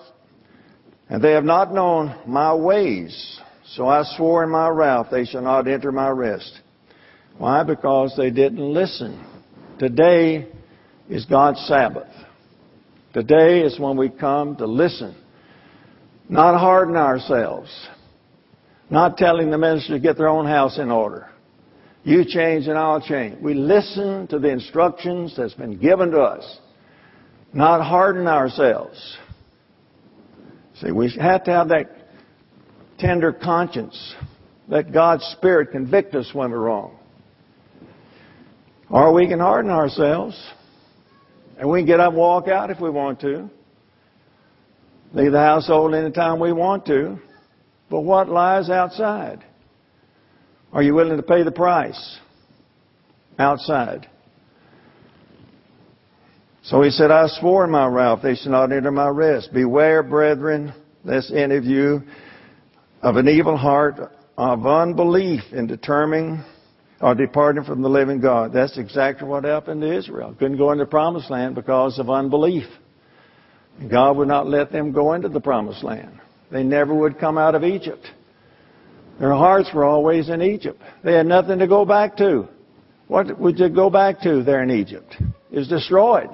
and 1.08 1.22
they 1.22 1.32
have 1.32 1.44
not 1.44 1.74
known 1.74 2.14
my 2.26 2.54
ways. 2.54 3.40
So 3.76 3.88
I 3.88 4.04
swore 4.16 4.44
in 4.44 4.50
my 4.50 4.68
wrath 4.68 5.08
they 5.10 5.24
shall 5.24 5.42
not 5.42 5.66
enter 5.66 5.90
my 5.90 6.08
rest. 6.08 6.60
Why? 7.38 7.64
Because 7.64 8.14
they 8.16 8.30
didn't 8.30 8.60
listen. 8.60 9.24
Today 9.80 10.46
is 11.08 11.24
God's 11.24 11.58
Sabbath. 11.66 12.08
Today 13.12 13.62
is 13.62 13.78
when 13.80 13.96
we 13.96 14.10
come 14.10 14.56
to 14.56 14.66
listen. 14.66 15.16
Not 16.28 16.58
harden 16.58 16.96
ourselves. 16.96 17.68
Not 18.90 19.16
telling 19.16 19.50
the 19.50 19.58
minister 19.58 19.94
to 19.94 20.00
get 20.00 20.16
their 20.16 20.28
own 20.28 20.46
house 20.46 20.78
in 20.78 20.92
order. 20.92 21.28
You 22.04 22.24
change 22.24 22.68
and 22.68 22.78
I'll 22.78 23.00
change. 23.00 23.40
We 23.42 23.54
listen 23.54 24.28
to 24.28 24.38
the 24.38 24.50
instructions 24.50 25.34
that's 25.36 25.54
been 25.54 25.78
given 25.80 26.12
to 26.12 26.20
us. 26.20 26.58
Not 27.52 27.82
harden 27.82 28.28
ourselves. 28.28 29.16
See, 30.80 30.92
we 30.92 31.10
have 31.20 31.44
to 31.44 31.50
have 31.50 31.68
that 31.68 32.03
tender 33.04 33.32
conscience. 33.32 34.14
Let 34.66 34.92
God's 34.92 35.24
Spirit 35.36 35.72
convict 35.72 36.14
us 36.14 36.30
when 36.32 36.50
we're 36.50 36.58
wrong. 36.58 36.96
Or 38.88 39.12
we 39.12 39.28
can 39.28 39.40
harden 39.40 39.70
ourselves. 39.70 40.40
And 41.58 41.68
we 41.68 41.80
can 41.80 41.86
get 41.86 42.00
up 42.00 42.10
and 42.10 42.16
walk 42.16 42.48
out 42.48 42.70
if 42.70 42.80
we 42.80 42.88
want 42.88 43.20
to. 43.20 43.50
Leave 45.12 45.32
the 45.32 45.38
household 45.38 45.94
anytime 45.94 46.40
we 46.40 46.52
want 46.52 46.86
to. 46.86 47.18
But 47.90 48.00
what 48.00 48.28
lies 48.28 48.70
outside? 48.70 49.44
Are 50.72 50.82
you 50.82 50.94
willing 50.94 51.18
to 51.18 51.22
pay 51.22 51.42
the 51.42 51.52
price 51.52 52.18
outside? 53.38 54.08
So 56.62 56.80
he 56.80 56.88
said, 56.88 57.10
I 57.10 57.26
swore 57.38 57.64
in 57.64 57.70
my 57.70 57.86
wrath, 57.86 58.20
they 58.22 58.34
shall 58.34 58.52
not 58.52 58.72
enter 58.72 58.90
my 58.90 59.08
rest. 59.08 59.52
Beware, 59.52 60.02
brethren, 60.02 60.72
lest 61.04 61.30
any 61.30 61.56
of 61.56 61.64
you 61.64 62.02
of 63.04 63.16
an 63.16 63.28
evil 63.28 63.56
heart, 63.56 63.96
of 64.38 64.66
unbelief 64.66 65.42
in 65.52 65.66
determining 65.66 66.42
or 67.02 67.14
departing 67.14 67.62
from 67.62 67.82
the 67.82 67.88
living 67.88 68.18
God. 68.18 68.50
That's 68.54 68.78
exactly 68.78 69.28
what 69.28 69.44
happened 69.44 69.82
to 69.82 69.94
Israel. 69.94 70.34
Couldn't 70.38 70.56
go 70.56 70.72
into 70.72 70.84
the 70.84 70.90
promised 70.90 71.30
land 71.30 71.54
because 71.54 71.98
of 71.98 72.08
unbelief. 72.08 72.64
God 73.90 74.16
would 74.16 74.28
not 74.28 74.46
let 74.46 74.72
them 74.72 74.90
go 74.90 75.12
into 75.12 75.28
the 75.28 75.40
promised 75.40 75.84
land. 75.84 76.18
They 76.50 76.62
never 76.62 76.94
would 76.94 77.18
come 77.18 77.36
out 77.36 77.54
of 77.54 77.62
Egypt. 77.62 78.06
Their 79.20 79.34
hearts 79.34 79.68
were 79.74 79.84
always 79.84 80.30
in 80.30 80.40
Egypt. 80.40 80.80
They 81.04 81.12
had 81.12 81.26
nothing 81.26 81.58
to 81.58 81.68
go 81.68 81.84
back 81.84 82.16
to. 82.16 82.48
What 83.06 83.38
would 83.38 83.58
you 83.58 83.68
go 83.68 83.90
back 83.90 84.20
to 84.22 84.42
there 84.42 84.62
in 84.62 84.70
Egypt? 84.70 85.14
Is 85.52 85.68
destroyed. 85.68 86.30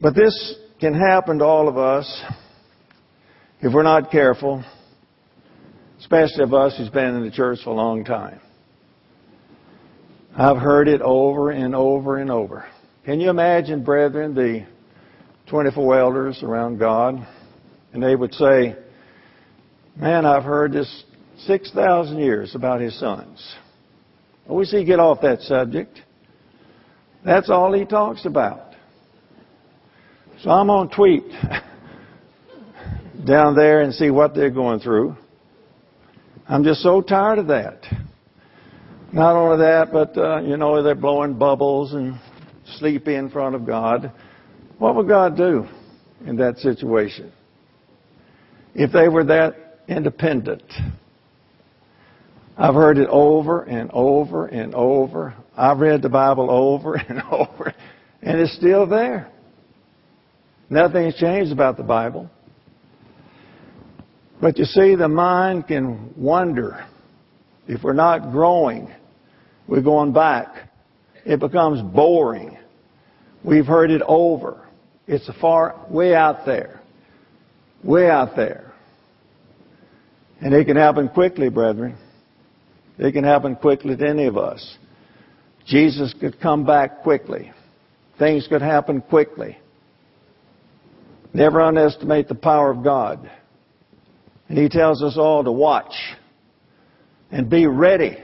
But 0.00 0.16
this 0.16 0.56
can 0.80 0.92
happen 0.92 1.38
to 1.38 1.44
all 1.44 1.68
of 1.68 1.78
us 1.78 2.24
if 3.60 3.72
we're 3.72 3.82
not 3.82 4.10
careful, 4.10 4.64
especially 5.98 6.44
of 6.44 6.54
us 6.54 6.76
who's 6.78 6.88
been 6.90 7.16
in 7.16 7.24
the 7.24 7.30
church 7.30 7.58
for 7.64 7.70
a 7.70 7.74
long 7.74 8.04
time. 8.04 8.40
I've 10.36 10.58
heard 10.58 10.86
it 10.86 11.00
over 11.00 11.50
and 11.50 11.74
over 11.74 12.18
and 12.18 12.30
over. 12.30 12.66
Can 13.04 13.18
you 13.18 13.30
imagine, 13.30 13.82
brethren, 13.82 14.34
the 14.34 14.64
24 15.50 15.98
elders 15.98 16.42
around 16.42 16.78
God, 16.78 17.26
and 17.92 18.02
they 18.02 18.14
would 18.14 18.32
say, 18.34 18.76
Man, 19.96 20.24
I've 20.24 20.44
heard 20.44 20.72
this 20.72 21.04
6,000 21.46 22.18
years 22.18 22.54
about 22.54 22.80
his 22.80 22.96
sons. 23.00 23.56
Wish 24.46 24.68
he'd 24.68 24.84
get 24.84 25.00
off 25.00 25.20
that 25.22 25.40
subject. 25.40 26.00
That's 27.24 27.50
all 27.50 27.72
he 27.72 27.84
talks 27.84 28.24
about. 28.24 28.74
So 30.42 30.50
I'm 30.50 30.70
on 30.70 30.88
tweet 30.88 31.24
down 33.26 33.54
there 33.54 33.80
and 33.80 33.94
see 33.94 34.10
what 34.10 34.34
they're 34.34 34.50
going 34.50 34.80
through. 34.80 35.16
I'm 36.48 36.64
just 36.64 36.80
so 36.80 37.02
tired 37.02 37.38
of 37.38 37.48
that. 37.48 37.82
Not 39.12 39.36
only 39.36 39.58
that, 39.58 39.92
but 39.92 40.16
uh, 40.16 40.40
you 40.40 40.56
know 40.56 40.82
they're 40.82 40.94
blowing 40.94 41.38
bubbles 41.38 41.94
and 41.94 42.18
sleepy 42.78 43.14
in 43.14 43.30
front 43.30 43.54
of 43.54 43.66
God. 43.66 44.12
What 44.78 44.94
would 44.96 45.08
God 45.08 45.36
do 45.36 45.66
in 46.26 46.36
that 46.36 46.58
situation? 46.58 47.32
If 48.74 48.92
they 48.92 49.08
were 49.08 49.24
that 49.24 49.68
independent. 49.88 50.62
I've 52.56 52.74
heard 52.74 52.98
it 52.98 53.08
over 53.08 53.62
and 53.62 53.90
over 53.92 54.46
and 54.46 54.74
over. 54.74 55.34
I've 55.56 55.78
read 55.78 56.02
the 56.02 56.08
Bible 56.08 56.50
over 56.50 56.94
and 57.08 57.22
over, 57.30 57.74
and 58.22 58.40
it's 58.40 58.54
still 58.56 58.86
there. 58.86 59.30
Nothing's 60.70 61.16
changed 61.16 61.50
about 61.50 61.76
the 61.76 61.82
Bible. 61.82 62.28
But 64.40 64.58
you 64.58 64.64
see, 64.64 64.94
the 64.94 65.08
mind 65.08 65.66
can 65.66 66.14
wonder 66.16 66.86
if 67.66 67.82
we're 67.82 67.92
not 67.92 68.30
growing, 68.30 68.88
we're 69.66 69.82
going 69.82 70.12
back. 70.12 70.70
It 71.24 71.40
becomes 71.40 71.82
boring. 71.82 72.56
We've 73.44 73.66
heard 73.66 73.90
it 73.90 74.02
over. 74.06 74.64
It's 75.06 75.28
far, 75.40 75.84
way 75.90 76.14
out 76.14 76.46
there. 76.46 76.80
Way 77.82 78.08
out 78.08 78.36
there. 78.36 78.72
And 80.40 80.54
it 80.54 80.66
can 80.66 80.76
happen 80.76 81.08
quickly, 81.08 81.48
brethren. 81.48 81.96
It 82.96 83.12
can 83.12 83.24
happen 83.24 83.56
quickly 83.56 83.96
to 83.96 84.08
any 84.08 84.26
of 84.26 84.36
us. 84.36 84.76
Jesus 85.66 86.14
could 86.18 86.40
come 86.40 86.64
back 86.64 87.02
quickly. 87.02 87.52
Things 88.18 88.46
could 88.48 88.62
happen 88.62 89.00
quickly. 89.00 89.58
Never 91.34 91.60
underestimate 91.60 92.28
the 92.28 92.34
power 92.34 92.70
of 92.70 92.82
God. 92.82 93.30
And 94.48 94.58
He 94.58 94.68
tells 94.68 95.02
us 95.02 95.16
all 95.16 95.44
to 95.44 95.52
watch 95.52 95.92
and 97.30 97.48
be 97.48 97.66
ready. 97.66 98.16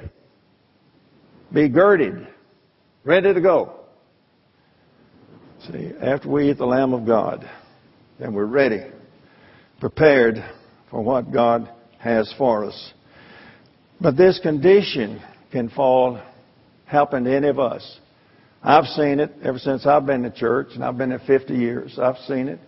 Be 1.52 1.68
girded. 1.68 2.26
Ready 3.04 3.34
to 3.34 3.40
go. 3.40 3.80
See, 5.70 5.92
after 6.00 6.28
we 6.28 6.50
eat 6.50 6.58
the 6.58 6.66
Lamb 6.66 6.92
of 6.92 7.06
God, 7.06 7.48
then 8.18 8.34
we're 8.34 8.44
ready, 8.44 8.82
prepared 9.80 10.36
for 10.90 11.02
what 11.02 11.32
God 11.32 11.70
has 11.98 12.32
for 12.36 12.64
us. 12.64 12.92
But 14.00 14.16
this 14.16 14.38
condition 14.40 15.22
can 15.52 15.70
fall 15.70 16.20
happen 16.84 17.24
to 17.24 17.34
any 17.34 17.48
of 17.48 17.58
us. 17.58 17.98
I've 18.62 18.86
seen 18.86 19.20
it 19.20 19.32
ever 19.42 19.58
since 19.58 19.86
I've 19.86 20.06
been 20.06 20.22
to 20.22 20.30
church, 20.30 20.68
and 20.74 20.84
I've 20.84 20.98
been 20.98 21.10
there 21.10 21.22
50 21.26 21.54
years. 21.54 21.98
I've 21.98 22.18
seen 22.26 22.48
it. 22.48 22.58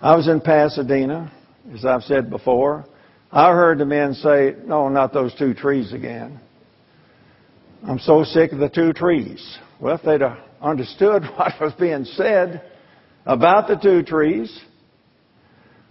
I 0.00 0.16
was 0.16 0.28
in 0.28 0.40
Pasadena, 0.40 1.32
as 1.72 1.84
I've 1.84 2.02
said 2.02 2.30
before. 2.30 2.84
I 3.32 3.52
heard 3.52 3.78
the 3.78 3.84
men 3.84 4.14
say, 4.14 4.54
no, 4.64 4.88
not 4.88 5.12
those 5.12 5.34
two 5.36 5.54
trees 5.54 5.92
again. 5.92 6.40
I'm 7.86 8.00
so 8.00 8.24
sick 8.24 8.52
of 8.52 8.58
the 8.58 8.68
two 8.68 8.92
trees. 8.92 9.58
Well, 9.80 9.94
if 9.94 10.02
they'd 10.02 10.20
understood 10.60 11.22
what 11.36 11.52
was 11.60 11.72
being 11.78 12.04
said 12.04 12.62
about 13.24 13.68
the 13.68 13.76
two 13.76 14.02
trees, 14.02 14.60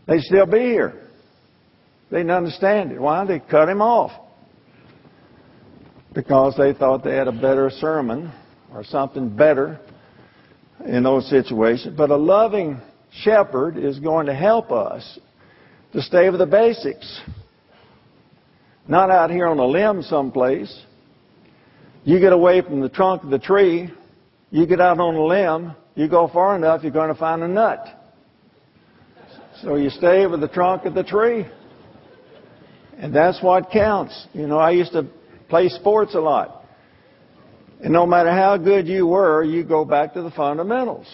they'd 0.07 0.21
still 0.21 0.45
be 0.45 0.59
here. 0.59 1.01
They 2.11 2.17
didn't 2.17 2.31
understand 2.31 2.91
it. 2.91 2.99
Why? 2.99 3.25
They 3.25 3.39
cut 3.39 3.69
him 3.69 3.81
off. 3.81 4.11
Because 6.13 6.55
they 6.57 6.73
thought 6.73 7.03
they 7.03 7.15
had 7.15 7.27
a 7.27 7.31
better 7.31 7.69
sermon 7.69 8.33
or 8.73 8.83
something 8.83 9.29
better 9.35 9.79
in 10.85 11.03
those 11.03 11.29
situations. 11.29 11.95
But 11.95 12.09
a 12.09 12.15
loving 12.15 12.81
shepherd 13.23 13.77
is 13.77 13.99
going 13.99 14.25
to 14.25 14.33
help 14.33 14.71
us 14.71 15.19
to 15.93 16.01
stay 16.01 16.29
with 16.29 16.39
the 16.39 16.45
basics. 16.45 17.21
Not 18.87 19.09
out 19.09 19.29
here 19.29 19.47
on 19.47 19.59
a 19.59 19.65
limb 19.65 20.01
someplace. 20.03 20.83
You 22.03 22.19
get 22.19 22.33
away 22.33 22.61
from 22.61 22.81
the 22.81 22.89
trunk 22.89 23.23
of 23.23 23.29
the 23.29 23.39
tree, 23.39 23.93
you 24.51 24.65
get 24.65 24.81
out 24.81 24.99
on 24.99 25.15
a 25.15 25.23
limb, 25.23 25.75
you 25.95 26.07
go 26.07 26.27
far 26.27 26.55
enough, 26.55 26.81
you're 26.81 26.91
going 26.91 27.13
to 27.13 27.19
find 27.19 27.43
a 27.43 27.47
nut. 27.47 27.85
So 29.61 29.75
you 29.75 29.89
stay 29.89 30.25
with 30.25 30.39
the 30.41 30.47
trunk 30.47 30.85
of 30.85 30.93
the 30.93 31.03
tree. 31.03 31.45
And 32.97 33.13
that's 33.13 33.41
what 33.41 33.71
counts. 33.71 34.27
You 34.33 34.47
know, 34.47 34.57
I 34.57 34.71
used 34.71 34.93
to 34.93 35.07
play 35.49 35.69
sports 35.69 36.15
a 36.15 36.19
lot. 36.19 36.63
And 37.81 37.93
no 37.93 38.05
matter 38.05 38.31
how 38.31 38.57
good 38.57 38.87
you 38.87 39.07
were, 39.07 39.43
you 39.43 39.63
go 39.63 39.85
back 39.85 40.13
to 40.13 40.21
the 40.21 40.31
fundamentals. 40.31 41.07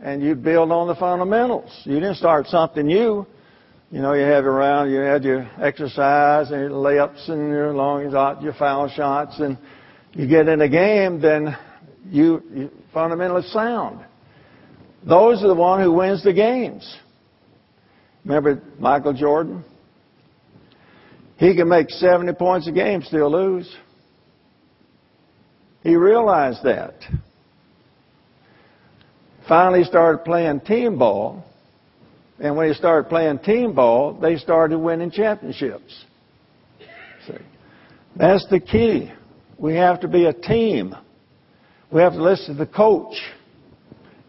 And 0.00 0.22
you 0.22 0.34
build 0.34 0.72
on 0.72 0.88
the 0.88 0.94
fundamentals. 0.94 1.70
You 1.84 1.94
didn't 1.94 2.16
start 2.16 2.46
something 2.46 2.86
new. 2.86 3.26
You 3.92 4.00
know, 4.00 4.14
you 4.14 4.22
have 4.22 4.46
around, 4.46 4.90
you 4.90 5.00
had 5.00 5.22
your 5.22 5.46
exercise 5.60 6.50
and 6.50 6.60
your 6.62 6.70
layups 6.70 7.28
and 7.28 7.50
your 7.50 7.74
long 7.74 8.10
shots, 8.10 8.42
your 8.42 8.54
foul 8.54 8.88
shots, 8.88 9.38
and 9.38 9.58
you 10.14 10.26
get 10.26 10.48
in 10.48 10.62
a 10.62 10.68
game, 10.68 11.20
then 11.20 11.54
you, 12.06 12.42
you 12.54 12.70
fundamentally 12.94 13.42
sound. 13.48 14.02
Those 15.06 15.44
are 15.44 15.48
the 15.48 15.54
one 15.54 15.82
who 15.82 15.92
wins 15.92 16.24
the 16.24 16.32
games. 16.32 16.90
Remember 18.24 18.62
Michael 18.78 19.12
Jordan? 19.12 19.62
He 21.36 21.54
can 21.54 21.68
make 21.68 21.90
70 21.90 22.32
points 22.32 22.68
a 22.68 22.72
game, 22.72 23.02
still 23.02 23.30
lose. 23.30 23.70
He 25.82 25.96
realized 25.96 26.60
that. 26.64 26.94
Finally 29.46 29.84
started 29.84 30.24
playing 30.24 30.60
team 30.60 30.98
ball. 30.98 31.44
And 32.42 32.56
when 32.56 32.66
he 32.66 32.74
started 32.74 33.08
playing 33.08 33.38
team 33.38 33.72
ball, 33.72 34.14
they 34.14 34.36
started 34.36 34.76
winning 34.76 35.12
championships. 35.12 36.04
See? 37.26 37.34
That's 38.16 38.44
the 38.50 38.58
key. 38.58 39.12
We 39.56 39.76
have 39.76 40.00
to 40.00 40.08
be 40.08 40.26
a 40.26 40.32
team. 40.32 40.92
We 41.92 42.00
have 42.02 42.14
to 42.14 42.22
listen 42.22 42.56
to 42.56 42.64
the 42.64 42.70
coach, 42.70 43.14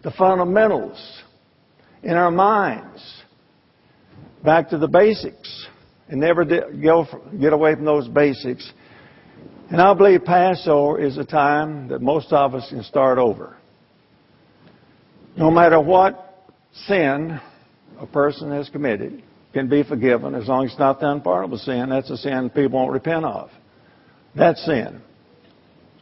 the 0.03 0.11
fundamentals 0.11 1.24
in 2.03 2.11
our 2.11 2.30
minds, 2.30 3.03
back 4.43 4.70
to 4.70 4.78
the 4.78 4.88
basics 4.88 5.68
and 6.07 6.22
never 6.22 6.45
get 6.45 7.51
away 7.51 7.74
from 7.74 7.86
those 7.86 8.07
basics. 8.07 8.72
And 9.72 9.82
I 9.82 9.91
believe 9.95 10.24
Passover 10.24 11.01
is 11.01 11.18
a 11.18 11.26
time 11.26 11.88
that 11.88 11.99
most 11.99 12.32
of 12.32 12.53
us 12.53 12.70
can 12.70 12.84
start 12.84 13.18
over. 13.18 13.57
No 15.36 15.49
matter 15.49 15.82
what 15.82 16.51
sin 16.86 17.41
a 17.99 18.05
person 18.05 18.51
has 18.51 18.69
committed 18.69 19.23
can 19.53 19.69
be 19.69 19.83
forgiven 19.83 20.35
as 20.35 20.47
long 20.47 20.65
as 20.65 20.71
it's 20.71 20.79
not 20.79 20.99
the 20.99 21.09
unpardonable 21.09 21.57
sin. 21.59 21.89
That's 21.89 22.09
a 22.09 22.17
sin 22.17 22.49
people 22.49 22.79
won't 22.79 22.91
repent 22.91 23.25
of. 23.25 23.49
That's 24.35 24.63
sin. 24.65 25.01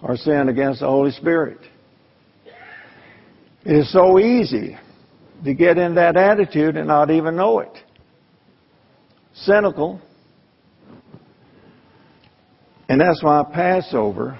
Or 0.02 0.16
sin 0.16 0.50
against 0.50 0.80
the 0.80 0.88
Holy 0.88 1.12
Spirit. 1.12 1.60
It 3.66 3.74
is 3.74 3.92
so 3.92 4.20
easy 4.20 4.78
to 5.44 5.54
get 5.54 5.78
in 5.78 5.96
that 5.96 6.18
attitude 6.18 6.78
and 6.78 6.88
not 6.88 7.12
even 7.12 7.36
know 7.36 7.60
it 7.60 7.78
cynical. 9.34 10.02
And 12.90 13.00
that's 13.00 13.24
why 13.24 13.44
Passover 13.54 14.40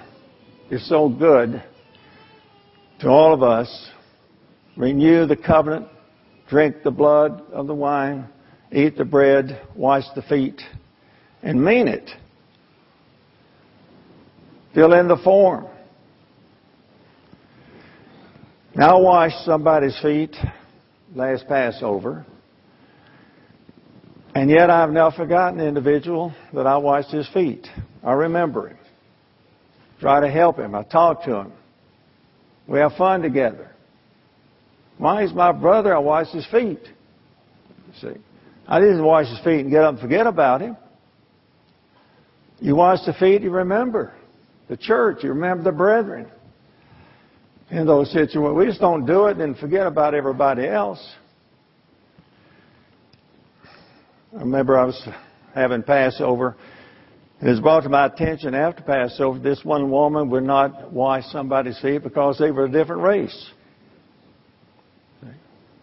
is 0.70 0.86
so 0.88 1.08
good 1.08 1.62
to 3.00 3.08
all 3.08 3.32
of 3.32 3.42
us. 3.42 3.90
Renew 4.76 5.26
the 5.26 5.36
covenant, 5.36 5.86
drink 6.52 6.82
the 6.84 6.90
blood 6.90 7.42
of 7.50 7.66
the 7.66 7.74
wine, 7.74 8.28
eat 8.70 8.98
the 8.98 9.06
bread, 9.06 9.58
wash 9.74 10.04
the 10.14 10.20
feet, 10.20 10.60
and 11.42 11.64
mean 11.64 11.88
it. 11.88 12.10
Fill 14.74 14.92
in 14.92 15.08
the 15.08 15.16
form. 15.16 15.66
Now 18.74 18.98
I 18.98 19.00
wash 19.00 19.32
somebody's 19.46 19.98
feet 20.02 20.36
last 21.14 21.48
Passover. 21.48 22.26
And 24.34 24.50
yet 24.50 24.68
I've 24.68 24.90
now 24.90 25.10
forgotten 25.10 25.58
the 25.58 25.66
individual 25.66 26.34
that 26.52 26.66
I 26.66 26.76
washed 26.76 27.12
his 27.12 27.26
feet. 27.30 27.66
I 28.04 28.12
remember 28.12 28.68
him. 28.68 28.78
Try 30.00 30.20
to 30.20 30.30
help 30.30 30.58
him. 30.58 30.74
I 30.74 30.82
talk 30.82 31.24
to 31.24 31.34
him. 31.34 31.52
We 32.66 32.78
have 32.78 32.92
fun 32.98 33.22
together. 33.22 33.71
Why 35.02 35.22
he's 35.22 35.34
my 35.34 35.50
brother, 35.50 35.92
I 35.92 35.98
wash 35.98 36.28
his 36.28 36.46
feet. 36.46 36.78
see. 38.00 38.12
I 38.68 38.78
didn't 38.78 39.02
wash 39.02 39.26
his 39.26 39.40
feet 39.40 39.62
and 39.62 39.68
get 39.68 39.82
up 39.82 39.94
and 39.94 40.00
forget 40.00 40.28
about 40.28 40.60
him. 40.60 40.76
You 42.60 42.76
wash 42.76 43.00
the 43.04 43.12
feet, 43.14 43.42
you 43.42 43.50
remember 43.50 44.14
the 44.68 44.76
church, 44.76 45.24
you 45.24 45.30
remember 45.30 45.64
the 45.64 45.76
brethren. 45.76 46.28
In 47.72 47.84
those 47.84 48.12
situations, 48.12 48.56
we 48.56 48.64
just 48.64 48.80
don't 48.80 49.04
do 49.04 49.26
it 49.26 49.38
and 49.38 49.58
forget 49.58 49.88
about 49.88 50.14
everybody 50.14 50.68
else. 50.68 51.04
I 54.36 54.38
remember 54.38 54.78
I 54.78 54.84
was 54.84 55.08
having 55.52 55.82
Passover. 55.82 56.54
It 57.40 57.48
was 57.48 57.58
brought 57.58 57.82
to 57.82 57.88
my 57.88 58.06
attention 58.06 58.54
after 58.54 58.84
Passover 58.84 59.40
this 59.40 59.64
one 59.64 59.90
woman 59.90 60.30
would 60.30 60.44
not 60.44 60.92
wash 60.92 61.24
somebody's 61.32 61.80
feet 61.80 62.04
because 62.04 62.38
they 62.38 62.52
were 62.52 62.66
a 62.66 62.70
different 62.70 63.02
race. 63.02 63.50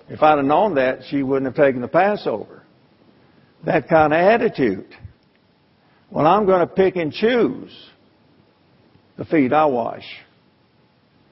If 0.09 0.23
I'd 0.23 0.37
have 0.37 0.45
known 0.45 0.75
that, 0.75 1.01
she 1.09 1.21
wouldn't 1.21 1.55
have 1.55 1.65
taken 1.65 1.81
the 1.81 1.87
Passover. 1.87 2.63
That 3.65 3.87
kind 3.87 4.13
of 4.13 4.19
attitude. 4.19 4.87
Well, 6.09 6.25
I'm 6.25 6.45
going 6.45 6.61
to 6.61 6.73
pick 6.73 6.95
and 6.95 7.13
choose 7.13 7.71
the 9.17 9.25
feet 9.25 9.53
I 9.53 9.65
wash. 9.65 10.05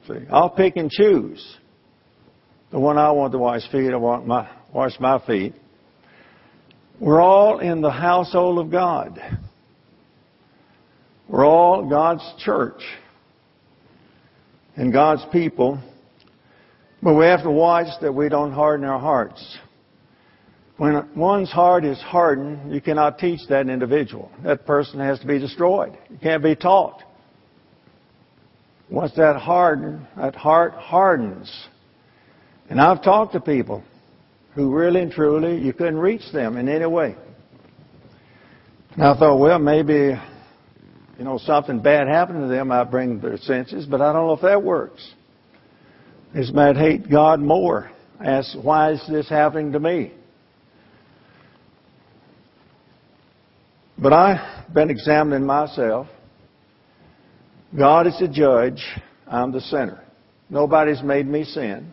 See, 0.07 0.25
I'll 0.31 0.49
pick 0.49 0.77
and 0.77 0.91
choose 0.91 1.57
the 2.71 2.79
one 2.79 2.97
I 2.97 3.11
want 3.11 3.31
to 3.31 3.39
wash 3.39 3.61
feet. 3.71 3.91
I 3.91 3.95
want 3.95 4.27
my 4.27 4.49
wash 4.73 4.93
my 4.99 5.25
feet. 5.25 5.53
We're 6.99 7.21
all 7.21 7.59
in 7.59 7.81
the 7.81 7.91
household 7.91 8.59
of 8.59 8.71
God. 8.71 9.19
We're 11.27 11.45
all 11.45 11.89
God's 11.89 12.23
church 12.43 12.81
and 14.75 14.93
God's 14.93 15.23
people. 15.31 15.81
But 17.07 17.13
we 17.13 17.23
have 17.23 17.43
to 17.43 17.51
watch 17.51 17.87
that 18.01 18.11
we 18.11 18.27
don't 18.27 18.51
harden 18.51 18.85
our 18.85 18.99
hearts. 18.99 19.57
When 20.75 21.07
one's 21.15 21.49
heart 21.49 21.85
is 21.85 21.97
hardened, 22.01 22.73
you 22.73 22.81
cannot 22.81 23.17
teach 23.17 23.47
that 23.47 23.69
individual. 23.69 24.29
That 24.43 24.65
person 24.65 24.99
has 24.99 25.17
to 25.21 25.25
be 25.25 25.39
destroyed. 25.39 25.97
It 26.09 26.19
can't 26.21 26.43
be 26.43 26.53
taught. 26.53 27.01
Once 28.89 29.13
that 29.15 29.37
harden, 29.37 30.05
that 30.17 30.35
heart 30.35 30.73
hardens. 30.73 31.49
And 32.69 32.81
I've 32.81 33.01
talked 33.01 33.31
to 33.35 33.39
people 33.39 33.85
who 34.53 34.75
really 34.75 34.99
and 34.99 35.09
truly 35.09 35.59
you 35.59 35.71
couldn't 35.71 35.99
reach 35.99 36.29
them 36.33 36.57
in 36.57 36.67
any 36.67 36.87
way. 36.87 37.15
And 38.95 39.03
I 39.03 39.17
thought, 39.17 39.37
well, 39.37 39.59
maybe, 39.59 40.19
you 41.17 41.23
know, 41.23 41.37
something 41.37 41.79
bad 41.79 42.09
happened 42.09 42.41
to 42.41 42.47
them, 42.47 42.67
might 42.67 42.91
bring 42.91 43.21
their 43.21 43.37
senses, 43.37 43.85
but 43.85 44.01
I 44.01 44.11
don't 44.11 44.27
know 44.27 44.33
if 44.33 44.41
that 44.41 44.61
works. 44.61 45.13
This 46.33 46.51
might 46.53 46.75
hate 46.75 47.09
God 47.09 47.39
more. 47.39 47.89
Ask, 48.23 48.57
why 48.61 48.91
is 48.91 49.03
this 49.09 49.29
happening 49.29 49.71
to 49.71 49.79
me? 49.79 50.13
But 53.97 54.13
I've 54.13 54.73
been 54.73 54.89
examining 54.89 55.45
myself. 55.45 56.07
God 57.77 58.07
is 58.07 58.17
the 58.19 58.27
judge. 58.27 58.81
I'm 59.25 59.51
the 59.51 59.61
sinner. 59.61 60.03
Nobody's 60.49 61.01
made 61.01 61.27
me 61.27 61.43
sin 61.43 61.91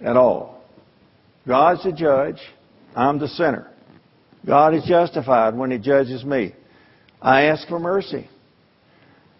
at 0.00 0.16
all. 0.16 0.62
God's 1.46 1.82
the 1.84 1.92
judge. 1.92 2.38
I'm 2.96 3.18
the 3.18 3.28
sinner. 3.28 3.70
God 4.46 4.74
is 4.74 4.84
justified 4.84 5.54
when 5.54 5.70
He 5.70 5.78
judges 5.78 6.24
me. 6.24 6.54
I 7.20 7.44
ask 7.44 7.68
for 7.68 7.78
mercy. 7.78 8.28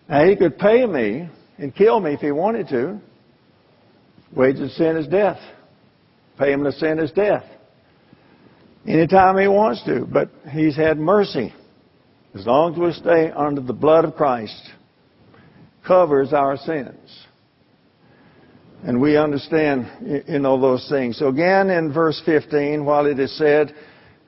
Now, 0.08 0.24
He 0.26 0.36
could 0.36 0.58
pay 0.58 0.84
me 0.86 1.28
and 1.58 1.74
kill 1.74 2.00
me 2.00 2.14
if 2.14 2.20
He 2.20 2.30
wanted 2.30 2.68
to. 2.68 3.00
Wages 4.34 4.62
of 4.62 4.70
sin 4.72 4.96
is 4.96 5.06
death. 5.06 5.38
Payment 6.38 6.68
of 6.68 6.74
sin 6.74 6.98
is 6.98 7.10
death. 7.12 7.44
Anytime 8.86 9.38
He 9.38 9.48
wants 9.48 9.82
to, 9.84 10.06
but 10.06 10.30
He's 10.50 10.76
had 10.76 10.98
mercy. 10.98 11.52
As 12.34 12.46
long 12.46 12.74
as 12.74 12.78
we 12.78 12.92
stay 12.92 13.30
under 13.30 13.60
the 13.60 13.72
blood 13.72 14.04
of 14.04 14.14
Christ, 14.14 14.70
covers 15.86 16.32
our 16.32 16.56
sins. 16.58 17.26
And 18.84 19.00
we 19.00 19.16
understand, 19.16 20.24
you 20.28 20.38
know, 20.38 20.60
those 20.60 20.88
things. 20.88 21.18
So 21.18 21.28
again, 21.28 21.70
in 21.70 21.92
verse 21.92 22.22
15, 22.24 22.84
while 22.84 23.06
it 23.06 23.18
is 23.18 23.36
said, 23.36 23.74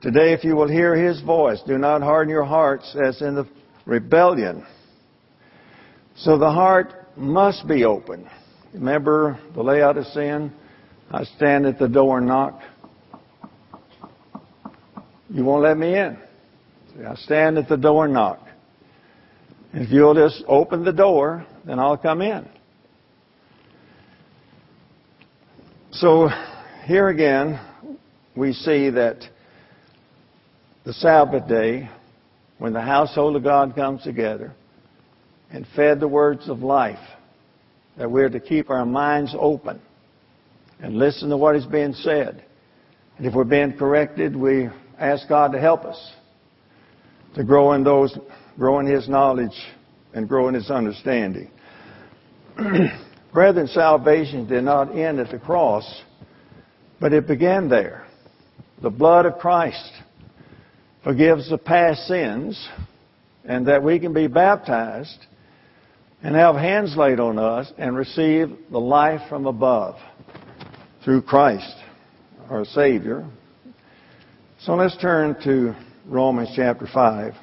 Today 0.01 0.33
if 0.33 0.43
you 0.43 0.55
will 0.55 0.67
hear 0.67 0.95
His 0.95 1.21
voice, 1.21 1.61
do 1.65 1.77
not 1.77 2.01
harden 2.01 2.29
your 2.29 2.43
hearts 2.43 2.95
as 3.01 3.21
in 3.21 3.35
the 3.35 3.47
rebellion. 3.85 4.65
So 6.17 6.37
the 6.37 6.51
heart 6.51 6.93
must 7.15 7.67
be 7.67 7.85
open. 7.85 8.27
Remember 8.73 9.37
the 9.53 9.61
Laodicean? 9.61 10.53
I 11.11 11.25
stand 11.25 11.65
at 11.65 11.77
the 11.77 11.89
door 11.89 12.19
and 12.19 12.27
knock. 12.27 12.61
You 15.29 15.43
won't 15.43 15.63
let 15.63 15.77
me 15.77 15.97
in. 15.97 16.17
I 17.05 17.15
stand 17.15 17.57
at 17.57 17.67
the 17.67 17.77
door 17.77 18.05
and 18.05 18.13
knock. 18.13 18.39
If 19.73 19.91
you'll 19.91 20.15
just 20.15 20.43
open 20.47 20.83
the 20.83 20.93
door, 20.93 21.45
then 21.65 21.79
I'll 21.79 21.97
come 21.97 22.21
in. 22.21 22.47
So 25.91 26.29
here 26.85 27.09
again, 27.09 27.59
we 28.35 28.53
see 28.53 28.89
that 28.89 29.17
the 30.85 30.93
Sabbath 30.93 31.47
day, 31.47 31.89
when 32.57 32.73
the 32.73 32.81
household 32.81 33.35
of 33.35 33.43
God 33.43 33.75
comes 33.75 34.03
together 34.03 34.53
and 35.51 35.65
fed 35.75 35.99
the 35.99 36.07
words 36.07 36.47
of 36.47 36.59
life, 36.59 36.99
that 37.97 38.09
we're 38.09 38.29
to 38.29 38.39
keep 38.39 38.69
our 38.69 38.85
minds 38.85 39.35
open 39.37 39.81
and 40.79 40.97
listen 40.97 41.29
to 41.29 41.37
what 41.37 41.55
is 41.55 41.65
being 41.65 41.93
said. 41.93 42.43
And 43.17 43.27
if 43.27 43.33
we're 43.33 43.43
being 43.43 43.77
corrected, 43.77 44.35
we 44.35 44.69
ask 44.99 45.27
God 45.27 45.51
to 45.51 45.59
help 45.59 45.85
us 45.85 46.11
to 47.35 47.43
grow 47.43 47.73
in 47.73 47.83
those, 47.83 48.17
grow 48.57 48.79
in 48.79 48.85
His 48.85 49.07
knowledge 49.07 49.55
and 50.13 50.27
grow 50.27 50.47
in 50.47 50.53
His 50.53 50.69
understanding. 50.69 51.49
Brethren, 53.33 53.67
salvation 53.67 54.47
did 54.47 54.63
not 54.63 54.97
end 54.97 55.19
at 55.19 55.31
the 55.31 55.39
cross, 55.39 56.01
but 56.99 57.13
it 57.13 57.27
began 57.27 57.69
there. 57.69 58.05
The 58.81 58.89
blood 58.89 59.25
of 59.25 59.37
Christ 59.37 59.91
forgives 61.03 61.49
the 61.49 61.57
past 61.57 62.07
sins, 62.07 62.67
and 63.45 63.67
that 63.67 63.83
we 63.83 63.99
can 63.99 64.13
be 64.13 64.27
baptized 64.27 65.25
and 66.23 66.35
have 66.35 66.55
hands 66.55 66.95
laid 66.95 67.19
on 67.19 67.39
us 67.39 67.71
and 67.77 67.95
receive 67.95 68.49
the 68.71 68.79
life 68.79 69.21
from 69.27 69.45
above 69.47 69.95
through 71.03 71.23
Christ, 71.23 71.75
our 72.49 72.63
Savior. 72.65 73.27
So 74.59 74.75
let's 74.75 74.95
turn 74.97 75.35
to 75.43 75.73
Romans 76.05 76.49
chapter 76.55 76.87
5. 76.91 77.33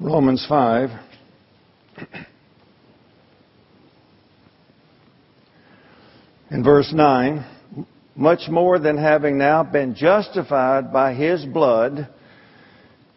Romans 0.00 0.44
5. 0.48 0.90
In 6.50 6.64
verse 6.64 6.92
9, 6.92 7.46
much 8.16 8.48
more 8.48 8.80
than 8.80 8.96
having 8.98 9.38
now 9.38 9.62
been 9.62 9.94
justified 9.94 10.92
by 10.92 11.14
his 11.14 11.44
blood, 11.44 12.08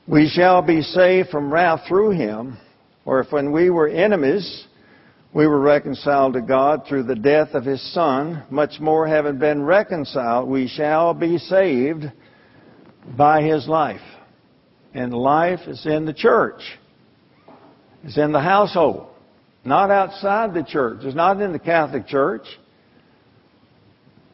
we 0.07 0.29
shall 0.29 0.61
be 0.61 0.81
saved 0.81 1.29
from 1.29 1.51
wrath 1.51 1.81
through 1.87 2.11
him. 2.11 2.57
Or 3.05 3.19
if 3.19 3.31
when 3.31 3.51
we 3.51 3.69
were 3.69 3.87
enemies, 3.87 4.65
we 5.33 5.47
were 5.47 5.59
reconciled 5.59 6.33
to 6.33 6.41
God 6.41 6.83
through 6.87 7.03
the 7.03 7.15
death 7.15 7.49
of 7.53 7.65
his 7.65 7.81
Son, 7.93 8.43
much 8.49 8.79
more 8.79 9.07
having 9.07 9.39
been 9.39 9.63
reconciled, 9.63 10.47
we 10.47 10.67
shall 10.67 11.13
be 11.13 11.37
saved 11.37 12.05
by 13.17 13.41
his 13.41 13.67
life. 13.67 14.01
And 14.93 15.13
life 15.13 15.61
is 15.67 15.85
in 15.85 16.05
the 16.05 16.13
church. 16.13 16.61
It's 18.03 18.17
in 18.17 18.31
the 18.31 18.41
household. 18.41 19.07
Not 19.65 19.89
outside 19.89 20.53
the 20.53 20.63
church. 20.63 20.99
It's 21.01 21.15
not 21.15 21.41
in 21.41 21.51
the 21.51 21.59
Catholic 21.59 22.05
Church. 22.05 22.45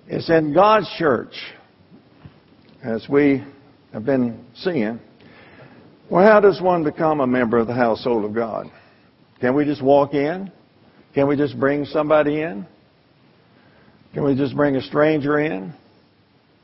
It's 0.08 0.30
in 0.30 0.54
God's 0.54 0.90
church. 0.98 1.34
As 2.84 3.08
we 3.08 3.44
have 3.94 4.06
been 4.06 4.44
seeing. 4.56 5.00
Well, 6.10 6.26
how 6.26 6.40
does 6.40 6.60
one 6.60 6.84
become 6.84 7.20
a 7.20 7.28
member 7.28 7.60
of 7.60 7.68
the 7.68 7.76
household 7.76 8.26
of 8.26 8.34
God? 8.34 8.72
Can 9.40 9.54
we 9.54 9.64
just 9.64 9.84
walk 9.84 10.16
in? 10.16 10.52
Can 11.14 11.28
we 11.28 11.36
just 11.36 11.60
bring 11.60 11.86
somebody 11.86 12.42
in? 12.42 12.66
Can 14.16 14.24
we 14.24 14.36
just 14.36 14.56
bring 14.56 14.76
a 14.76 14.82
stranger 14.82 15.40
in? 15.40 15.72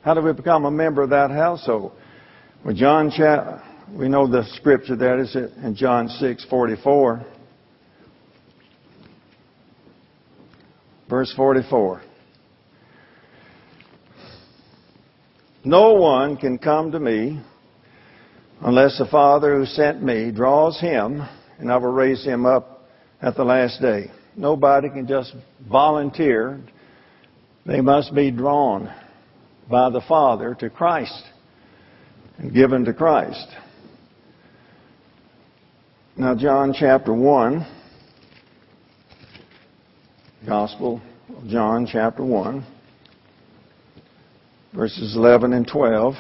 How 0.02 0.16
do 0.16 0.22
we 0.22 0.34
become 0.34 0.66
a 0.66 0.72
member 0.72 1.04
of 1.04 1.12
that 1.12 1.30
household? 1.30 1.92
Well, 2.64 2.74
John, 2.74 3.12
we 3.94 4.10
know 4.10 4.26
the 4.28 4.46
scripture 4.56 4.96
that 4.96 5.20
is 5.20 5.36
in 5.36 5.76
John 5.76 6.10
six 6.10 6.44
forty 6.50 6.76
four, 6.84 7.24
verse 11.08 11.32
forty 11.36 11.62
four. 11.70 12.02
No 15.64 15.94
one 15.94 16.36
can 16.36 16.58
come 16.58 16.92
to 16.94 17.00
me 17.00 17.44
unless 18.62 18.98
the 18.98 19.06
Father 19.06 19.58
who 19.58 19.66
sent 19.66 20.02
me 20.02 20.32
draws 20.32 20.80
him, 20.80 21.28
and 21.60 21.72
I 21.72 21.78
will 21.78 21.92
raise 21.92 22.24
him 22.24 22.46
up 22.46 22.88
at 23.22 23.36
the 23.36 23.44
last 23.44 23.82
day. 23.82 24.12
Nobody 24.36 24.90
can 24.90 25.08
just 25.08 25.34
volunteer. 25.70 26.60
They 27.66 27.82
must 27.82 28.14
be 28.14 28.32
drawn 28.32 28.94
by 29.70 29.90
the 29.90 30.02
Father 30.02 30.56
to 30.60 30.70
Christ 30.70 31.24
and 32.38 32.54
given 32.54 32.86
to 32.86 32.94
Christ. 32.94 33.48
Now, 36.18 36.36
John 36.36 36.74
chapter 36.78 37.14
1, 37.14 37.66
Gospel 40.46 41.02
of 41.36 41.48
John 41.48 41.88
chapter 41.92 42.24
1, 42.24 42.66
verses 44.74 45.16
11 45.16 45.54
and 45.54 45.68
12. 45.68 46.14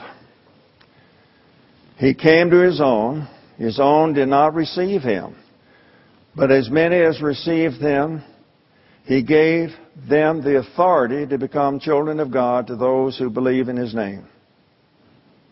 He 1.97 2.13
came 2.13 2.49
to 2.49 2.57
his 2.57 2.81
own, 2.81 3.27
his 3.57 3.79
own 3.79 4.13
did 4.13 4.27
not 4.27 4.53
receive 4.53 5.01
him. 5.01 5.35
But 6.35 6.51
as 6.51 6.69
many 6.69 6.97
as 6.97 7.21
received 7.21 7.77
him, 7.77 8.21
he 9.05 9.23
gave 9.23 9.69
them 10.09 10.43
the 10.43 10.57
authority 10.57 11.25
to 11.27 11.37
become 11.37 11.79
children 11.79 12.19
of 12.19 12.31
God 12.31 12.67
to 12.67 12.75
those 12.75 13.17
who 13.17 13.29
believe 13.29 13.69
in 13.69 13.77
his 13.77 13.93
name. 13.93 14.27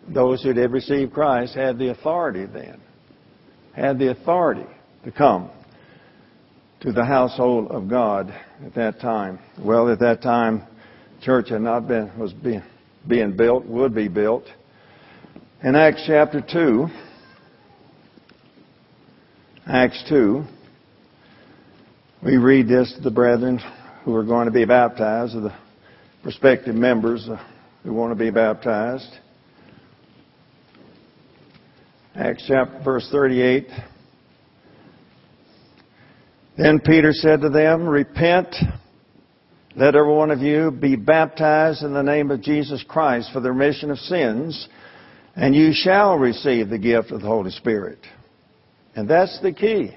Those 0.08 0.44
who 0.44 0.52
did 0.52 0.72
receive 0.72 1.14
Christ 1.14 1.56
had 1.56 1.80
the 1.80 1.92
authority 1.92 2.46
then, 2.46 2.82
had 3.74 4.00
the 4.00 4.12
authority 4.12 4.66
to 5.06 5.12
come 5.12 5.50
to 6.82 6.92
the 6.92 7.06
household 7.06 7.72
of 7.72 7.88
God 7.88 8.34
at 8.66 8.76
that 8.76 9.00
time. 9.00 9.40
Well, 9.58 9.90
at 9.90 10.00
that 10.00 10.22
time, 10.22 10.64
church 11.22 11.50
had 11.50 11.62
not 11.62 11.88
been, 11.88 12.12
was 12.20 12.34
being, 12.34 12.64
being 13.08 13.38
built, 13.38 13.66
would 13.66 13.96
be 13.96 14.10
built. 14.10 14.44
In 15.64 15.76
Acts 15.76 16.04
chapter 16.06 16.42
2, 16.42 16.88
Acts 19.66 20.04
2, 20.10 20.44
we 22.22 22.36
read 22.36 22.68
this 22.68 22.94
to 22.98 23.02
the 23.02 23.10
brethren 23.10 23.62
who 24.04 24.14
are 24.14 24.26
going 24.26 24.48
to 24.48 24.52
be 24.52 24.66
baptized, 24.66 25.38
or 25.38 25.40
the 25.40 25.56
prospective 26.22 26.76
members 26.76 27.30
uh, 27.30 27.42
who 27.84 27.94
want 27.94 28.12
to 28.12 28.22
be 28.22 28.30
baptized. 28.30 29.08
Acts 32.14 32.44
chapter 32.46 32.82
verse 32.84 33.08
38. 33.10 33.68
Then 36.58 36.82
Peter 36.82 37.14
said 37.14 37.40
to 37.40 37.48
them, 37.48 37.88
Repent, 37.88 38.54
let 39.78 39.96
every 39.96 40.14
one 40.14 40.30
of 40.30 40.40
you 40.40 40.72
be 40.72 40.98
baptized 40.98 41.84
in 41.84 41.94
the 41.94 42.04
name 42.04 42.32
of 42.32 42.42
Jesus 42.42 42.84
Christ 42.86 43.30
for 43.32 43.40
the 43.40 43.50
remission 43.50 43.92
of 43.92 43.98
sins, 44.00 44.68
and 45.36 45.56
you 45.56 45.72
shall 45.74 46.18
receive 46.18 46.70
the 46.70 46.78
gift 46.78 47.12
of 47.12 47.22
the 47.22 47.28
Holy 47.28 47.52
Spirit. 47.52 48.00
And 48.96 49.10
that's 49.10 49.40
the 49.42 49.52
key 49.52 49.96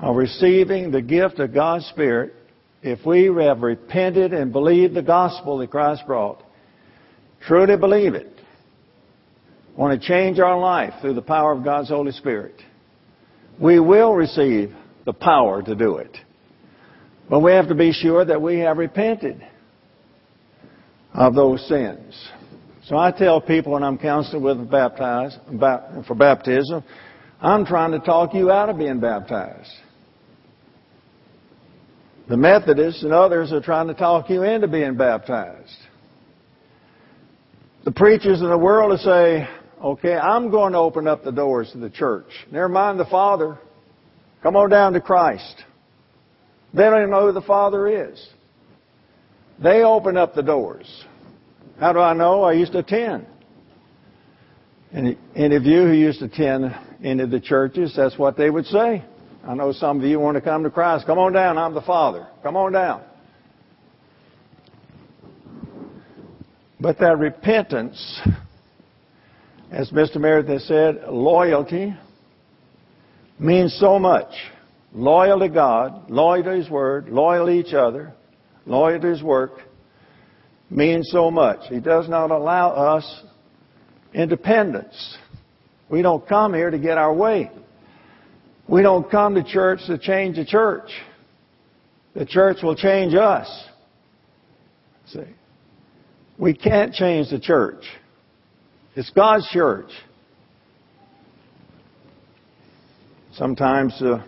of 0.00 0.16
receiving 0.16 0.90
the 0.90 1.02
gift 1.02 1.38
of 1.38 1.54
God's 1.54 1.86
Spirit, 1.86 2.34
if 2.82 3.04
we 3.06 3.26
have 3.42 3.62
repented 3.62 4.32
and 4.32 4.52
believed 4.52 4.94
the 4.94 5.02
gospel 5.02 5.58
that 5.58 5.70
Christ 5.70 6.02
brought, 6.06 6.42
truly 7.46 7.76
believe 7.76 8.14
it, 8.14 8.32
want 9.76 10.00
to 10.00 10.06
change 10.06 10.38
our 10.38 10.58
life 10.58 10.94
through 11.00 11.14
the 11.14 11.22
power 11.22 11.52
of 11.52 11.64
God's 11.64 11.88
Holy 11.88 12.12
Spirit, 12.12 12.60
we 13.60 13.80
will 13.80 14.12
receive 14.12 14.72
the 15.04 15.12
power 15.12 15.62
to 15.62 15.74
do 15.74 15.96
it. 15.96 16.16
But 17.28 17.40
we 17.40 17.52
have 17.52 17.68
to 17.68 17.74
be 17.74 17.92
sure 17.92 18.24
that 18.24 18.40
we 18.40 18.58
have 18.60 18.76
repented 18.76 19.44
of 21.14 21.34
those 21.34 21.66
sins. 21.66 22.14
So 22.86 22.96
I 22.96 23.10
tell 23.10 23.40
people 23.40 23.72
when 23.72 23.82
I'm 23.82 23.98
counseling 23.98 24.42
with 24.42 24.58
them 24.58 24.68
baptized 24.68 25.38
for 26.06 26.14
baptism, 26.14 26.84
I'm 27.40 27.66
trying 27.66 27.90
to 27.90 27.98
talk 27.98 28.32
you 28.32 28.52
out 28.52 28.68
of 28.68 28.78
being 28.78 29.00
baptized. 29.00 29.72
The 32.28 32.36
Methodists 32.36 33.02
and 33.02 33.12
others 33.12 33.52
are 33.52 33.60
trying 33.60 33.88
to 33.88 33.94
talk 33.94 34.30
you 34.30 34.44
into 34.44 34.68
being 34.68 34.96
baptized. 34.96 35.76
The 37.84 37.90
preachers 37.90 38.40
in 38.40 38.48
the 38.48 38.58
world 38.58 38.90
will 38.90 38.98
say, 38.98 39.48
okay, 39.82 40.14
I'm 40.14 40.50
going 40.50 40.72
to 40.72 40.78
open 40.78 41.08
up 41.08 41.24
the 41.24 41.32
doors 41.32 41.70
to 41.72 41.78
the 41.78 41.90
church. 41.90 42.26
Never 42.52 42.68
mind 42.68 43.00
the 43.00 43.06
Father. 43.06 43.58
Come 44.44 44.54
on 44.54 44.70
down 44.70 44.92
to 44.92 45.00
Christ. 45.00 45.64
They 46.72 46.84
don't 46.84 46.98
even 46.98 47.10
know 47.10 47.26
who 47.26 47.32
the 47.32 47.42
Father 47.42 48.10
is. 48.10 48.28
They 49.60 49.82
open 49.82 50.16
up 50.16 50.34
the 50.34 50.42
doors. 50.42 51.04
How 51.78 51.92
do 51.92 51.98
I 51.98 52.14
know? 52.14 52.42
I 52.42 52.52
used 52.52 52.72
to 52.72 52.78
attend. 52.78 53.26
And 54.92 55.16
any 55.34 55.56
of 55.56 55.64
you 55.64 55.82
who 55.82 55.92
used 55.92 56.20
to 56.20 56.24
attend 56.26 56.74
any 57.04 57.22
of 57.22 57.30
the 57.30 57.40
churches, 57.40 57.94
that's 57.96 58.18
what 58.18 58.36
they 58.36 58.48
would 58.48 58.66
say. 58.66 59.04
I 59.46 59.54
know 59.54 59.72
some 59.72 59.98
of 59.98 60.04
you 60.04 60.18
want 60.18 60.36
to 60.36 60.40
come 60.40 60.62
to 60.62 60.70
Christ. 60.70 61.06
Come 61.06 61.18
on 61.18 61.32
down. 61.32 61.58
I'm 61.58 61.74
the 61.74 61.82
Father. 61.82 62.26
Come 62.42 62.56
on 62.56 62.72
down. 62.72 63.02
But 66.80 66.98
that 66.98 67.18
repentance 67.18 68.20
as 69.70 69.90
Mr. 69.90 70.16
Meredith 70.16 70.62
said, 70.62 71.02
loyalty 71.08 71.94
means 73.38 73.76
so 73.78 73.98
much. 73.98 74.32
Loyal 74.92 75.40
to 75.40 75.48
God, 75.48 76.10
loyal 76.10 76.44
to 76.44 76.50
His 76.52 76.70
Word, 76.70 77.08
loyal 77.08 77.46
to 77.46 77.52
each 77.52 77.74
other, 77.74 78.14
loyal 78.64 79.00
to 79.00 79.08
His 79.08 79.22
work 79.22 79.60
means 80.70 81.08
so 81.10 81.30
much. 81.30 81.60
He 81.68 81.80
does 81.80 82.08
not 82.08 82.30
allow 82.30 82.70
us 82.70 83.22
independence. 84.12 85.16
We 85.88 86.02
don't 86.02 86.26
come 86.26 86.54
here 86.54 86.70
to 86.70 86.78
get 86.78 86.98
our 86.98 87.14
way. 87.14 87.50
We 88.68 88.82
don't 88.82 89.08
come 89.10 89.34
to 89.36 89.44
church 89.44 89.80
to 89.86 89.98
change 89.98 90.36
the 90.36 90.44
church. 90.44 90.90
The 92.14 92.26
church 92.26 92.58
will 92.62 92.74
change 92.74 93.14
us. 93.14 93.48
See? 95.06 95.20
We 96.38 96.54
can't 96.54 96.92
change 96.92 97.30
the 97.30 97.38
church. 97.38 97.84
It's 98.96 99.10
God's 99.10 99.48
church. 99.50 99.90
Sometimes 103.34 104.00
uh, 104.00 104.24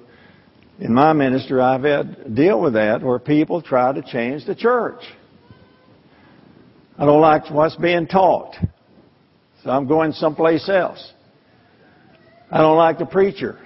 in 0.79 0.93
my 0.93 1.13
ministry, 1.15 1.61
I've 1.61 1.83
had 1.83 2.17
to 2.17 2.29
deal 2.29 2.61
with 2.61 2.75
that 2.75 3.03
where 3.03 3.19
people 3.19 3.63
try 3.63 3.93
to 3.93 4.03
change 4.03 4.47
the 4.47 4.55
church. 4.55 5.01
I 6.99 7.05
don't 7.05 7.21
like 7.21 7.49
what's 7.51 7.77
being 7.77 8.09
taught, 8.09 8.57
so 9.63 9.71
I'm 9.71 9.87
going 9.87 10.13
someplace 10.13 10.69
else. 10.69 11.13
I 12.51 12.59
don't 12.59 12.77
like 12.77 12.99
the 12.99 13.07
preacher. 13.07 13.57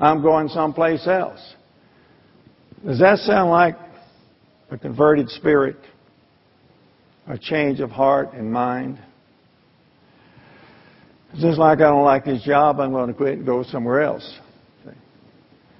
I'm 0.00 0.20
going 0.20 0.48
someplace 0.48 1.06
else. 1.06 1.40
Does 2.84 2.98
that 2.98 3.18
sound 3.18 3.50
like 3.50 3.76
a 4.72 4.78
converted 4.78 5.30
spirit? 5.30 5.76
A 7.28 7.38
change 7.38 7.78
of 7.78 7.90
heart 7.90 8.32
and 8.32 8.52
mind? 8.52 8.98
It's 11.32 11.42
just 11.42 11.58
like 11.58 11.78
I 11.78 11.82
don't 11.82 12.04
like 12.04 12.24
this 12.24 12.42
job, 12.42 12.80
I'm 12.80 12.90
going 12.90 13.06
to 13.06 13.14
quit 13.14 13.38
and 13.38 13.46
go 13.46 13.62
somewhere 13.62 14.02
else. 14.02 14.38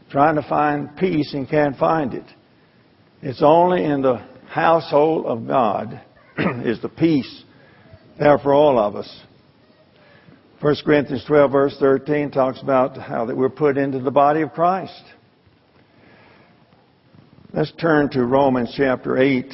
Trying 0.09 0.37
to 0.37 0.43
find 0.49 0.97
peace 0.97 1.35
and 1.35 1.49
can't 1.49 1.77
find 1.77 2.15
it. 2.15 2.27
It's 3.23 3.43
only 3.43 3.83
in 3.83 4.03
the 4.03 4.25
household 4.47 5.27
of 5.27 5.49
God 5.49 6.01
is 6.65 6.81
the 6.81 6.89
peace 6.89 7.45
there 8.19 8.39
for 8.39 8.55
all 8.55 8.79
of 8.79 8.97
us. 8.97 9.21
1 10.61 10.77
Corinthians 10.85 11.25
12 11.27 11.51
verse 11.51 11.77
13 11.81 12.31
talks 12.31 12.63
about 12.63 12.97
how 12.97 13.25
that 13.27 13.37
we're 13.37 13.49
put 13.49 13.77
into 13.77 13.99
the 13.99 14.11
body 14.11 14.43
of 14.43 14.53
Christ. 14.53 15.03
Let's 17.53 17.73
turn 17.73 18.09
to 18.11 18.25
Romans 18.25 18.73
chapter 18.77 19.19
8. 19.19 19.53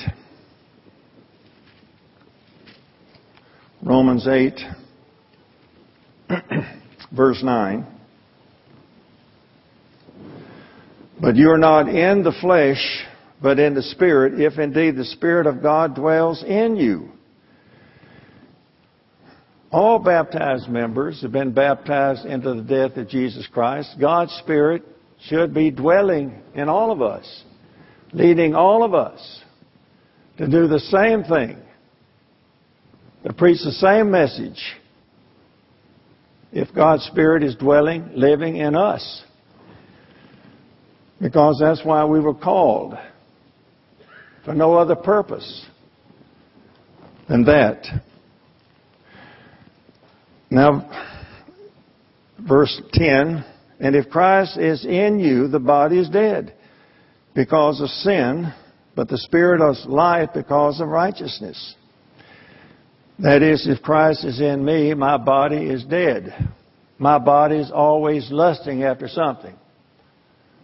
Romans 3.82 4.28
8 4.28 4.60
verse 7.12 7.42
9. 7.42 7.86
But 11.20 11.36
you 11.36 11.50
are 11.50 11.58
not 11.58 11.88
in 11.88 12.22
the 12.22 12.32
flesh, 12.40 13.04
but 13.40 13.58
in 13.58 13.74
the 13.74 13.82
Spirit, 13.82 14.40
if 14.40 14.58
indeed 14.58 14.96
the 14.96 15.04
Spirit 15.04 15.46
of 15.46 15.62
God 15.62 15.94
dwells 15.94 16.42
in 16.42 16.76
you. 16.76 17.10
All 19.70 19.98
baptized 19.98 20.68
members 20.68 21.20
have 21.22 21.32
been 21.32 21.52
baptized 21.52 22.24
into 22.24 22.54
the 22.54 22.62
death 22.62 22.96
of 22.96 23.08
Jesus 23.08 23.46
Christ. 23.52 23.96
God's 24.00 24.32
Spirit 24.42 24.82
should 25.26 25.52
be 25.52 25.70
dwelling 25.70 26.40
in 26.54 26.68
all 26.68 26.90
of 26.90 27.02
us, 27.02 27.44
leading 28.12 28.54
all 28.54 28.82
of 28.82 28.94
us 28.94 29.42
to 30.38 30.46
do 30.46 30.68
the 30.68 30.80
same 30.80 31.24
thing, 31.24 31.58
to 33.24 33.32
preach 33.32 33.58
the 33.62 33.72
same 33.72 34.10
message, 34.10 34.60
if 36.52 36.74
God's 36.74 37.04
Spirit 37.04 37.42
is 37.42 37.54
dwelling, 37.56 38.10
living 38.14 38.56
in 38.56 38.74
us. 38.74 39.22
Because 41.20 41.58
that's 41.60 41.84
why 41.84 42.04
we 42.04 42.20
were 42.20 42.34
called. 42.34 42.94
For 44.48 44.54
no 44.54 44.76
other 44.76 44.96
purpose 44.96 45.66
than 47.28 47.44
that. 47.44 47.84
Now, 50.50 50.88
verse 52.48 52.80
10, 52.94 53.44
and 53.78 53.94
if 53.94 54.08
Christ 54.08 54.56
is 54.56 54.86
in 54.86 55.20
you, 55.20 55.48
the 55.48 55.58
body 55.58 55.98
is 55.98 56.08
dead 56.08 56.54
because 57.34 57.82
of 57.82 57.90
sin, 57.90 58.50
but 58.96 59.10
the 59.10 59.18
Spirit 59.18 59.60
is 59.70 59.84
life 59.86 60.30
because 60.34 60.80
of 60.80 60.88
righteousness. 60.88 61.74
That 63.18 63.42
is, 63.42 63.68
if 63.68 63.82
Christ 63.82 64.24
is 64.24 64.40
in 64.40 64.64
me, 64.64 64.94
my 64.94 65.18
body 65.18 65.58
is 65.58 65.84
dead. 65.84 66.32
My 66.96 67.18
body 67.18 67.56
is 67.56 67.70
always 67.70 68.30
lusting 68.30 68.82
after 68.82 69.08
something. 69.08 69.56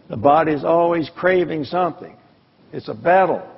The 0.09 0.17
body 0.17 0.53
is 0.53 0.63
always 0.63 1.07
craving 1.15 1.65
something. 1.65 2.17
It's 2.73 2.89
a 2.89 2.95
battle 2.95 3.51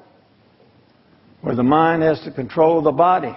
where 1.42 1.56
the 1.56 1.64
mind 1.64 2.04
has 2.04 2.20
to 2.22 2.32
control 2.32 2.82
the 2.82 2.92
body 2.92 3.36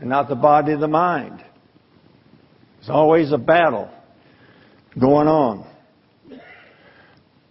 and 0.00 0.08
not 0.08 0.28
the 0.28 0.34
body 0.34 0.76
the 0.76 0.88
mind. 0.88 1.42
It's 2.80 2.90
always 2.90 3.32
a 3.32 3.38
battle 3.38 3.90
going 4.98 5.28
on. 5.28 5.66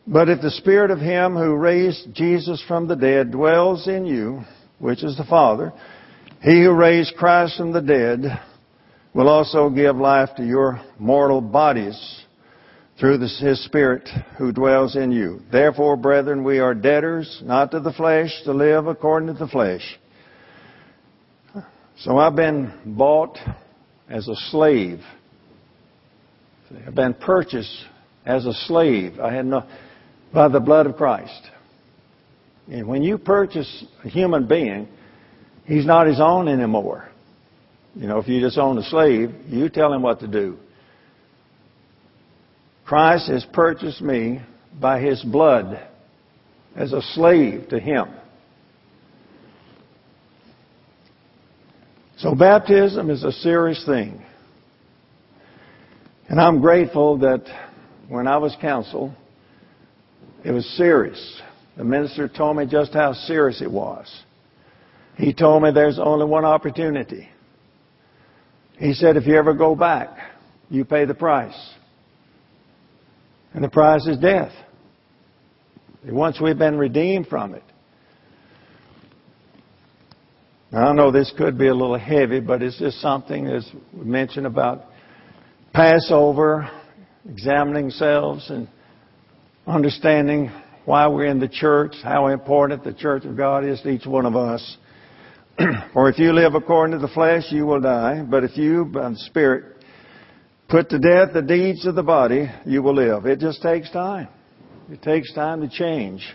But 0.06 0.30
if 0.30 0.42
the 0.42 0.52
Spirit 0.52 0.90
of 0.90 1.00
Him 1.00 1.36
who 1.36 1.56
raised 1.56 2.14
Jesus 2.14 2.64
from 2.68 2.88
the 2.88 2.96
dead 2.96 3.32
dwells 3.32 3.88
in 3.88 4.06
you, 4.06 4.42
which 4.80 5.04
is 5.04 5.18
the 5.18 5.26
Father, 5.26 5.74
he 6.42 6.64
who 6.64 6.72
raised 6.72 7.16
Christ 7.18 7.58
from 7.58 7.74
the 7.74 7.82
dead 7.82 8.22
will 9.14 9.28
also 9.28 9.70
give 9.70 9.98
life 9.98 10.30
to 10.38 10.46
your 10.46 10.82
mortal 10.98 11.42
bodies 11.42 12.26
through 13.00 13.20
his 13.20 13.64
Spirit 13.66 14.10
who 14.38 14.52
dwells 14.52 14.96
in 14.96 15.12
you. 15.12 15.42
Therefore, 15.52 15.96
brethren, 15.96 16.44
we 16.44 16.60
are 16.60 16.74
debtors, 16.74 17.42
not 17.44 17.72
to 17.72 17.80
the 17.80 17.94
flesh, 17.94 18.32
to 18.46 18.54
live 18.54 18.88
according 18.88 19.28
to 19.28 19.34
the 19.34 19.48
flesh. 19.48 20.00
So 22.00 22.18
I've 22.18 22.36
been 22.36 22.74
bought 22.86 23.38
as 24.10 24.28
a 24.28 24.36
slave. 24.52 25.00
I've 26.86 26.96
been 26.96 27.14
purchased 27.14 27.86
as 28.26 28.46
a 28.46 28.54
slave. 28.54 29.20
I 29.20 29.34
had 29.34 29.46
no, 29.46 29.68
by 30.34 30.48
the 30.48 30.60
blood 30.60 30.86
of 30.86 30.96
Christ. 30.96 31.50
And 32.70 32.88
when 32.88 33.04
you 33.04 33.18
purchase 33.18 33.86
a 34.04 34.10
human 34.10 34.48
being, 34.48 34.88
He's 35.68 35.86
not 35.86 36.08
his 36.08 36.22
own 36.22 36.48
anymore. 36.48 37.10
You 37.94 38.08
know, 38.08 38.20
if 38.20 38.28
you 38.28 38.40
just 38.40 38.58
own 38.58 38.78
a 38.78 38.84
slave, 38.84 39.36
you 39.48 39.68
tell 39.68 39.92
him 39.92 40.02
what 40.02 40.22
to 40.22 40.28
do. 40.28 40.58
Christ 42.88 43.28
has 43.30 43.46
purchased 43.52 44.02
me 44.02 44.42
by 44.80 45.02
his 45.02 45.22
blood 45.22 45.86
as 46.74 46.94
a 46.94 47.02
slave 47.02 47.68
to 47.70 47.80
him. 47.82 48.08
So 52.20 52.34
baptism 52.34 53.10
is 53.10 53.26
a 53.26 53.34
serious 53.34 53.86
thing. 53.86 54.24
And 56.30 56.40
I'm 56.40 56.62
grateful 56.62 57.18
that 57.18 57.44
when 58.08 58.26
I 58.26 58.38
was 58.38 58.56
counsel, 58.62 59.14
it 60.46 60.52
was 60.52 60.66
serious. 60.78 61.42
The 61.76 61.84
minister 61.84 62.30
told 62.30 62.56
me 62.56 62.68
just 62.68 62.94
how 62.94 63.12
serious 63.12 63.62
it 63.62 63.70
was. 63.70 64.10
He 65.18 65.34
told 65.34 65.62
me 65.62 65.72
there's 65.72 66.00
only 66.00 66.26
one 66.26 66.46
opportunity. 66.46 67.28
He 68.80 68.94
said, 68.94 69.18
if 69.18 69.28
you 69.28 69.36
ever 69.36 69.54
go 69.54 69.76
back, 69.76 70.10
you 70.70 70.86
pay 70.86 71.04
the 71.04 71.14
price. 71.14 71.74
And 73.54 73.64
the 73.64 73.70
price 73.70 74.06
is 74.08 74.18
death. 74.18 74.52
Once 76.06 76.40
we've 76.40 76.58
been 76.58 76.78
redeemed 76.78 77.28
from 77.28 77.54
it. 77.54 77.64
Now, 80.72 80.90
I 80.90 80.94
know 80.94 81.12
this 81.12 81.32
could 81.38 81.58
be 81.58 81.68
a 81.68 81.74
little 81.74 81.98
heavy, 81.98 82.40
but 82.40 82.62
it's 82.62 82.78
just 82.78 83.00
something, 83.00 83.48
as 83.48 83.70
we 83.94 84.06
mentioned 84.06 84.46
about 84.46 84.86
Passover, 85.74 86.70
examining 87.30 87.90
selves 87.90 88.50
and 88.50 88.68
understanding 89.66 90.52
why 90.86 91.08
we're 91.08 91.26
in 91.26 91.40
the 91.40 91.48
church, 91.48 91.96
how 92.04 92.28
important 92.28 92.84
the 92.84 92.94
church 92.94 93.26
of 93.26 93.36
God 93.36 93.66
is 93.66 93.82
to 93.82 93.90
each 93.90 94.06
one 94.06 94.26
of 94.26 94.36
us. 94.36 94.78
For 95.94 96.10
if 96.10 96.20
you 96.20 96.34
live 96.34 96.54
according 96.54 97.00
to 97.00 97.06
the 97.06 97.14
flesh, 97.14 97.44
you 97.50 97.66
will 97.66 97.82
die. 97.82 98.24
But 98.30 98.44
if 98.44 98.58
you, 98.58 98.86
by 98.86 99.10
the 99.10 99.18
Spirit, 99.18 99.77
put 100.70 100.90
to 100.90 101.00
death 101.00 101.34
the 101.34 101.42
deeds 101.42 101.86
of 101.86 101.96
the 101.96 102.04
body, 102.04 102.50
you 102.66 102.82
will 102.82 102.96
live. 102.96 103.26
It 103.26 103.40
just 103.40 103.62
takes 103.62 103.90
time. 103.92 104.28
It 104.90 105.02
takes 105.02 105.34
time 105.34 105.62
to 105.62 105.70
change. 105.70 106.26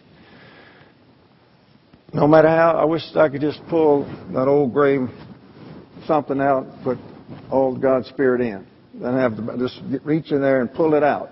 No 2.12 2.26
matter 2.26 2.48
how, 2.48 2.72
I 2.72 2.84
wish 2.84 3.02
I 3.16 3.28
could 3.28 3.40
just 3.40 3.60
pull 3.70 4.04
that 4.32 4.46
old 4.46 4.74
gray 4.74 4.98
something 6.06 6.40
out, 6.40 6.66
put 6.84 6.98
all 7.50 7.76
God's 7.76 8.08
Spirit 8.08 8.42
in. 8.42 8.66
Then 8.94 9.16
have 9.16 9.36
to 9.36 9.58
just 9.58 9.80
reach 10.04 10.30
in 10.30 10.42
there 10.42 10.60
and 10.60 10.72
pull 10.72 10.94
it 10.94 11.02
out. 11.02 11.30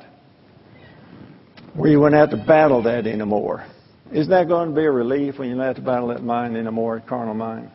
Where 1.75 1.91
you 1.91 2.01
wouldn't 2.01 2.19
have 2.19 2.31
to 2.31 2.47
battle 2.47 2.83
that 2.85 3.07
anymore. 3.07 3.67
Isn't 4.11 4.31
that 4.31 4.49
going 4.49 4.71
to 4.71 4.75
be 4.75 4.85
a 4.85 4.91
relief 4.91 5.39
when 5.39 5.51
you 5.51 5.55
don't 5.55 5.65
have 5.65 5.77
to 5.77 5.83
battle 5.83 6.09
that 6.09 6.23
mind 6.23 6.57
anymore, 6.57 7.03
carnal 7.07 7.35
mind? 7.35 7.71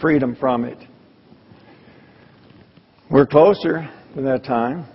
freedom 0.00 0.36
from 0.36 0.64
it. 0.64 0.78
We're 3.10 3.26
closer 3.26 3.88
to 4.14 4.22
that 4.22 4.44
time. 4.44 4.86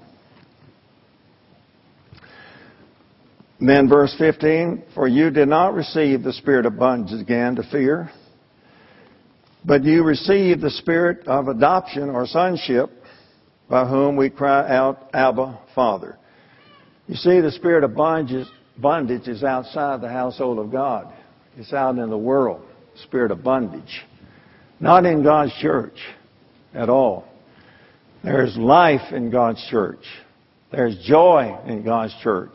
Then 3.60 3.88
verse 3.88 4.14
15, 4.18 4.84
for 4.94 5.08
you 5.08 5.30
did 5.30 5.48
not 5.48 5.74
receive 5.74 6.24
the 6.24 6.34
spirit 6.34 6.66
of 6.66 6.78
bondage 6.78 7.20
again 7.20 7.56
to 7.56 7.64
fear, 7.64 8.12
but 9.64 9.84
you 9.84 10.04
received 10.04 10.62
the 10.62 10.70
spirit 10.70 11.26
of 11.28 11.48
adoption 11.48 12.10
or 12.10 12.26
sonship 12.28 12.90
by 13.70 13.88
whom 13.88 14.18
we 14.18 14.30
cry 14.30 14.70
out, 14.70 15.10
Abba, 15.14 15.60
Father. 15.74 16.18
You 17.08 17.16
see, 17.16 17.40
the 17.40 17.52
spirit 17.52 17.86
of 17.86 17.96
bondage, 17.96 18.48
bondage 18.78 19.28
is 19.28 19.44
outside 19.44 20.02
the 20.02 20.10
household 20.10 20.60
of 20.60 20.72
God. 20.72 21.14
It's 21.56 21.72
out 21.72 21.98
in 21.98 22.10
the 22.10 22.18
world, 22.18 22.66
spirit 23.04 23.32
of 23.32 23.44
bondage. 23.44 24.02
Not 24.82 25.06
in 25.06 25.24
God's 25.24 25.54
church 25.62 25.98
at 26.74 26.90
all. 26.90 27.33
There's 28.24 28.56
life 28.58 29.12
in 29.12 29.30
God's 29.30 29.66
church. 29.70 30.04
There's 30.72 30.98
joy 31.06 31.58
in 31.68 31.84
God's 31.84 32.16
church. 32.24 32.54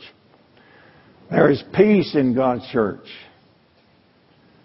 There 1.30 1.50
is 1.50 1.62
peace 1.74 2.14
in 2.14 2.34
God's 2.34 2.66
church. 2.72 3.06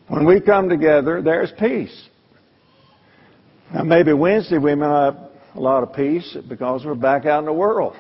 When 0.08 0.26
we 0.26 0.40
come 0.40 0.70
together, 0.70 1.22
there's 1.22 1.52
peace. 1.60 2.08
Now, 3.74 3.84
maybe 3.84 4.14
Wednesday 4.14 4.58
we 4.58 4.76
may 4.76 4.86
have 4.86 5.18
a 5.56 5.60
lot 5.60 5.84
of 5.84 5.94
peace 5.94 6.38
because 6.48 6.86
we're 6.86 6.96
back 6.96 7.26
out 7.26 7.40
in 7.40 7.46
the 7.46 7.54
world, 7.54 7.96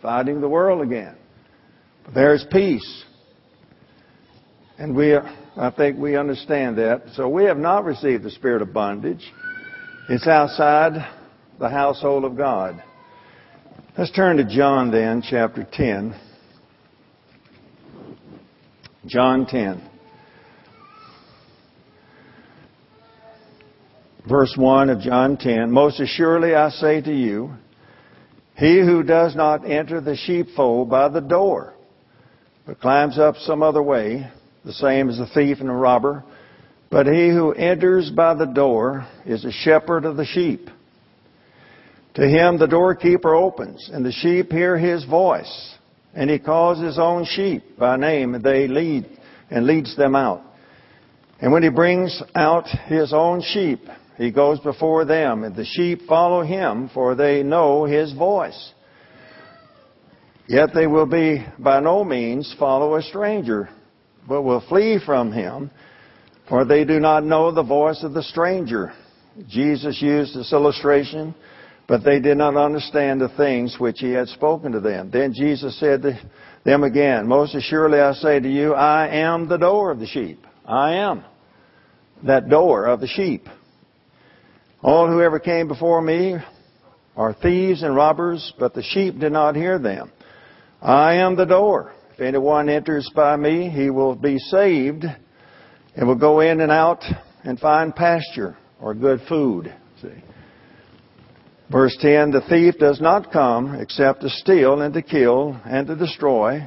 fighting 0.00 0.40
the 0.40 0.48
world 0.48 0.80
again. 0.80 1.16
But 2.04 2.14
there's 2.14 2.44
peace. 2.50 3.04
And 4.78 4.96
we, 4.96 5.14
I 5.14 5.70
think 5.76 5.98
we 5.98 6.16
understand 6.16 6.78
that. 6.78 7.02
So 7.14 7.28
we 7.28 7.44
have 7.44 7.58
not 7.58 7.84
received 7.84 8.22
the 8.22 8.30
spirit 8.30 8.62
of 8.62 8.72
bondage. 8.72 9.24
It's 10.08 10.26
outside 10.26 11.06
the 11.58 11.68
household 11.68 12.24
of 12.24 12.36
God. 12.36 12.82
Let's 13.96 14.10
turn 14.10 14.38
to 14.38 14.44
John 14.44 14.90
then, 14.90 15.22
chapter 15.22 15.66
10. 15.70 16.14
John 19.06 19.46
10. 19.46 19.90
Verse 24.28 24.54
1 24.56 24.90
of 24.90 25.00
John 25.00 25.36
10 25.36 25.70
Most 25.70 26.00
assuredly 26.00 26.54
I 26.54 26.70
say 26.70 27.00
to 27.02 27.12
you, 27.12 27.50
he 28.56 28.80
who 28.80 29.02
does 29.02 29.36
not 29.36 29.68
enter 29.68 30.00
the 30.00 30.16
sheepfold 30.16 30.88
by 30.88 31.08
the 31.08 31.20
door, 31.20 31.74
but 32.66 32.80
climbs 32.80 33.18
up 33.18 33.36
some 33.36 33.62
other 33.62 33.82
way, 33.82 34.28
the 34.64 34.72
same 34.72 35.10
as 35.10 35.18
a 35.18 35.26
thief 35.26 35.58
and 35.60 35.68
a 35.68 35.74
robber. 35.74 36.24
But 36.90 37.06
he 37.06 37.28
who 37.28 37.52
enters 37.52 38.10
by 38.10 38.34
the 38.34 38.46
door 38.46 39.06
is 39.26 39.44
a 39.44 39.50
shepherd 39.52 40.04
of 40.04 40.16
the 40.16 40.24
sheep. 40.24 40.70
To 42.14 42.26
him 42.26 42.58
the 42.58 42.66
doorkeeper 42.66 43.34
opens, 43.34 43.90
and 43.92 44.04
the 44.04 44.12
sheep 44.12 44.52
hear 44.52 44.78
his 44.78 45.04
voice 45.04 45.74
and 46.14 46.30
he 46.30 46.38
calls 46.38 46.80
his 46.80 46.98
own 46.98 47.24
sheep 47.24 47.76
by 47.76 47.96
name, 47.96 48.34
and 48.34 48.44
they 48.44 48.68
lead 48.68 49.06
and 49.50 49.66
leads 49.66 49.96
them 49.96 50.14
out. 50.14 50.42
And 51.40 51.52
when 51.52 51.62
he 51.62 51.68
brings 51.68 52.22
out 52.34 52.68
his 52.86 53.12
own 53.12 53.42
sheep, 53.42 53.80
he 54.16 54.30
goes 54.30 54.60
before 54.60 55.04
them, 55.04 55.42
and 55.42 55.56
the 55.56 55.64
sheep 55.64 56.02
follow 56.08 56.42
him, 56.42 56.88
for 56.94 57.14
they 57.14 57.42
know 57.42 57.84
his 57.84 58.12
voice. 58.12 58.72
Yet 60.46 60.70
they 60.72 60.86
will 60.86 61.06
be 61.06 61.44
by 61.58 61.80
no 61.80 62.04
means 62.04 62.54
follow 62.58 62.94
a 62.94 63.02
stranger, 63.02 63.68
but 64.28 64.42
will 64.42 64.64
flee 64.68 65.00
from 65.04 65.32
him, 65.32 65.70
for 66.48 66.64
they 66.64 66.84
do 66.84 67.00
not 67.00 67.24
know 67.24 67.50
the 67.50 67.62
voice 67.62 68.04
of 68.04 68.12
the 68.14 68.22
stranger. 68.22 68.92
Jesus 69.48 70.00
used 70.00 70.36
this 70.36 70.52
illustration 70.52 71.34
but 71.86 72.04
they 72.04 72.20
did 72.20 72.38
not 72.38 72.56
understand 72.56 73.20
the 73.20 73.28
things 73.36 73.76
which 73.78 73.98
he 74.00 74.12
had 74.12 74.28
spoken 74.28 74.72
to 74.72 74.80
them. 74.80 75.10
Then 75.10 75.34
Jesus 75.34 75.78
said 75.78 76.02
to 76.02 76.18
them 76.64 76.82
again, 76.82 77.26
Most 77.26 77.54
assuredly 77.54 78.00
I 78.00 78.12
say 78.14 78.40
to 78.40 78.48
you, 78.48 78.72
I 78.72 79.08
am 79.08 79.48
the 79.48 79.58
door 79.58 79.90
of 79.90 79.98
the 79.98 80.06
sheep. 80.06 80.44
I 80.64 80.94
am 80.94 81.24
that 82.26 82.48
door 82.48 82.86
of 82.86 83.00
the 83.00 83.06
sheep. 83.06 83.46
All 84.82 85.08
who 85.08 85.20
ever 85.20 85.38
came 85.38 85.68
before 85.68 86.00
me 86.00 86.36
are 87.16 87.34
thieves 87.34 87.82
and 87.82 87.94
robbers, 87.94 88.52
but 88.58 88.74
the 88.74 88.82
sheep 88.82 89.18
did 89.18 89.32
not 89.32 89.56
hear 89.56 89.78
them. 89.78 90.10
I 90.80 91.14
am 91.16 91.36
the 91.36 91.44
door. 91.44 91.92
If 92.14 92.20
anyone 92.20 92.68
enters 92.68 93.10
by 93.14 93.36
me, 93.36 93.68
he 93.70 93.90
will 93.90 94.14
be 94.14 94.38
saved 94.38 95.04
and 95.96 96.08
will 96.08 96.14
go 96.14 96.40
in 96.40 96.60
and 96.60 96.72
out 96.72 97.02
and 97.44 97.58
find 97.58 97.94
pasture 97.94 98.56
or 98.80 98.94
good 98.94 99.20
food. 99.28 99.74
See. 100.00 100.08
Verse 101.70 101.96
10 102.00 102.30
The 102.30 102.42
thief 102.48 102.74
does 102.78 103.00
not 103.00 103.32
come 103.32 103.74
except 103.74 104.20
to 104.20 104.28
steal 104.28 104.80
and 104.82 104.94
to 104.94 105.02
kill 105.02 105.58
and 105.64 105.86
to 105.86 105.96
destroy. 105.96 106.66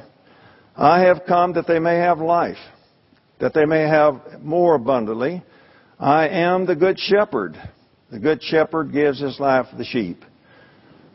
I 0.76 1.00
have 1.00 1.22
come 1.26 1.54
that 1.54 1.66
they 1.66 1.78
may 1.78 1.96
have 1.96 2.18
life, 2.18 2.58
that 3.40 3.54
they 3.54 3.64
may 3.64 3.82
have 3.82 4.20
more 4.40 4.74
abundantly. 4.74 5.42
I 5.98 6.28
am 6.28 6.66
the 6.66 6.76
good 6.76 6.98
shepherd. 6.98 7.56
The 8.10 8.20
good 8.20 8.42
shepherd 8.42 8.92
gives 8.92 9.20
his 9.20 9.38
life 9.40 9.66
for 9.70 9.76
the 9.76 9.84
sheep. 9.84 10.24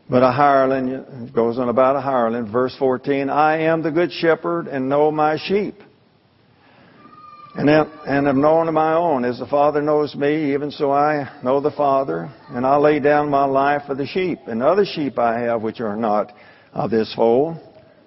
But 0.08 0.22
a 0.22 0.30
hireling 0.30 1.30
goes 1.34 1.58
on 1.58 1.70
about 1.70 1.96
a 1.96 2.00
hireling. 2.00 2.52
Verse 2.52 2.76
14 2.78 3.30
I 3.30 3.62
am 3.62 3.82
the 3.82 3.90
good 3.90 4.12
shepherd 4.12 4.66
and 4.66 4.88
know 4.88 5.10
my 5.10 5.38
sheep 5.46 5.76
and 7.54 7.70
am, 7.70 7.90
and 8.06 8.40
known 8.40 8.68
of 8.68 8.74
my 8.74 8.94
own. 8.94 9.24
As 9.24 9.38
the 9.38 9.46
Father 9.46 9.80
knows 9.80 10.14
me, 10.14 10.54
even 10.54 10.70
so 10.70 10.90
I 10.90 11.40
know 11.42 11.60
the 11.60 11.70
Father, 11.70 12.30
and 12.48 12.66
I 12.66 12.76
lay 12.76 12.98
down 12.98 13.30
my 13.30 13.44
life 13.44 13.82
for 13.86 13.94
the 13.94 14.06
sheep. 14.06 14.40
And 14.46 14.62
other 14.62 14.84
sheep 14.84 15.18
I 15.18 15.40
have 15.40 15.62
which 15.62 15.80
are 15.80 15.96
not 15.96 16.32
of 16.72 16.90
this 16.90 17.12
fold. 17.14 17.56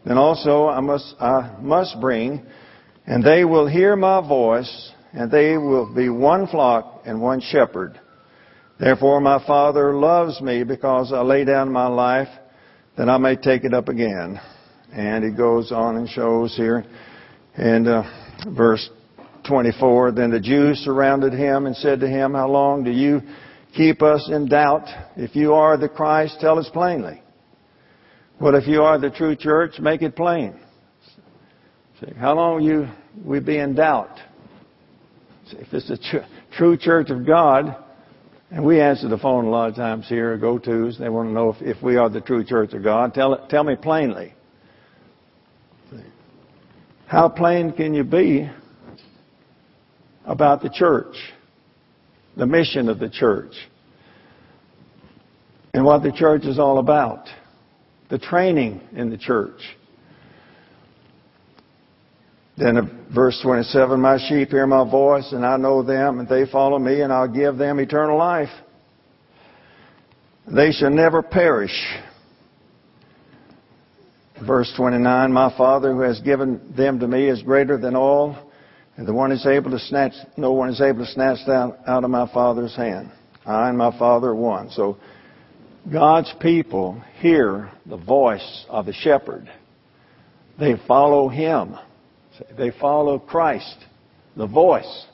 Then 0.06 0.18
also 0.18 0.68
I 0.68 0.82
must, 0.82 1.16
I 1.20 1.58
must 1.62 2.00
bring, 2.02 2.46
and 3.06 3.24
they 3.24 3.46
will 3.46 3.68
hear 3.68 3.96
my 3.96 4.26
voice, 4.26 4.92
and 5.14 5.32
they 5.32 5.58
will 5.58 5.94
be 5.94 6.10
one 6.10 6.48
flock 6.48 7.04
and 7.06 7.22
one 7.22 7.40
shepherd. 7.40 8.00
Therefore 8.80 9.22
my 9.22 9.44
Father 9.46 9.94
loves 9.94 10.42
me 10.42 10.64
because 10.64 11.14
I 11.14 11.22
lay 11.22 11.46
down 11.46 11.72
my 11.72 11.88
life 11.88 12.30
that 12.98 13.10
I 13.10 13.18
may 13.18 13.36
take 13.36 13.64
it 13.64 13.74
up 13.74 13.88
again. 13.88 14.40
And 14.92 15.24
he 15.24 15.32
goes 15.32 15.72
on 15.72 15.98
and 15.98 16.10
shows 16.10 16.56
here 16.56 16.86
in 17.58 17.88
uh, 17.88 18.04
verse 18.56 18.90
24. 19.48 20.12
Then 20.12 20.32
the 20.32 20.40
Jews 20.40 20.78
surrounded 20.80 21.34
him 21.34 21.66
and 21.66 21.76
said 21.76 22.00
to 22.02 22.08
him, 22.08 22.34
How 22.34 22.50
long 22.50 22.84
do 22.84 22.92
you 22.92 23.22
keep 23.76 24.02
us 24.02 24.30
in 24.32 24.48
doubt? 24.48 24.88
If 25.16 25.36
you 25.36 25.54
are 25.54 25.78
the 25.78 25.90
Christ, 25.90 26.38
tell 26.40 26.60
us 26.60 26.70
plainly. 26.72 27.22
But 28.40 28.56
if 28.56 28.68
you 28.68 28.84
are 28.84 29.00
the 29.00 29.10
true 29.10 29.36
church, 29.36 29.80
make 29.80 30.02
it 30.02 30.16
plain. 30.16 30.60
How 32.20 32.36
long 32.36 32.56
will 32.56 32.62
you 32.62 32.88
we 33.26 33.40
be 33.40 33.58
in 33.58 33.74
doubt? 33.74 34.20
If 35.52 35.74
it's 35.74 35.88
the 35.88 35.98
tr- 35.98 36.28
true 36.56 36.78
church 36.78 37.10
of 37.10 37.26
God, 37.26 37.76
and 38.52 38.64
we 38.64 38.80
answer 38.80 39.08
the 39.08 39.18
phone 39.18 39.46
a 39.46 39.50
lot 39.50 39.70
of 39.70 39.76
times 39.76 40.08
here, 40.08 40.38
go-tos, 40.38 40.98
they 41.00 41.10
want 41.10 41.30
to 41.30 41.34
know 41.34 41.50
if, 41.50 41.78
if 41.78 41.84
we 41.84 41.96
are 41.98 42.10
the 42.10 42.22
true 42.22 42.44
church 42.44 42.74
of 42.74 42.84
God. 42.84 43.14
Tell, 43.14 43.34
it, 43.34 43.50
tell 43.50 43.64
me 43.64 43.76
plainly. 43.76 44.34
How 47.08 47.30
plain 47.30 47.72
can 47.72 47.94
you 47.94 48.04
be 48.04 48.50
about 50.28 50.62
the 50.62 50.70
church, 50.70 51.16
the 52.36 52.46
mission 52.46 52.90
of 52.90 53.00
the 53.00 53.10
church, 53.10 53.54
and 55.74 55.84
what 55.84 56.04
the 56.04 56.12
church 56.12 56.44
is 56.44 56.60
all 56.60 56.80
about, 56.80 57.28
the 58.10 58.20
training 58.20 58.82
in 58.94 59.10
the 59.10 59.18
church. 59.18 59.60
Then 62.58 63.06
verse 63.14 63.40
27, 63.44 64.00
my 64.02 64.18
sheep 64.28 64.50
hear 64.50 64.66
my 64.66 64.90
voice 64.90 65.32
and 65.32 65.46
I 65.46 65.58
know 65.58 65.84
them 65.84 66.20
and 66.20 66.28
they 66.28 66.46
follow 66.52 66.80
me 66.80 67.02
and 67.02 67.14
I'll 67.14 67.28
give 67.28 67.58
them 67.58 67.80
eternal 67.80 68.18
life. 68.18 68.50
They 70.48 70.72
shall 70.72 70.90
never 70.90 71.22
perish. 71.22 71.86
Verse 74.46 74.74
29, 74.76 75.32
my 75.32 75.56
Father 75.56 75.94
who 75.94 76.02
has 76.02 76.20
given 76.22 76.74
them 76.76 77.00
to 77.00 77.08
me 77.08 77.30
is 77.30 77.44
greater 77.44 77.78
than 77.78 77.96
all 77.96 78.47
and 78.98 79.08
the 79.08 79.14
one 79.14 79.32
is 79.32 79.46
able 79.46 79.72
to 79.72 79.80
snatch, 79.80 80.14
no 80.36 80.52
one 80.52 80.70
is 80.70 80.82
able 80.82 81.06
to 81.06 81.12
snatch 81.12 81.46
them 81.46 81.74
out 81.86 82.04
of 82.04 82.10
my 82.10 82.30
Father's 82.34 82.76
hand. 82.76 83.12
I 83.46 83.70
and 83.70 83.78
my 83.78 83.98
Father 83.98 84.30
are 84.30 84.36
one. 84.36 84.72
So 84.72 84.98
God's 85.90 86.34
people 86.42 87.02
hear 87.20 87.72
the 87.86 87.98
voice 87.98 88.66
of 88.68 88.88
the 88.88 88.94
shepherd. 88.94 89.50
They 90.60 90.74
follow 90.88 91.30
him. 91.30 91.78
They 92.58 92.72
follow 92.72 93.20
Christ, 93.20 93.78
the 94.36 94.48
voice 94.48 95.06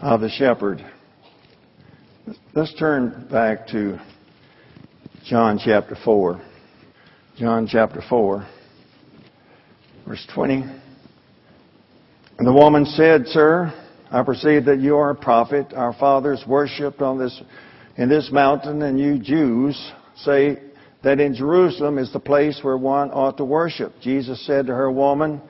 of 0.00 0.22
the 0.22 0.30
shepherd. 0.30 0.84
Let's 2.54 2.74
turn 2.74 3.28
back 3.30 3.68
to 3.68 4.00
John 5.26 5.60
chapter 5.62 5.96
4. 6.04 6.40
John 7.36 7.68
chapter 7.70 8.02
4, 8.08 8.48
verse 10.06 10.26
20. 10.34 10.64
And 12.38 12.46
the 12.46 12.52
woman 12.52 12.86
said, 12.86 13.26
Sir, 13.26 13.74
I 14.12 14.22
perceive 14.22 14.66
that 14.66 14.78
you 14.78 14.96
are 14.96 15.10
a 15.10 15.14
prophet. 15.16 15.72
Our 15.74 15.92
fathers 15.92 16.44
worshipped 16.46 17.02
on 17.02 17.18
this, 17.18 17.42
in 17.96 18.08
this 18.08 18.30
mountain, 18.30 18.82
and 18.82 18.98
you 18.98 19.18
Jews 19.18 19.76
say 20.18 20.60
that 21.02 21.18
in 21.18 21.34
Jerusalem 21.34 21.98
is 21.98 22.12
the 22.12 22.20
place 22.20 22.60
where 22.62 22.76
one 22.76 23.10
ought 23.10 23.38
to 23.38 23.44
worship. 23.44 23.92
Jesus 24.00 24.46
said 24.46 24.66
to 24.66 24.72
her, 24.72 24.88
Woman, 24.88 25.40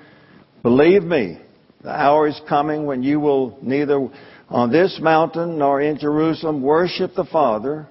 believe 0.62 1.02
me, 1.02 1.38
the 1.82 1.90
hour 1.90 2.26
is 2.26 2.40
coming 2.48 2.86
when 2.86 3.02
you 3.02 3.20
will 3.20 3.58
neither 3.60 4.08
on 4.48 4.72
this 4.72 4.98
mountain 5.00 5.58
nor 5.58 5.82
in 5.82 5.98
Jerusalem 5.98 6.62
worship 6.62 7.12
the 7.14 7.26
Father. 7.26 7.86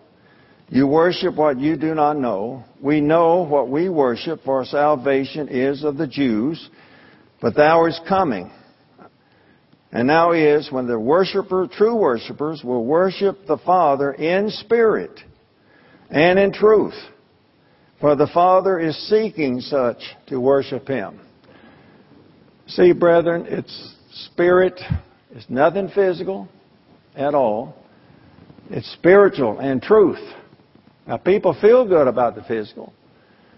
You 0.69 0.87
worship 0.87 1.35
what 1.35 1.59
you 1.59 1.77
do 1.77 1.93
not 1.93 2.17
know. 2.17 2.63
We 2.81 2.99
know 2.99 3.43
what 3.43 3.69
we 3.69 3.89
worship, 3.89 4.41
for 4.43 4.65
salvation 4.65 5.49
is 5.49 5.83
of 5.83 5.97
the 5.97 6.07
Jews. 6.07 6.67
But 7.39 7.53
the 7.53 7.61
hour 7.61 7.87
is 7.87 7.99
coming, 8.09 8.51
and 9.91 10.07
now 10.07 10.31
is 10.31 10.71
when 10.71 10.87
the 10.87 10.99
worshiper, 10.99 11.67
true 11.67 11.95
worshippers, 11.95 12.63
will 12.63 12.85
worship 12.85 13.45
the 13.47 13.57
Father 13.57 14.11
in 14.11 14.49
spirit 14.49 15.19
and 16.09 16.37
in 16.37 16.51
truth. 16.51 16.95
For 17.99 18.15
the 18.15 18.27
Father 18.27 18.79
is 18.79 18.95
seeking 19.09 19.59
such 19.59 19.97
to 20.27 20.39
worship 20.39 20.87
Him. 20.87 21.19
See, 22.67 22.91
brethren, 22.91 23.45
it's 23.47 23.95
spirit. 24.25 24.79
It's 25.31 25.49
nothing 25.49 25.89
physical 25.89 26.47
at 27.15 27.33
all. 27.33 27.75
It's 28.69 28.91
spiritual 28.93 29.59
and 29.59 29.81
truth. 29.81 30.19
Now, 31.07 31.17
people 31.17 31.55
feel 31.61 31.87
good 31.87 32.07
about 32.07 32.35
the 32.35 32.43
physical. 32.43 32.93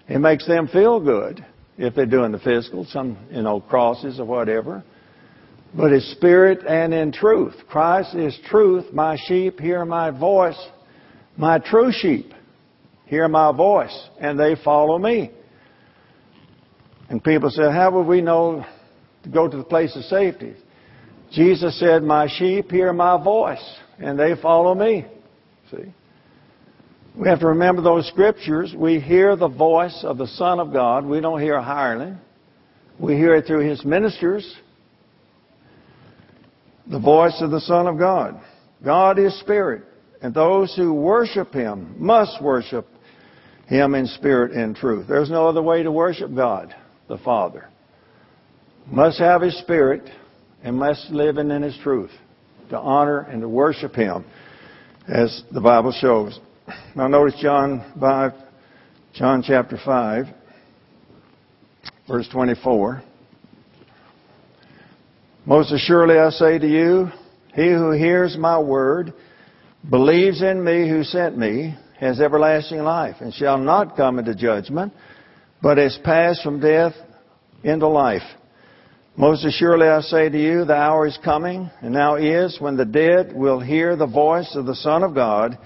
It 0.08 0.20
makes 0.20 0.46
them 0.48 0.68
feel 0.68 1.00
good 1.00 1.44
if 1.78 1.96
they're 1.96 2.06
doing 2.06 2.32
the 2.32 2.40
physical, 2.40 2.86
some, 2.86 3.18
you 3.32 3.42
know, 3.42 3.60
crosses 3.60 4.20
or 4.20 4.26
whatever. 4.26 4.84
But 5.74 5.92
it's 5.92 6.12
spirit 6.12 6.66
and 6.68 6.94
in 6.94 7.12
truth. 7.12 7.54
Christ 7.70 8.16
is 8.16 8.38
truth. 8.50 8.92
My 8.92 9.18
sheep 9.28 9.60
hear 9.60 9.86
my 9.86 10.10
voice. 10.10 10.60
My 11.38 11.60
true 11.60 11.92
sheep 11.92 12.34
hear 13.06 13.28
my 13.28 13.56
voice 13.56 14.10
and 14.20 14.40
they 14.40 14.56
follow 14.64 14.98
me. 14.98 15.32
And 17.10 17.24
people 17.24 17.50
say, 17.50 17.64
how 17.64 17.92
would 17.92 18.08
we 18.08 18.22
know 18.22 18.66
to 19.24 19.30
go 19.30 19.48
to 19.48 19.58
the 19.58 19.64
place 19.64 19.96
of 19.96 20.04
safety? 20.04 20.54
Jesus 21.32 21.80
said, 21.80 22.04
my 22.04 22.28
sheep 22.28 22.72
hear 22.72 22.92
my 22.94 23.24
voice 23.24 23.64
and 24.00 24.18
they 24.18 24.34
follow 24.42 24.74
me. 24.74 25.06
See? 25.72 25.94
We 27.16 27.28
have 27.28 27.40
to 27.40 27.48
remember 27.48 27.82
those 27.82 28.08
scriptures. 28.08 28.74
We 28.76 29.00
hear 29.00 29.36
the 29.36 29.48
voice 29.48 30.04
of 30.04 30.18
the 30.18 30.28
Son 30.28 30.60
of 30.60 30.72
God. 30.72 31.06
We 31.06 31.20
don't 31.20 31.42
hear 31.42 31.56
a 31.56 31.64
hireling. 31.64 32.18
We 33.00 33.16
hear 33.16 33.36
it 33.36 33.46
through 33.46 33.68
His 33.68 33.84
ministers. 33.84 34.56
The 36.90 37.00
voice 37.00 37.40
of 37.42 37.52
the 37.52 37.62
Son 37.62 37.86
of 37.88 38.00
God. 38.00 38.42
God 38.84 39.20
is 39.20 39.38
Spirit, 39.40 39.84
and 40.22 40.34
those 40.34 40.76
who 40.76 40.94
worship 40.94 41.54
Him 41.54 41.96
must 41.98 42.42
worship 42.42 42.88
Him 43.68 43.94
in 43.94 44.08
spirit 44.08 44.54
and 44.54 44.76
truth. 44.76 45.06
There's 45.08 45.30
no 45.30 45.48
other 45.48 45.62
way 45.62 45.84
to 45.84 45.92
worship 45.92 46.34
God, 46.34 46.74
the 47.08 47.20
Father. 47.20 47.70
Must 48.88 49.20
have 49.20 49.42
His 49.42 49.58
Spirit 49.60 50.10
and 50.64 50.78
must 50.78 51.12
live 51.12 51.38
in 51.38 51.50
His 51.62 51.78
truth 51.84 52.12
to 52.72 52.78
honor 52.78 53.20
and 53.20 53.42
to 53.42 53.50
worship 53.50 53.94
Him, 53.94 54.26
as 55.08 55.44
the 55.52 55.62
Bible 55.62 55.92
shows. 55.92 56.40
Now 56.96 57.08
notice 57.08 57.40
John 57.40 57.94
5, 58.00 58.32
John 59.14 59.44
chapter 59.46 59.78
5, 59.84 60.26
verse 62.08 62.28
24. 62.32 63.04
Most 65.50 65.72
assuredly 65.72 66.20
I 66.20 66.30
say 66.30 66.60
to 66.60 66.68
you, 66.68 67.10
he 67.56 67.70
who 67.70 67.90
hears 67.90 68.38
my 68.38 68.60
word, 68.60 69.16
believes 69.90 70.44
in 70.44 70.64
me 70.64 70.88
who 70.88 71.04
sent 71.04 71.40
me, 71.40 71.76
has 72.00 72.22
everlasting 72.22 72.84
life, 72.84 73.16
and 73.20 73.34
shall 73.34 73.58
not 73.58 73.98
come 73.98 74.20
into 74.20 74.36
judgment, 74.36 74.94
but 75.60 75.80
is 75.80 75.98
passed 76.04 76.44
from 76.44 76.60
death 76.60 76.94
into 77.64 77.88
life. 77.88 78.22
Most 79.18 79.44
assuredly 79.44 79.88
I 79.88 80.02
say 80.02 80.30
to 80.30 80.40
you, 80.40 80.66
the 80.66 80.76
hour 80.76 81.08
is 81.08 81.18
coming, 81.26 81.72
and 81.82 81.94
now 81.94 82.18
is, 82.18 82.58
when 82.60 82.78
the 82.78 82.86
dead 82.86 83.34
will 83.34 83.60
hear 83.60 83.96
the 83.96 84.06
voice 84.06 84.56
of 84.56 84.68
the 84.68 84.76
Son 84.76 85.02
of 85.02 85.16
God, 85.16 85.58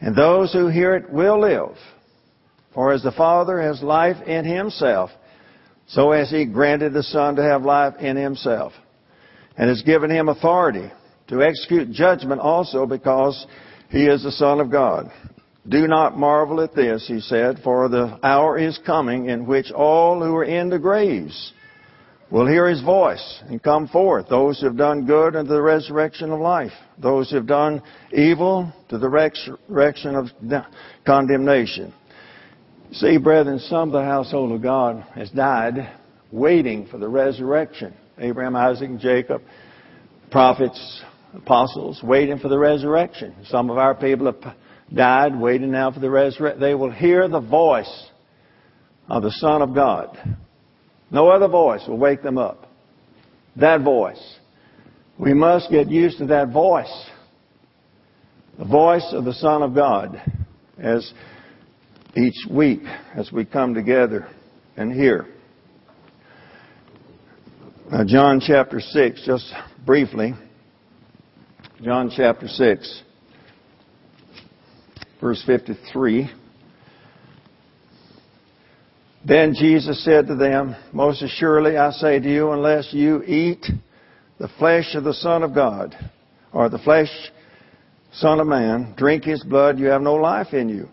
and 0.00 0.16
those 0.16 0.52
who 0.52 0.66
hear 0.66 0.96
it 0.96 1.08
will 1.08 1.40
live. 1.40 1.76
For 2.74 2.92
as 2.92 3.04
the 3.04 3.12
Father 3.12 3.60
has 3.60 3.80
life 3.80 4.20
in 4.26 4.44
himself, 4.44 5.10
so 5.86 6.10
has 6.10 6.32
he 6.32 6.46
granted 6.46 6.92
the 6.92 7.04
Son 7.04 7.36
to 7.36 7.44
have 7.44 7.62
life 7.62 7.94
in 8.00 8.16
himself, 8.16 8.72
and 9.56 9.68
has 9.68 9.82
given 9.82 10.10
him 10.10 10.28
authority 10.28 10.90
to 11.28 11.42
execute 11.42 11.90
judgment 11.90 12.40
also 12.40 12.86
because 12.86 13.46
he 13.90 14.06
is 14.06 14.22
the 14.22 14.32
Son 14.32 14.60
of 14.60 14.70
God. 14.70 15.10
Do 15.68 15.86
not 15.86 16.18
marvel 16.18 16.60
at 16.60 16.74
this, 16.74 17.06
he 17.08 17.20
said, 17.20 17.60
for 17.64 17.88
the 17.88 18.18
hour 18.22 18.58
is 18.58 18.78
coming 18.84 19.30
in 19.30 19.46
which 19.46 19.72
all 19.72 20.22
who 20.22 20.34
are 20.36 20.44
in 20.44 20.68
the 20.68 20.78
graves 20.78 21.52
will 22.30 22.46
hear 22.46 22.68
his 22.68 22.82
voice 22.82 23.42
and 23.48 23.62
come 23.62 23.88
forth. 23.88 24.28
Those 24.28 24.60
who 24.60 24.66
have 24.66 24.76
done 24.76 25.06
good 25.06 25.36
unto 25.36 25.50
the 25.50 25.62
resurrection 25.62 26.32
of 26.32 26.40
life. 26.40 26.72
Those 26.98 27.30
who 27.30 27.36
have 27.36 27.46
done 27.46 27.82
evil 28.12 28.72
to 28.88 28.98
the 28.98 29.08
resurrection 29.08 30.16
of 30.16 30.26
condemnation. 31.06 31.94
See, 32.92 33.16
brethren, 33.16 33.58
some 33.60 33.88
of 33.88 33.92
the 33.92 34.04
household 34.04 34.52
of 34.52 34.62
God 34.62 35.04
has 35.14 35.30
died 35.30 35.96
waiting 36.30 36.86
for 36.86 36.98
the 36.98 37.08
resurrection. 37.08 37.94
Abraham, 38.18 38.56
Isaac, 38.56 38.88
and 38.88 39.00
Jacob, 39.00 39.42
prophets, 40.30 41.02
apostles, 41.34 42.00
waiting 42.02 42.38
for 42.38 42.48
the 42.48 42.58
resurrection. 42.58 43.34
Some 43.46 43.70
of 43.70 43.78
our 43.78 43.94
people 43.94 44.26
have 44.26 44.54
died 44.92 45.38
waiting 45.38 45.70
now 45.70 45.90
for 45.90 46.00
the 46.00 46.10
resurrection. 46.10 46.60
They 46.60 46.74
will 46.74 46.90
hear 46.90 47.28
the 47.28 47.40
voice 47.40 48.10
of 49.08 49.22
the 49.22 49.30
Son 49.32 49.62
of 49.62 49.74
God 49.74 50.18
no 51.14 51.28
other 51.28 51.46
voice 51.46 51.86
will 51.86 51.96
wake 51.96 52.22
them 52.22 52.38
up. 52.38 52.68
That 53.54 53.82
voice. 53.82 54.20
We 55.16 55.32
must 55.32 55.70
get 55.70 55.88
used 55.88 56.18
to 56.18 56.26
that 56.26 56.48
voice. 56.48 56.92
The 58.58 58.64
voice 58.64 59.06
of 59.12 59.24
the 59.24 59.32
Son 59.34 59.62
of 59.62 59.76
God 59.76 60.20
as 60.76 61.12
each 62.16 62.50
week 62.50 62.82
as 63.14 63.30
we 63.30 63.44
come 63.44 63.74
together 63.74 64.26
and 64.76 64.92
hear. 64.92 65.28
Now, 67.90 68.02
John 68.02 68.40
chapter 68.40 68.80
6, 68.80 69.26
just 69.26 69.52
briefly. 69.84 70.32
John 71.82 72.10
chapter 72.16 72.48
6, 72.48 73.02
verse 75.20 75.42
53. 75.44 76.30
Then 79.26 79.52
Jesus 79.52 80.02
said 80.02 80.26
to 80.28 80.34
them, 80.34 80.74
Most 80.94 81.20
assuredly 81.20 81.76
I 81.76 81.90
say 81.90 82.18
to 82.18 82.32
you, 82.32 82.52
unless 82.52 82.88
you 82.94 83.22
eat 83.24 83.66
the 84.38 84.48
flesh 84.58 84.94
of 84.94 85.04
the 85.04 85.14
Son 85.14 85.42
of 85.42 85.54
God, 85.54 85.94
or 86.54 86.70
the 86.70 86.78
flesh 86.78 87.10
Son 88.14 88.40
of 88.40 88.46
Man, 88.46 88.94
drink 88.96 89.24
his 89.24 89.44
blood, 89.44 89.78
you 89.78 89.86
have 89.86 90.00
no 90.00 90.14
life 90.14 90.54
in 90.54 90.70
you. 90.70 90.88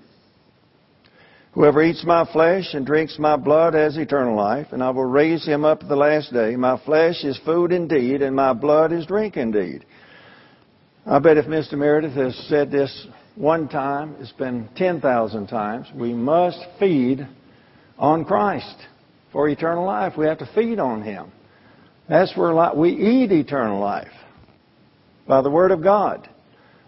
Whoever 1.53 1.83
eats 1.83 2.05
my 2.05 2.25
flesh 2.31 2.73
and 2.73 2.85
drinks 2.85 3.19
my 3.19 3.35
blood 3.35 3.73
has 3.73 3.97
eternal 3.97 4.37
life, 4.37 4.67
and 4.71 4.81
I 4.81 4.89
will 4.91 5.03
raise 5.03 5.45
him 5.45 5.65
up 5.65 5.83
at 5.83 5.89
the 5.89 5.97
last 5.97 6.31
day. 6.31 6.55
My 6.55 6.81
flesh 6.85 7.25
is 7.25 7.37
food 7.43 7.73
indeed, 7.73 8.21
and 8.21 8.33
my 8.33 8.53
blood 8.53 8.93
is 8.93 9.05
drink 9.05 9.35
indeed. 9.35 9.85
I 11.05 11.19
bet 11.19 11.35
if 11.35 11.47
Mr. 11.47 11.73
Meredith 11.73 12.13
has 12.13 12.37
said 12.47 12.71
this 12.71 13.07
one 13.35 13.67
time, 13.67 14.15
it's 14.19 14.31
been 14.31 14.69
10,000 14.77 15.47
times. 15.47 15.87
We 15.93 16.13
must 16.13 16.63
feed 16.79 17.27
on 17.97 18.23
Christ 18.23 18.75
for 19.33 19.49
eternal 19.49 19.85
life. 19.85 20.13
We 20.17 20.27
have 20.27 20.39
to 20.39 20.49
feed 20.55 20.79
on 20.79 21.01
Him. 21.01 21.33
That's 22.07 22.35
where 22.37 22.73
we 22.75 22.91
eat 22.91 23.31
eternal 23.33 23.81
life 23.81 24.11
by 25.27 25.41
the 25.41 25.49
Word 25.49 25.71
of 25.71 25.83
God. 25.83 26.29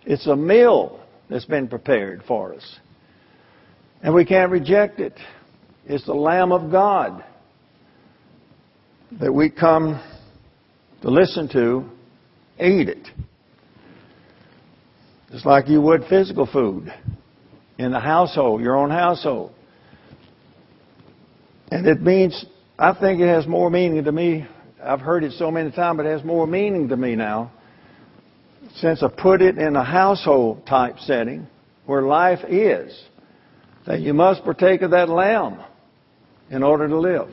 It's 0.06 0.28
a 0.28 0.38
meal 0.38 1.02
that's 1.30 1.46
been 1.46 1.68
prepared 1.68 2.24
for 2.28 2.54
us. 2.54 2.80
And 4.04 4.14
we 4.14 4.26
can't 4.26 4.52
reject 4.52 5.00
it. 5.00 5.18
It's 5.86 6.06
the 6.06 6.14
Lamb 6.14 6.52
of 6.52 6.70
God 6.70 7.24
that 9.20 9.34
we 9.34 9.50
come 9.50 10.04
to 11.02 11.10
listen 11.10 11.48
to, 11.50 11.90
eat 12.60 12.90
it. 12.90 13.08
Just 15.32 15.46
like 15.46 15.70
you 15.70 15.82
would 15.82 16.04
physical 16.10 16.46
food 16.46 16.94
in 17.78 17.92
the 17.92 18.00
household, 18.00 18.62
your 18.62 18.76
own 18.76 18.90
household. 18.90 19.54
And 21.72 21.88
it 21.88 22.02
means, 22.02 22.46
I 22.78 22.94
think 22.94 23.22
it 23.22 23.28
has 23.28 23.48
more 23.48 23.70
meaning 23.70 24.04
to 24.04 24.12
me. 24.12 24.46
I've 24.84 25.00
heard 25.00 25.24
it 25.24 25.32
so 25.34 25.50
many 25.50 25.72
times, 25.72 25.98
but 25.98 26.06
it 26.06 26.12
has 26.12 26.26
more 26.26 26.46
meaning 26.46 26.90
to 26.90 26.98
me 26.98 27.16
now. 27.16 27.52
Since 28.76 29.02
I 29.02 29.08
put 29.08 29.42
it 29.42 29.58
in 29.58 29.78
a 29.78 29.84
household 29.84 30.68
type 30.68 31.00
setting 31.00 31.48
where 31.86 32.02
life 32.02 32.40
is, 32.50 32.94
that 33.86 34.02
you 34.02 34.14
must 34.14 34.44
partake 34.44 34.82
of 34.82 34.92
that 34.92 35.10
lamb 35.10 35.64
in 36.50 36.64
order 36.64 36.88
to 36.88 37.00
live. 37.00 37.30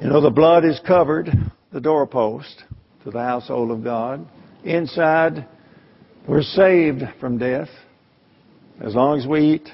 You 0.00 0.08
know, 0.08 0.20
the 0.20 0.30
blood 0.30 0.64
is 0.64 0.80
covered 0.86 1.28
the 1.72 1.80
doorpost 1.80 2.62
to 3.04 3.10
the 3.10 3.18
household 3.18 3.70
of 3.70 3.82
God. 3.82 4.26
Inside, 4.64 5.46
we're 6.28 6.42
saved 6.42 7.02
from 7.20 7.38
death. 7.38 7.68
as 8.80 8.94
long 8.94 9.18
as 9.18 9.26
we 9.26 9.54
eat 9.54 9.68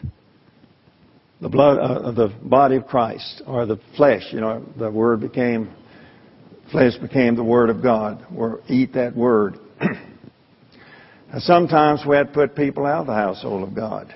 the 1.41 1.49
blood, 1.49 1.79
uh, 1.79 2.11
the 2.13 2.33
body 2.43 2.77
of 2.77 2.87
Christ, 2.87 3.43
or 3.47 3.67
the 3.67 3.79
flesh, 3.97 4.23
you 4.31 4.41
know, 4.41 4.65
the 4.79 4.91
word 4.91 5.21
became, 5.21 5.71
flesh 6.73 6.97
became 6.97 7.37
the 7.37 7.45
word 7.45 7.69
of 7.69 7.83
God, 7.83 8.25
or 8.35 8.61
eat 8.69 8.95
that 8.95 9.15
word. 9.15 9.59
sometimes 11.39 12.01
we 12.09 12.17
have 12.17 12.29
to 12.29 12.33
put 12.33 12.57
people 12.57 12.87
out 12.87 13.03
of 13.03 13.07
the 13.09 13.15
household 13.15 13.69
of 13.69 13.75
God. 13.75 14.15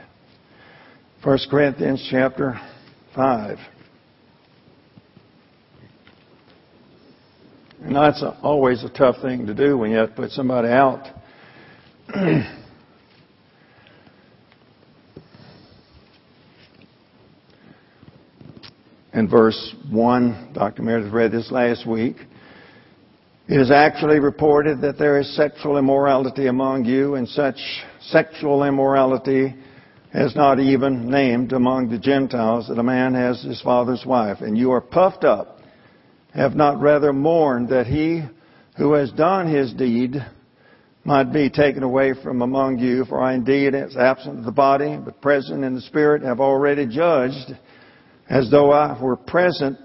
1 1.24 1.38
Corinthians 1.50 2.06
chapter 2.12 2.60
5. 3.16 3.58
And 7.82 7.96
that's 7.96 8.22
always 8.40 8.84
a 8.84 8.88
tough 8.88 9.16
thing 9.20 9.44
to 9.46 9.54
do 9.54 9.76
when 9.76 9.90
you 9.90 9.96
have 9.96 10.10
to 10.10 10.14
put 10.14 10.30
somebody 10.30 10.68
out. 10.68 11.08
in 19.12 19.28
verse 19.28 19.74
1, 19.90 20.52
Dr. 20.54 20.82
Meredith 20.82 21.12
read 21.12 21.32
this 21.32 21.50
last 21.50 21.84
week. 21.84 22.18
It 23.48 23.60
is 23.60 23.72
actually 23.72 24.20
reported 24.20 24.82
that 24.82 24.98
there 24.98 25.18
is 25.18 25.34
sexual 25.34 25.78
immorality 25.78 26.46
among 26.46 26.84
you, 26.84 27.16
and 27.16 27.28
such 27.28 27.56
sexual 28.02 28.62
immorality 28.62 29.56
is 30.14 30.34
not 30.34 30.58
even 30.58 31.10
named 31.10 31.52
among 31.52 31.90
the 31.90 31.98
Gentiles 31.98 32.68
that 32.68 32.78
a 32.78 32.82
man 32.82 33.14
has 33.14 33.42
his 33.42 33.60
father's 33.60 34.04
wife. 34.06 34.38
And 34.40 34.56
you 34.56 34.70
are 34.72 34.80
puffed 34.80 35.24
up, 35.24 35.58
have 36.34 36.54
not 36.54 36.80
rather 36.80 37.12
mourned 37.12 37.68
that 37.68 37.86
he 37.86 38.22
who 38.76 38.94
has 38.94 39.10
done 39.12 39.52
his 39.52 39.72
deed 39.74 40.16
might 41.04 41.32
be 41.32 41.50
taken 41.50 41.82
away 41.82 42.14
from 42.22 42.42
among 42.42 42.78
you. 42.78 43.04
For 43.04 43.20
I 43.20 43.34
indeed, 43.34 43.74
as 43.74 43.96
absent 43.96 44.38
of 44.38 44.44
the 44.44 44.52
body, 44.52 44.96
but 44.96 45.20
present 45.20 45.64
in 45.64 45.74
the 45.74 45.80
spirit, 45.82 46.22
have 46.22 46.40
already 46.40 46.86
judged, 46.86 47.52
as 48.28 48.50
though 48.50 48.72
I 48.72 49.00
were 49.00 49.16
present, 49.16 49.78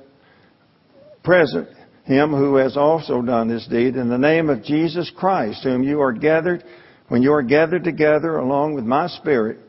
present 1.24 1.70
him 2.06 2.32
who 2.32 2.58
has 2.58 2.76
also 2.76 3.22
done 3.22 3.48
this 3.48 3.66
deed 3.68 3.96
in 3.96 4.10
the 4.10 4.18
name 4.18 4.50
of 4.50 4.64
Jesus 4.64 5.12
Christ, 5.16 5.64
whom 5.64 5.84
you 5.84 6.02
are 6.02 6.12
gathered, 6.12 6.64
when 7.08 7.24
you 7.24 7.34
are 7.34 7.44
gathered 7.44 7.84
together 7.84 8.38
along 8.38 8.76
with 8.76 8.84
my 8.84 9.08
spirit, 9.08 9.60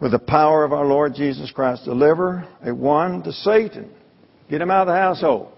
with 0.00 0.12
the 0.12 0.18
power 0.18 0.64
of 0.64 0.72
our 0.72 0.86
Lord 0.86 1.14
Jesus 1.14 1.50
Christ, 1.50 1.84
deliver 1.84 2.46
a 2.62 2.74
one 2.74 3.22
to 3.22 3.32
Satan. 3.32 3.90
Get 4.48 4.60
him 4.60 4.70
out 4.70 4.82
of 4.82 4.94
the 4.94 5.00
household. 5.00 5.52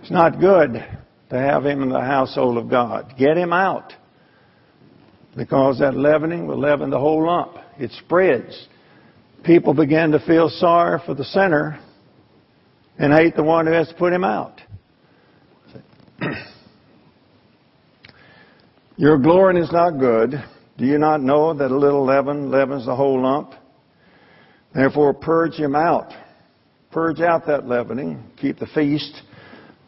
It's 0.00 0.10
not 0.10 0.40
good 0.40 0.72
to 0.72 1.38
have 1.38 1.64
him 1.64 1.82
in 1.82 1.90
the 1.90 2.00
household 2.00 2.58
of 2.58 2.68
God. 2.68 3.14
Get 3.18 3.36
him 3.36 3.52
out. 3.52 3.92
Because 5.36 5.78
that 5.78 5.96
leavening 5.96 6.46
will 6.46 6.58
leaven 6.58 6.90
the 6.90 6.98
whole 6.98 7.24
lump. 7.26 7.56
It 7.78 7.92
spreads. 8.04 8.66
People 9.44 9.74
begin 9.74 10.10
to 10.12 10.18
feel 10.26 10.48
sorry 10.48 11.00
for 11.06 11.14
the 11.14 11.24
sinner 11.24 11.80
and 12.98 13.12
hate 13.12 13.36
the 13.36 13.42
one 13.42 13.66
who 13.66 13.72
has 13.72 13.88
to 13.88 13.94
put 13.94 14.12
him 14.12 14.24
out. 14.24 14.60
Your 18.96 19.18
glorying 19.18 19.62
is 19.62 19.72
not 19.72 19.98
good. 19.98 20.34
Do 20.80 20.86
you 20.86 20.96
not 20.96 21.20
know 21.20 21.52
that 21.52 21.70
a 21.70 21.76
little 21.76 22.06
leaven 22.06 22.50
leavens 22.50 22.86
the 22.86 22.96
whole 22.96 23.20
lump? 23.20 23.52
Therefore, 24.74 25.12
purge 25.12 25.52
him 25.52 25.76
out. 25.76 26.10
Purge 26.90 27.20
out 27.20 27.46
that 27.48 27.68
leavening. 27.68 28.24
Keep 28.40 28.60
the 28.60 28.66
feast 28.68 29.20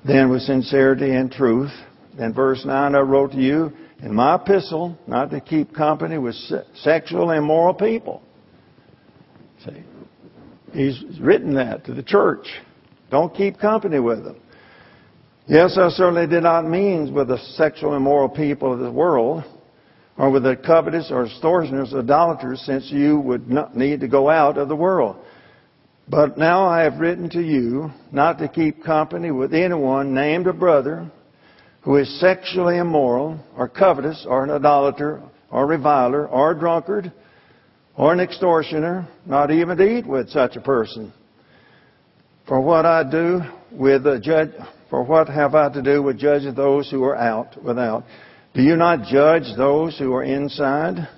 then 0.05 0.29
with 0.29 0.43
sincerity 0.43 1.15
and 1.15 1.33
truth. 1.33 1.71
Then 2.19 2.35
verse 2.35 2.67
9, 2.67 2.95
I 2.95 2.99
wrote 2.99 3.33
to 3.33 3.39
you 3.39 3.73
in 4.03 4.15
my 4.15 4.35
epistle 4.35 4.99
not 5.07 5.31
to 5.31 5.41
keep 5.41 5.75
company 5.75 6.19
with 6.19 6.35
sexual 6.75 7.31
immoral 7.31 7.73
people. 7.73 8.21
See, 9.65 9.83
he's 10.75 11.03
written 11.19 11.55
that 11.55 11.87
to 11.87 11.95
the 11.95 12.03
church. 12.03 12.47
Don't 13.11 13.35
keep 13.35 13.59
company 13.59 13.99
with 13.99 14.25
them. 14.25 14.37
Yes, 15.47 15.79
I 15.79 15.89
certainly 15.89 16.27
did 16.27 16.43
not 16.43 16.67
mean 16.67 17.15
with 17.15 17.29
the 17.29 17.39
sexual 17.55 17.97
immoral 17.97 18.29
people 18.29 18.75
of 18.75 18.81
the 18.81 18.93
world, 18.93 19.45
or 20.19 20.31
with 20.31 20.43
the 20.43 20.57
covetous 20.57 21.11
or 21.11 21.27
extortioners, 21.27 21.95
idolaters, 21.95 22.63
since 22.67 22.91
you 22.91 23.19
would 23.21 23.49
not 23.49 23.77
need 23.77 24.01
to 24.01 24.09
go 24.09 24.29
out 24.29 24.59
of 24.59 24.69
the 24.69 24.77
world. 24.77 25.17
But 26.09 26.37
now 26.37 26.67
I 26.67 26.83
have 26.83 27.01
written 27.01 27.31
to 27.31 27.41
you 27.41 27.91
not 28.11 28.39
to 28.39 28.49
keep 28.49 28.85
company 28.85 29.31
with 29.31 29.55
anyone 29.55 30.15
named 30.15 30.47
a 30.47 30.53
brother 30.53 31.11
who 31.83 31.97
is 31.97 32.21
sexually 32.21 32.79
immoral, 32.79 33.41
or 33.57 33.69
covetous, 33.69 34.25
or 34.29 34.45
an 34.45 34.51
idolater, 34.51 35.21
or 35.51 35.67
reviler, 35.67 36.29
or 36.29 36.53
a 36.53 36.59
drunkard, 36.59 37.13
or 37.97 38.13
an 38.13 38.21
extortioner, 38.21 39.09
not 39.27 39.51
even 39.51 39.77
to 39.77 39.99
eat 39.99 40.07
with 40.07 40.31
such 40.31 40.55
a 40.57 40.61
person. 40.61 41.13
For 42.47 42.61
what 42.61 42.87
I 42.87 43.03
do 43.09 43.41
with 43.73 44.07
a 44.07 44.21
judge, 44.21 44.51
for 44.91 45.03
what 45.03 45.29
have 45.29 45.55
I 45.55 45.73
to 45.73 45.83
do 45.83 46.03
with 46.03 46.19
judging 46.19 46.55
those 46.55 46.91
who 46.91 47.03
are 47.03 47.17
out 47.17 47.63
without? 47.63 48.05
Do 48.55 48.63
you 48.63 48.77
not 48.77 49.07
judge 49.07 49.57
those 49.57 49.99
who 49.99 50.13
are 50.13 50.25
inside? 50.25 51.09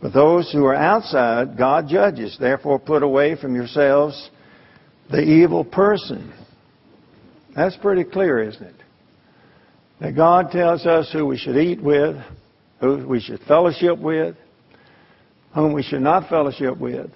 But 0.00 0.12
those 0.12 0.52
who 0.52 0.64
are 0.64 0.74
outside, 0.74 1.56
God 1.58 1.88
judges. 1.88 2.36
Therefore, 2.38 2.78
put 2.78 3.02
away 3.02 3.34
from 3.34 3.54
yourselves 3.54 4.30
the 5.10 5.22
evil 5.22 5.64
person. 5.64 6.32
That's 7.54 7.76
pretty 7.76 8.04
clear, 8.04 8.42
isn't 8.48 8.62
it? 8.62 8.74
That 10.00 10.14
God 10.14 10.50
tells 10.50 10.84
us 10.86 11.10
who 11.12 11.26
we 11.26 11.38
should 11.38 11.56
eat 11.56 11.82
with, 11.82 12.16
who 12.80 13.06
we 13.08 13.20
should 13.20 13.40
fellowship 13.48 13.98
with, 13.98 14.36
whom 15.54 15.72
we 15.72 15.82
should 15.82 16.02
not 16.02 16.28
fellowship 16.28 16.76
with. 16.78 17.10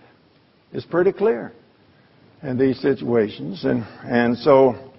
It's 0.73 0.87
pretty 0.87 1.13
clear 1.13 1.53
in 2.43 2.57
these 2.57 2.81
situations. 2.81 3.65
And, 3.65 3.85
and 4.05 4.39
so 4.39 4.93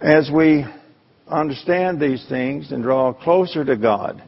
as 0.00 0.30
we 0.34 0.64
understand 1.30 2.00
these 2.00 2.24
things 2.28 2.72
and 2.72 2.82
draw 2.82 3.12
closer 3.12 3.64
to 3.64 3.76
God 3.76 4.22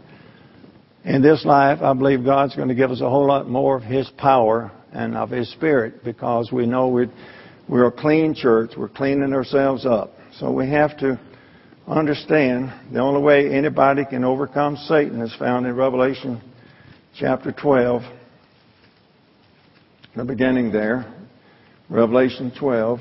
in 1.04 1.20
this 1.20 1.44
life, 1.44 1.80
I 1.82 1.92
believe 1.94 2.24
God's 2.24 2.54
going 2.54 2.68
to 2.68 2.74
give 2.74 2.90
us 2.90 3.00
a 3.00 3.10
whole 3.10 3.26
lot 3.26 3.48
more 3.48 3.76
of 3.76 3.82
His 3.82 4.08
power 4.18 4.70
and 4.92 5.16
of 5.16 5.30
His 5.30 5.50
Spirit 5.50 6.04
because 6.04 6.52
we 6.52 6.66
know 6.66 6.88
we're, 6.88 7.10
we're 7.68 7.86
a 7.86 7.92
clean 7.92 8.34
church. 8.34 8.72
We're 8.76 8.88
cleaning 8.88 9.32
ourselves 9.32 9.84
up. 9.84 10.12
So 10.38 10.52
we 10.52 10.68
have 10.70 10.96
to 10.98 11.18
understand 11.88 12.72
the 12.92 13.00
only 13.00 13.20
way 13.20 13.52
anybody 13.52 14.04
can 14.04 14.22
overcome 14.22 14.76
Satan 14.76 15.20
is 15.20 15.34
found 15.36 15.66
in 15.66 15.74
Revelation 15.74 16.40
chapter 17.18 17.50
12, 17.50 18.02
the 20.14 20.24
beginning 20.24 20.70
there. 20.70 21.12
Revelation 21.90 22.52
12. 22.58 23.00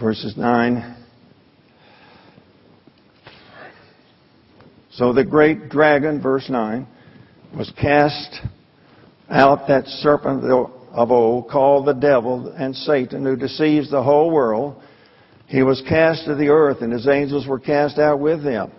Verses 0.00 0.36
9. 0.36 0.96
So 4.92 5.12
the 5.12 5.24
great 5.24 5.68
dragon, 5.68 6.20
verse 6.20 6.48
9, 6.48 6.86
was 7.56 7.72
cast 7.80 8.40
out, 9.28 9.68
that 9.68 9.86
serpent 9.86 10.44
of 10.44 11.10
old, 11.10 11.48
called 11.48 11.86
the 11.86 11.94
devil 11.94 12.52
and 12.56 12.74
Satan, 12.74 13.24
who 13.24 13.36
deceives 13.36 13.90
the 13.90 14.02
whole 14.02 14.30
world. 14.30 14.80
He 15.46 15.62
was 15.62 15.82
cast 15.88 16.26
to 16.26 16.34
the 16.34 16.48
earth, 16.48 16.80
and 16.80 16.92
his 16.92 17.08
angels 17.08 17.46
were 17.46 17.58
cast 17.58 17.98
out 17.98 18.20
with 18.20 18.42
him. 18.42 18.70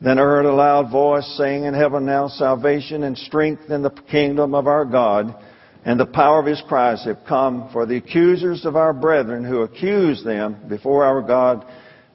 Then 0.00 0.18
I 0.18 0.22
heard 0.22 0.46
a 0.46 0.54
loud 0.54 0.90
voice 0.90 1.26
saying 1.36 1.64
in 1.64 1.74
heaven, 1.74 2.06
Now 2.06 2.28
salvation 2.28 3.02
and 3.02 3.18
strength 3.18 3.70
in 3.70 3.82
the 3.82 3.90
kingdom 3.90 4.54
of 4.54 4.66
our 4.66 4.84
God 4.84 5.34
and 5.84 5.98
the 5.98 6.06
power 6.06 6.40
of 6.40 6.46
his 6.46 6.62
Christ 6.66 7.06
have 7.06 7.24
come, 7.26 7.70
for 7.72 7.86
the 7.86 7.96
accusers 7.96 8.66
of 8.66 8.76
our 8.76 8.92
brethren 8.92 9.44
who 9.44 9.62
accuse 9.62 10.22
them 10.24 10.56
before 10.68 11.04
our 11.04 11.22
God 11.22 11.64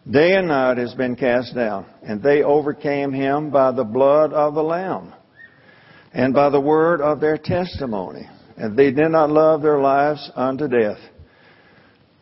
day 0.09 0.35
and 0.35 0.49
night 0.49 0.77
has 0.77 0.93
been 0.93 1.15
cast 1.15 1.55
down. 1.55 1.85
And 2.03 2.21
they 2.21 2.43
overcame 2.43 3.13
him 3.13 3.49
by 3.51 3.71
the 3.71 3.85
blood 3.85 4.33
of 4.33 4.53
the 4.53 4.63
Lamb 4.63 5.13
and 6.13 6.33
by 6.33 6.49
the 6.49 6.59
word 6.59 7.01
of 7.01 7.19
their 7.19 7.37
testimony. 7.37 8.29
And 8.57 8.77
they 8.77 8.91
did 8.91 9.09
not 9.09 9.29
love 9.29 9.61
their 9.61 9.79
lives 9.79 10.29
unto 10.35 10.67
death. 10.67 10.99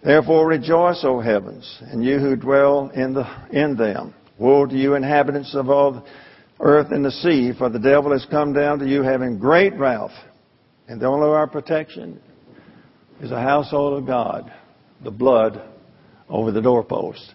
Therefore 0.03 0.47
rejoice, 0.47 1.03
O 1.03 1.19
heavens, 1.19 1.77
and 1.81 2.03
you 2.03 2.17
who 2.17 2.35
dwell 2.35 2.91
in, 2.95 3.13
the, 3.13 3.25
in 3.51 3.75
them. 3.75 4.15
Woe 4.37 4.65
to 4.65 4.75
you, 4.75 4.95
inhabitants 4.95 5.53
of 5.53 5.69
all 5.69 6.07
earth 6.59 6.87
and 6.91 7.03
the 7.03 7.11
sea, 7.11 7.51
for 7.55 7.69
the 7.69 7.79
devil 7.79 8.11
has 8.11 8.25
come 8.31 8.53
down 8.53 8.79
to 8.79 8.87
you 8.87 9.03
having 9.03 9.37
great 9.37 9.75
wrath 9.75 10.11
and 10.87 11.01
the 11.01 11.05
only 11.05 11.27
our 11.27 11.47
protection 11.47 12.19
is 13.21 13.31
a 13.31 13.41
household 13.41 13.99
of 13.99 14.07
God, 14.07 14.51
the 15.03 15.11
blood 15.11 15.61
over 16.29 16.51
the 16.51 16.61
doorpost. 16.61 17.33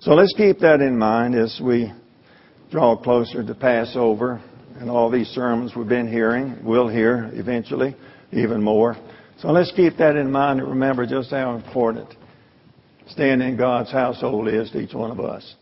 So 0.00 0.12
let's 0.12 0.34
keep 0.36 0.58
that 0.60 0.80
in 0.80 0.98
mind 0.98 1.34
as 1.34 1.60
we 1.62 1.92
draw 2.70 2.96
closer 2.96 3.44
to 3.44 3.54
Passover 3.54 4.42
and 4.78 4.90
all 4.90 5.10
these 5.10 5.28
sermons 5.28 5.72
we've 5.76 5.88
been 5.88 6.08
hearing, 6.08 6.58
we'll 6.62 6.88
hear 6.88 7.30
eventually 7.32 7.96
even 8.32 8.62
more. 8.62 8.96
So 9.38 9.48
let's 9.48 9.72
keep 9.72 9.96
that 9.98 10.16
in 10.16 10.30
mind 10.30 10.60
and 10.60 10.68
remember 10.68 11.06
just 11.06 11.30
how 11.30 11.54
important 11.54 12.08
staying 13.08 13.40
in 13.40 13.56
God's 13.56 13.92
household 13.92 14.48
is 14.48 14.70
to 14.70 14.80
each 14.80 14.94
one 14.94 15.10
of 15.10 15.20
us. 15.20 15.54